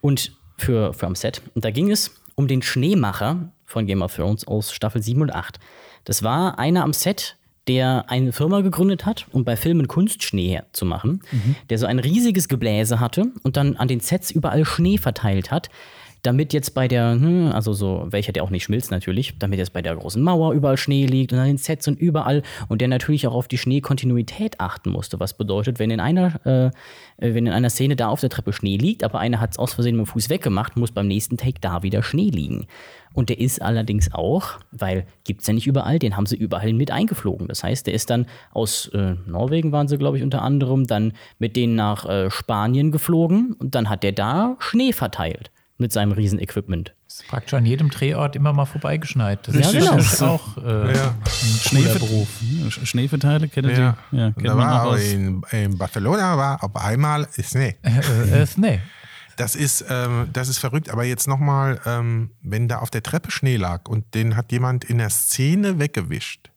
Und 0.00 0.32
für, 0.56 0.92
für 0.92 1.06
am 1.06 1.14
Set. 1.14 1.42
Und 1.54 1.64
da 1.64 1.70
ging 1.70 1.90
es 1.90 2.14
um 2.34 2.48
den 2.48 2.62
Schneemacher 2.62 3.50
von 3.64 3.86
Game 3.86 4.02
of 4.02 4.14
Thrones 4.14 4.46
aus 4.46 4.72
Staffel 4.72 5.02
7 5.02 5.20
und 5.22 5.34
8. 5.34 5.58
Das 6.04 6.22
war 6.22 6.58
einer 6.58 6.84
am 6.84 6.92
Set, 6.92 7.36
der 7.66 8.04
eine 8.08 8.32
Firma 8.32 8.60
gegründet 8.60 9.06
hat, 9.06 9.26
um 9.32 9.44
bei 9.44 9.56
Filmen 9.56 9.88
Kunstschnee 9.88 10.62
zu 10.72 10.84
machen, 10.84 11.22
der 11.70 11.78
so 11.78 11.86
ein 11.86 11.98
riesiges 11.98 12.48
Gebläse 12.48 13.00
hatte 13.00 13.26
und 13.42 13.56
dann 13.56 13.76
an 13.76 13.88
den 13.88 14.00
Sets 14.00 14.30
überall 14.30 14.66
Schnee 14.66 14.98
verteilt 14.98 15.50
hat, 15.50 15.70
damit 16.24 16.54
jetzt 16.54 16.74
bei 16.74 16.88
der, 16.88 17.12
hm, 17.12 17.52
also 17.52 17.74
so, 17.74 18.06
welcher 18.08 18.32
der 18.32 18.44
auch 18.44 18.50
nicht 18.50 18.64
schmilzt 18.64 18.90
natürlich, 18.90 19.38
damit 19.38 19.58
jetzt 19.58 19.74
bei 19.74 19.82
der 19.82 19.94
großen 19.94 20.22
Mauer 20.22 20.54
überall 20.54 20.78
Schnee 20.78 21.04
liegt 21.04 21.34
und 21.34 21.38
an 21.38 21.46
den 21.46 21.58
Sets 21.58 21.86
und 21.86 21.98
überall 21.98 22.42
und 22.68 22.80
der 22.80 22.88
natürlich 22.88 23.26
auch 23.26 23.34
auf 23.34 23.46
die 23.46 23.58
Schneekontinuität 23.58 24.58
achten 24.58 24.90
musste, 24.90 25.20
was 25.20 25.34
bedeutet, 25.34 25.78
wenn 25.78 25.90
in 25.90 26.00
einer, 26.00 26.44
äh, 26.46 26.70
wenn 27.18 27.46
in 27.46 27.52
einer 27.52 27.68
Szene 27.68 27.94
da 27.94 28.08
auf 28.08 28.20
der 28.20 28.30
Treppe 28.30 28.54
Schnee 28.54 28.78
liegt, 28.78 29.04
aber 29.04 29.18
einer 29.18 29.38
hat 29.38 29.52
es 29.52 29.58
aus 29.58 29.74
Versehen 29.74 29.96
mit 29.96 30.06
dem 30.06 30.10
Fuß 30.12 30.30
weggemacht, 30.30 30.78
muss 30.78 30.92
beim 30.92 31.08
nächsten 31.08 31.36
Take 31.36 31.60
da 31.60 31.82
wieder 31.82 32.02
Schnee 32.02 32.30
liegen. 32.30 32.66
Und 33.12 33.28
der 33.28 33.38
ist 33.38 33.60
allerdings 33.60 34.12
auch, 34.12 34.58
weil 34.72 35.06
gibt 35.24 35.42
es 35.42 35.46
ja 35.46 35.52
nicht 35.52 35.66
überall, 35.66 35.98
den 35.98 36.16
haben 36.16 36.26
sie 36.26 36.36
überall 36.36 36.72
mit 36.72 36.90
eingeflogen. 36.90 37.48
Das 37.48 37.62
heißt, 37.62 37.86
der 37.86 37.94
ist 37.94 38.08
dann 38.08 38.26
aus 38.52 38.88
äh, 38.88 39.14
Norwegen 39.26 39.72
waren 39.72 39.88
sie, 39.88 39.98
glaube 39.98 40.16
ich, 40.16 40.22
unter 40.22 40.40
anderem, 40.40 40.86
dann 40.86 41.12
mit 41.38 41.54
denen 41.54 41.74
nach 41.74 42.08
äh, 42.08 42.30
Spanien 42.30 42.92
geflogen 42.92 43.52
und 43.58 43.74
dann 43.74 43.90
hat 43.90 44.02
der 44.02 44.12
da 44.12 44.56
Schnee 44.58 44.92
verteilt 44.92 45.50
mit 45.76 45.92
seinem 45.92 46.12
Riesenequipment. 46.12 46.94
ist 47.08 47.26
praktisch 47.28 47.54
an 47.54 47.66
jedem 47.66 47.90
Drehort 47.90 48.36
immer 48.36 48.52
mal 48.52 48.64
vorbeigeschneit. 48.64 49.46
Das 49.48 49.54
Ja, 49.56 49.96
ist 49.98 50.18
genau. 50.18 50.32
auch 50.34 50.56
äh, 50.58 50.94
Ja. 50.96 51.08
ein 51.08 51.60
cooler 51.70 51.94
Beruf. 51.94 52.28
Sch- 52.68 52.86
Schneeverteiler, 52.86 53.48
kennt 53.48 53.66
ihr 53.68 53.78
Ja. 53.78 53.96
die? 54.12 54.16
Ja, 54.16 54.30
kennt 54.32 54.46
da 54.48 54.54
man 54.54 54.66
war 54.68 54.84
aus. 54.86 55.00
in, 55.02 55.42
in 55.50 55.76
Barcelona 55.78 56.36
war 56.36 56.62
auf 56.62 56.74
einmal 56.76 57.26
Schnee. 57.40 57.76
Äh, 57.82 57.90
äh, 57.90 58.42
äh, 58.42 58.46
nee. 58.56 58.80
Das 59.36 59.56
ist, 59.56 59.84
ähm, 59.88 60.28
das 60.32 60.48
ist 60.48 60.58
verrückt. 60.58 60.90
Aber 60.90 61.02
jetzt 61.04 61.26
nochmal, 61.26 61.80
ähm, 61.86 62.30
wenn 62.40 62.68
da 62.68 62.78
auf 62.78 62.90
der 62.90 63.02
Treppe 63.02 63.32
Schnee 63.32 63.56
lag 63.56 63.88
und 63.88 64.14
den 64.14 64.36
hat 64.36 64.52
jemand 64.52 64.84
in 64.84 64.98
der 64.98 65.10
Szene 65.10 65.80
weggewischt. 65.80 66.50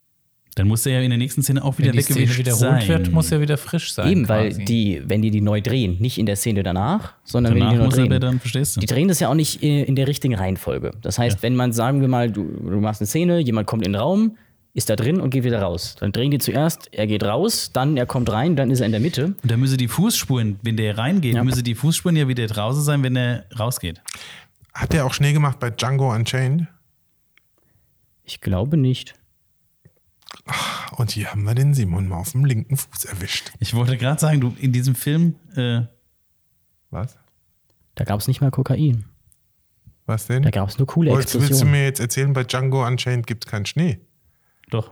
Dann 0.58 0.68
muss 0.68 0.84
er 0.86 0.92
ja 0.94 1.00
in 1.00 1.10
der 1.10 1.18
nächsten 1.18 1.42
Szene 1.42 1.62
auch 1.64 1.78
wieder 1.78 1.88
Wenn 1.88 1.96
die 1.98 2.02
Szene 2.02 2.36
wiederholt 2.36 2.58
sein. 2.60 2.88
wird, 2.88 3.12
muss 3.12 3.30
er 3.32 3.40
wieder 3.40 3.56
frisch 3.56 3.92
sein. 3.92 4.10
Eben, 4.10 4.28
weil 4.28 4.48
quasi. 4.50 4.64
die, 4.64 5.02
wenn 5.06 5.22
die 5.22 5.30
die 5.30 5.40
neu 5.40 5.60
drehen, 5.60 5.96
nicht 6.00 6.18
in 6.18 6.26
der 6.26 6.36
Szene 6.36 6.62
danach, 6.62 7.14
sondern 7.24 7.54
Danach 7.54 7.66
wenn 7.66 7.70
die 7.70 7.74
die 7.76 7.78
neu 7.78 7.84
muss 7.86 7.94
er 7.94 7.96
drehen. 7.98 8.10
wieder 8.10 8.20
dann, 8.20 8.40
verstehst 8.40 8.76
du? 8.76 8.80
Die 8.80 8.86
drehen 8.86 9.08
das 9.08 9.20
ja 9.20 9.28
auch 9.28 9.34
nicht 9.34 9.62
in 9.62 9.94
der 9.96 10.06
richtigen 10.08 10.34
Reihenfolge. 10.34 10.90
Das 11.02 11.18
heißt, 11.18 11.42
wenn 11.42 11.54
man, 11.56 11.72
sagen 11.72 12.00
wir 12.00 12.08
mal, 12.08 12.30
du, 12.30 12.44
du 12.44 12.80
machst 12.80 13.00
eine 13.00 13.06
Szene, 13.06 13.38
jemand 13.38 13.66
kommt 13.66 13.86
in 13.86 13.92
den 13.92 14.00
Raum, 14.00 14.36
ist 14.74 14.90
da 14.90 14.96
drin 14.96 15.20
und 15.20 15.30
geht 15.30 15.44
wieder 15.44 15.60
raus. 15.62 15.96
Dann 15.98 16.12
drehen 16.12 16.30
die 16.30 16.38
zuerst, 16.38 16.88
er 16.92 17.06
geht 17.06 17.24
raus, 17.24 17.70
dann 17.72 17.96
er 17.96 18.06
kommt 18.06 18.30
rein, 18.30 18.54
dann 18.54 18.70
ist 18.70 18.80
er 18.80 18.86
in 18.86 18.92
der 18.92 19.00
Mitte. 19.00 19.26
Und 19.42 19.50
da 19.50 19.56
müsse 19.56 19.76
die 19.76 19.88
Fußspuren, 19.88 20.58
wenn 20.62 20.76
der 20.76 20.98
reingeht, 20.98 21.34
Ja. 21.34 21.42
müsse 21.44 21.62
die 21.62 21.74
Fußspuren 21.74 22.16
ja 22.16 22.28
wieder 22.28 22.46
draußen 22.46 22.82
sein, 22.82 23.02
wenn 23.02 23.16
er 23.16 23.44
rausgeht. 23.58 24.00
Hat 24.74 24.92
der 24.92 25.04
auch 25.06 25.14
Schnee 25.14 25.32
gemacht 25.32 25.58
bei 25.58 25.70
Django 25.70 26.12
Unchained? 26.14 26.66
Ich 28.24 28.40
glaube 28.40 28.76
nicht. 28.76 29.14
Und 30.96 31.10
hier 31.12 31.30
haben 31.30 31.44
wir 31.44 31.54
den 31.54 31.74
Simon 31.74 32.08
mal 32.08 32.16
auf 32.18 32.32
dem 32.32 32.44
linken 32.44 32.76
Fuß 32.76 33.04
erwischt. 33.04 33.52
Ich 33.60 33.74
wollte 33.74 33.96
gerade 33.96 34.20
sagen, 34.20 34.40
du, 34.40 34.54
in 34.58 34.72
diesem 34.72 34.94
Film, 34.94 35.36
äh, 35.54 35.82
Was? 36.90 37.16
Da 37.94 38.04
gab 38.04 38.18
es 38.20 38.28
nicht 38.28 38.40
mal 38.40 38.50
Kokain. 38.50 39.04
Was 40.06 40.26
denn? 40.26 40.42
Da 40.42 40.50
gab 40.50 40.68
es 40.68 40.78
nur 40.78 40.86
coole 40.86 41.10
Wolltest, 41.10 41.34
willst 41.34 41.48
du 41.48 41.52
Explosionen. 41.54 41.72
mir 41.80 41.84
jetzt 41.84 42.00
erzählen, 42.00 42.32
bei 42.32 42.44
Django 42.44 42.86
Unchained 42.86 43.26
gibt 43.26 43.44
es 43.44 43.50
keinen 43.50 43.66
Schnee? 43.66 43.98
Doch. 44.70 44.90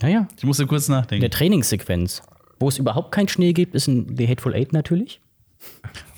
Naja, 0.00 0.26
Ich 0.36 0.44
musste 0.44 0.66
kurz 0.66 0.88
in 0.88 0.94
nachdenken. 0.94 1.20
der 1.20 1.30
Trainingssequenz. 1.30 2.22
Wo 2.58 2.68
es 2.68 2.78
überhaupt 2.78 3.12
keinen 3.12 3.28
Schnee 3.28 3.52
gibt, 3.52 3.74
ist 3.74 3.86
in 3.88 4.16
The 4.16 4.26
Hateful 4.28 4.54
Eight 4.54 4.72
natürlich. 4.72 5.20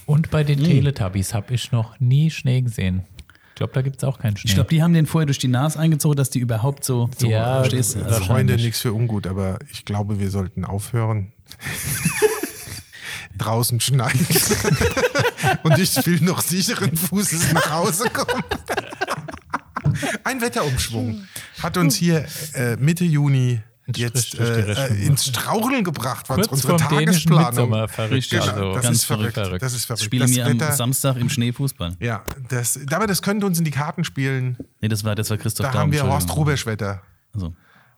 Und 0.06 0.30
bei 0.30 0.42
den 0.44 0.62
Teletubbies 0.62 1.34
habe 1.34 1.52
ich 1.54 1.70
noch 1.72 1.98
nie 2.00 2.30
Schnee 2.30 2.62
gesehen. 2.62 3.02
Ich 3.54 3.56
glaube, 3.56 3.72
da 3.72 3.82
gibt 3.82 3.98
es 3.98 4.04
auch 4.04 4.18
keinen 4.18 4.36
Schnee. 4.36 4.48
Ich 4.48 4.54
glaube, 4.56 4.68
die 4.68 4.82
haben 4.82 4.94
den 4.94 5.06
vorher 5.06 5.26
durch 5.26 5.38
die 5.38 5.46
Nase 5.46 5.78
eingezogen, 5.78 6.16
dass 6.16 6.28
die 6.28 6.40
überhaupt 6.40 6.84
so, 6.84 7.08
so 7.16 7.28
Ja, 7.28 7.60
verstehst 7.60 7.94
du? 7.94 8.00
das- 8.00 8.14
Also, 8.14 8.24
Freunde, 8.24 8.56
nichts 8.56 8.80
für 8.80 8.92
ungut, 8.92 9.28
aber 9.28 9.60
ich 9.70 9.84
glaube, 9.84 10.18
wir 10.18 10.28
sollten 10.30 10.64
aufhören. 10.64 11.32
Draußen 13.38 13.78
schneit. 13.80 14.14
Und 15.62 15.78
ich 15.78 16.04
will 16.06 16.20
noch 16.22 16.40
sicheren 16.42 16.96
Fußes 16.96 17.52
nach 17.52 17.70
Hause 17.70 18.08
kommen. 18.10 18.42
Ein 20.24 20.40
Wetterumschwung 20.40 21.22
hat 21.62 21.76
uns 21.76 21.94
hier 21.96 22.24
äh, 22.54 22.76
Mitte 22.76 23.04
Juni 23.04 23.60
jetzt 23.94 24.38
äh, 24.38 24.86
ins 25.04 25.26
Straucheln 25.26 25.84
gebracht, 25.84 26.28
was 26.28 26.36
Kurz 26.48 26.52
unsere 26.64 26.76
Tagesplanung. 26.76 27.88
Verrückt. 27.88 28.12
Richtig, 28.14 28.40
also 28.40 28.74
das 28.74 28.82
ganz 28.82 28.96
ist 28.98 29.04
verrückt. 29.04 29.34
verrückt. 29.34 29.62
Das 29.62 29.74
ist 29.74 29.84
verrückt. 29.84 30.04
Spielen 30.04 30.28
wir 30.30 30.46
am 30.46 30.58
Samstag 30.72 31.16
im 31.16 31.28
Schnee 31.28 31.52
Fußball. 31.52 31.96
ja, 32.00 32.22
das, 32.48 32.78
aber 32.90 33.06
das 33.06 33.20
könnte 33.22 33.46
uns 33.46 33.58
in 33.58 33.64
die 33.64 33.70
Karten 33.70 34.04
spielen. 34.04 34.56
Nee, 34.80 34.88
das 34.88 35.04
war, 35.04 35.14
das 35.14 35.30
war 35.30 35.36
Christoph 35.36 35.66
Da 35.66 35.72
Daum, 35.72 35.80
haben 35.82 35.92
wir 35.92 36.02
Horst 36.04 36.12
Entschuldigung. 36.22 36.36
Rubisch 36.44 36.66
Wetter. 36.66 37.02
Also, 37.34 37.52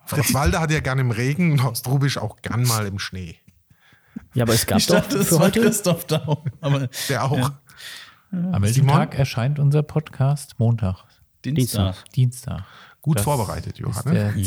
Fritz 0.05 0.35
Walder 0.35 0.61
hat 0.61 0.71
ja 0.71 0.81
gern 0.81 0.99
im 0.99 1.11
Regen 1.11 1.53
und 1.53 1.63
Horst 1.65 1.87
Rubisch 1.89 2.19
auch 2.19 2.37
gern 2.43 2.63
mal 2.65 2.87
im 2.87 2.99
Schnee. 2.99 3.37
Ja, 4.35 4.45
aber 4.45 4.55
es 4.55 4.67
gab 4.67 4.79
ich 4.79 4.87
doch 4.87 4.97
dachte, 4.97 5.19
das 5.19 5.29
für 5.29 5.35
war 5.37 5.47
heute. 5.47 5.61
Christoph 5.61 6.05
Daum. 6.07 6.39
Aber 6.61 6.89
Der 7.09 7.25
auch. 7.25 7.53
An 8.33 8.63
welchem 8.63 8.75
Simon? 8.75 8.97
Tag 8.97 9.19
erscheint 9.19 9.59
unser 9.59 9.83
Podcast? 9.83 10.55
Montag, 10.59 11.05
Dienstag. 11.45 11.95
Dienstag. 12.15 12.65
Gut 13.01 13.19
Das 13.19 13.25
vorbereitet, 13.25 13.75
ist 13.75 13.79
Johann. 13.79 14.15
der 14.15 14.33
Mhm. 14.33 14.45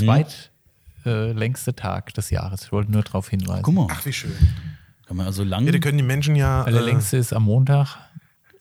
Zweitlängste 1.03 1.75
Tag 1.75 2.13
des 2.13 2.29
Jahres. 2.29 2.63
Ich 2.63 2.71
wollte 2.71 2.91
nur 2.91 3.03
darauf 3.03 3.29
hinweisen. 3.29 3.63
Guck 3.63 3.73
mal, 3.75 3.87
Ach, 3.89 4.05
wie 4.05 4.13
schön. 4.13 4.31
kann 5.07 5.17
man 5.17 5.25
also 5.25 5.43
lang. 5.43 5.65
Ja, 5.65 5.71
da 5.71 5.79
können 5.79 5.97
die 5.97 6.03
Menschen 6.03 6.35
ja. 6.35 6.65
Weil 6.65 6.73
der 6.73 6.81
Äh, 6.81 6.85
längste 6.85 7.17
ist 7.17 7.33
am 7.33 7.43
Montag. 7.43 7.97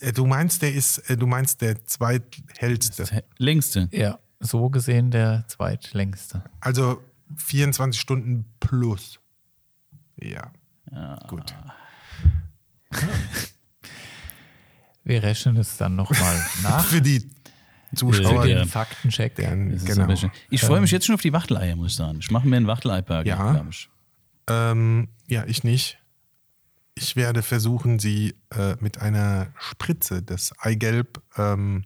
äh, 0.01 0.13
du 0.13 0.27
meinst, 0.27 0.63
der 0.63 0.73
ist, 0.75 0.99
äh, 1.11 1.17
du 1.17 1.27
meinst 1.27 1.61
der 1.61 1.85
zweithellste. 1.85 3.23
längste. 3.39 3.89
Ja, 3.93 4.19
so 4.41 4.71
gesehen 4.71 5.11
der 5.11 5.45
zweitlängste. 5.49 6.43
Also 6.61 7.03
24 7.37 8.01
Stunden 8.01 8.45
plus. 8.61 9.19
Ja. 10.21 10.51
Gut. 11.29 11.55
Wir 15.05 15.23
rechnen 15.23 15.57
es 15.57 15.77
dann 15.77 15.97
nochmal 15.97 16.37
nach. 16.63 16.85
Für 16.85 17.01
die 17.01 17.29
Zuschauer. 17.95 18.47
Der- 18.47 18.61
Den 18.61 18.69
Faktencheck. 18.69 19.35
deren, 19.37 19.83
genau. 19.85 20.07
bisschen- 20.07 20.31
Ich 20.51 20.61
freue 20.63 20.81
mich 20.81 20.91
jetzt 20.91 21.07
schon 21.07 21.15
auf 21.15 21.23
die 21.23 21.33
Wachteleier, 21.33 21.77
muss 21.77 21.93
ich 21.93 21.97
sagen. 21.97 22.19
Ich 22.21 22.31
mache 22.31 22.47
mir 22.47 22.57
einen 22.57 22.67
Wachteleipark, 22.67 23.27
Ja. 23.27 23.53
glaube 23.53 23.69
ich. 23.71 23.89
Ähm, 24.49 25.09
ja, 25.27 25.45
ich 25.47 25.65
nicht. 25.65 25.99
Ich 26.95 27.15
werde 27.17 27.43
versuchen, 27.43 27.99
sie 27.99 28.35
äh, 28.51 28.75
mit 28.81 29.01
einer 29.01 29.49
Spritze 29.59 30.23
das 30.23 30.53
Eigelb 30.59 31.23
ähm, 31.37 31.85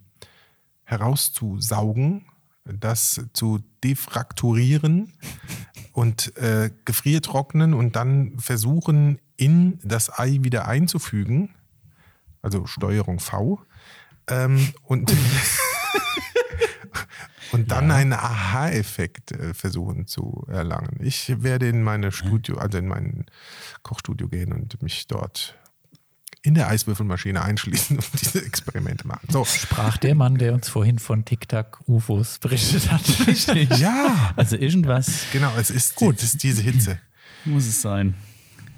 herauszusaugen, 0.85 2.25
das 2.65 3.21
zu 3.33 3.59
defrakturieren 3.83 5.13
und 5.93 6.35
äh, 6.37 6.71
gefriertrocknen 6.85 7.73
und 7.73 7.95
dann 7.95 8.39
versuchen, 8.39 9.19
in 9.35 9.79
das 9.83 10.17
Ei 10.17 10.39
wieder 10.41 10.67
einzufügen. 10.67 11.49
Also 12.41 12.65
Steuerung 12.65 13.19
V. 13.19 13.61
Ähm, 14.27 14.73
und 14.83 15.13
und 17.51 17.71
dann 17.71 17.91
einen 17.91 18.13
Aha-Effekt 18.13 19.31
äh, 19.31 19.53
versuchen 19.53 20.07
zu 20.07 20.45
erlangen. 20.49 20.97
Ich 21.01 21.41
werde 21.43 21.67
in 21.69 21.83
meine 21.83 22.11
Studio, 22.11 22.57
also 22.57 22.77
in 22.77 22.87
mein 22.87 23.25
Kochstudio 23.83 24.27
gehen 24.27 24.53
und 24.53 24.81
mich 24.81 25.07
dort 25.07 25.55
in 26.45 26.55
der 26.55 26.67
Eiswürfelmaschine 26.67 27.41
einschließen 27.41 27.97
und 27.97 28.21
diese 28.21 28.43
Experimente 28.45 29.07
machen. 29.07 29.27
So. 29.29 29.45
Sprach 29.45 29.95
der 29.97 30.13
Mann, 30.13 30.37
der 30.37 30.53
uns 30.53 30.67
vorhin 30.67 30.99
von 30.99 31.23
TikTok-UFOs 31.23 32.39
berichtet 32.39 32.91
hat. 32.91 33.01
Richtig. 33.27 33.69
Ja, 33.79 34.33
Also 34.35 34.57
irgendwas 34.57 35.23
genau, 35.31 35.53
es 35.57 35.69
ist, 35.69 35.95
Gut. 35.95 36.17
es 36.17 36.23
ist 36.33 36.43
diese 36.43 36.61
Hitze. 36.61 36.99
muss 37.45 37.65
es 37.65 37.81
sein. 37.81 38.15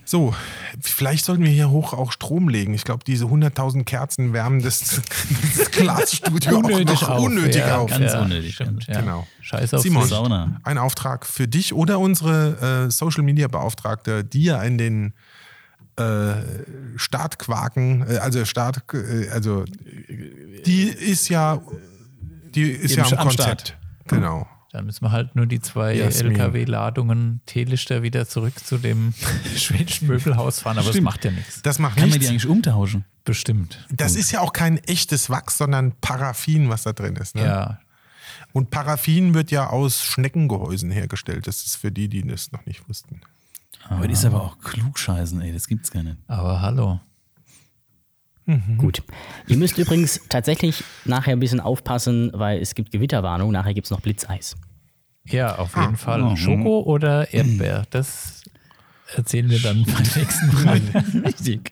So, 0.07 0.35
vielleicht 0.79 1.25
sollten 1.25 1.43
wir 1.43 1.49
hier 1.49 1.71
hoch 1.71 1.93
auch 1.93 2.11
Strom 2.11 2.47
legen. 2.47 2.75
Ich 2.75 2.83
glaube, 2.83 3.03
diese 3.05 3.25
100.000 3.25 3.85
Kerzen 3.85 4.33
wärmen 4.33 4.61
das, 4.61 5.01
das 5.57 5.71
Glasstudio 5.71 6.59
Unnötig 6.59 6.97
auch 6.97 7.01
noch 7.01 7.09
auf. 7.09 7.23
unnötig 7.23 7.55
ja, 7.55 7.77
auf. 7.77 7.89
Ganz 7.89 8.13
ja, 8.13 8.21
unnötig, 8.21 8.53
Stimmt, 8.53 8.85
ja. 8.87 9.01
Genau. 9.01 9.27
Scheiß 9.41 9.73
auf 9.73 9.81
Simon, 9.81 10.03
sich. 10.03 10.11
Sauna. 10.11 10.61
ein 10.63 10.77
Auftrag 10.77 11.25
für 11.25 11.47
dich 11.47 11.73
oder 11.73 11.99
unsere 11.99 12.85
äh, 12.85 12.91
Social 12.91 13.23
Media 13.23 13.47
Beauftragte, 13.47 14.23
die 14.23 14.43
ja 14.43 14.61
in 14.61 14.77
den 14.77 15.13
äh, 15.97 16.33
Startquaken, 16.97 18.05
äh, 18.07 18.17
also 18.17 18.45
Start, 18.45 18.83
äh, 18.93 19.29
also 19.29 19.65
die 20.65 20.83
ist 20.83 21.29
ja, 21.29 21.61
die 22.53 22.69
ist 22.69 22.95
ja 22.95 23.05
am 23.05 23.13
am 23.13 23.27
Konzept. 23.29 23.67
Start. 23.69 23.77
Genau. 24.07 24.47
Dann 24.75 24.87
müssen 24.87 25.05
wir 25.05 25.11
halt 25.13 25.37
nur 25.37 25.45
die 25.45 25.61
zwei. 25.61 25.95
LKW-Ladungen 25.95 27.39
Teelichter 27.45 28.03
wieder 28.03 28.27
zurück 28.27 28.59
zu 28.59 28.77
dem 28.77 29.13
schwedischen 29.55 30.09
Möbelhaus 30.09 30.59
fahren, 30.59 30.77
aber 30.77 30.87
das 30.87 30.95
Stimmt. 30.95 31.05
macht 31.05 31.23
ja 31.23 31.31
nichts. 31.31 31.61
Das 31.61 31.79
macht 31.79 31.95
Kann 31.95 32.09
man 32.09 32.11
die 32.11 32.17
nichts. 32.17 32.29
eigentlich 32.29 32.47
umtauschen? 32.47 33.05
Bestimmt. 33.23 33.87
Das 33.89 34.17
ist 34.17 34.31
ja 34.31 34.41
auch 34.41 34.51
kein 34.51 34.77
echtes 34.79 35.29
Wachs, 35.29 35.57
sondern 35.57 35.93
Paraffin, 36.01 36.67
was 36.67 36.83
da 36.83 36.91
drin 36.91 37.15
ist. 37.15 37.35
Ne? 37.35 37.45
Ja. 37.45 37.79
Und 38.51 38.69
Paraffin 38.69 39.33
wird 39.33 39.49
ja 39.49 39.69
aus 39.69 40.03
Schneckengehäusen 40.03 40.91
hergestellt. 40.91 41.47
Das 41.47 41.65
ist 41.65 41.77
für 41.77 41.93
die, 41.93 42.09
die 42.09 42.23
das 42.27 42.51
noch 42.51 42.65
nicht 42.65 42.89
wussten. 42.89 43.21
Aber 43.87 44.09
das 44.09 44.19
ist 44.19 44.25
aber 44.25 44.43
auch 44.43 44.59
klugscheißen, 44.59 45.39
ey, 45.39 45.53
das 45.53 45.67
gibt's 45.69 45.89
gar 45.89 46.03
nicht. 46.03 46.17
Aber 46.27 46.61
hallo. 46.61 46.99
Gut. 48.77 49.01
Ihr 49.47 49.57
müsst 49.57 49.77
übrigens 49.79 50.21
tatsächlich 50.29 50.83
nachher 51.03 51.33
ein 51.35 51.39
bisschen 51.39 51.59
aufpassen, 51.59 52.29
weil 52.33 52.59
es 52.61 52.75
gibt 52.75 52.91
Gewitterwarnung. 52.91 53.51
Nachher 53.51 53.73
gibt 53.73 53.87
es 53.87 53.91
noch 53.91 54.01
Blitzeis. 54.01 54.55
Ja, 55.27 55.55
auf 55.55 55.75
jeden 55.75 55.97
Fall. 55.97 56.21
mhm. 56.21 56.37
Schoko 56.37 56.81
oder 56.81 57.33
Erdbeer? 57.33 57.85
Das 57.89 58.43
erzählen 59.15 59.49
wir 59.49 59.59
dann 59.59 59.83
beim 59.85 60.03
nächsten 60.15 60.63
Mal. 60.63 60.81
Richtig. 61.25 61.71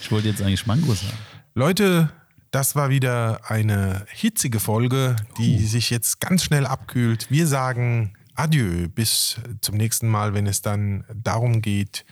Ich 0.00 0.10
wollte 0.10 0.28
jetzt 0.28 0.42
eigentlich 0.42 0.66
Mangos 0.66 1.02
haben. 1.02 1.18
Leute, 1.54 2.10
das 2.50 2.76
war 2.76 2.90
wieder 2.90 3.50
eine 3.50 4.06
hitzige 4.12 4.60
Folge, 4.60 5.16
die 5.38 5.58
sich 5.66 5.90
jetzt 5.90 6.20
ganz 6.20 6.44
schnell 6.44 6.66
abkühlt. 6.66 7.30
Wir 7.30 7.46
sagen 7.46 8.14
Adieu, 8.34 8.88
bis 8.88 9.36
zum 9.60 9.76
nächsten 9.76 10.08
Mal, 10.08 10.34
wenn 10.34 10.46
es 10.46 10.62
dann 10.62 11.04
darum 11.14 11.62
geht, 11.62 12.04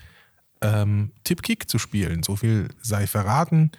ähm, 0.60 1.12
Tippkick 1.22 1.68
zu 1.68 1.78
spielen. 1.78 2.22
So 2.22 2.36
viel 2.36 2.68
sei 2.80 3.06
verraten. 3.06 3.70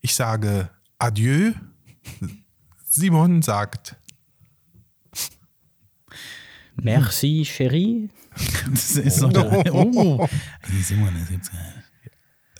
Ich 0.00 0.14
sage 0.14 0.70
Adieu. 0.98 1.52
Simon 2.84 3.42
sagt 3.42 3.96
Merci, 6.82 7.44
Chérie. 7.44 8.08
Das 8.70 8.96
ist 8.96 9.20
noch 9.20 9.32
der, 9.32 9.74
oh. 9.74 10.16
Gar 10.62 11.10
nicht. 11.10 11.50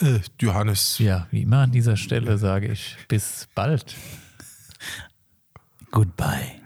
äh, 0.01 0.21
Johannes. 0.39 0.99
Ja, 0.99 1.27
wie 1.31 1.43
immer 1.43 1.61
an 1.61 1.73
dieser 1.73 1.97
Stelle 1.97 2.37
sage 2.37 2.69
ich 2.73 2.97
bis 3.09 3.49
bald. 3.55 3.97
Goodbye. 5.91 6.62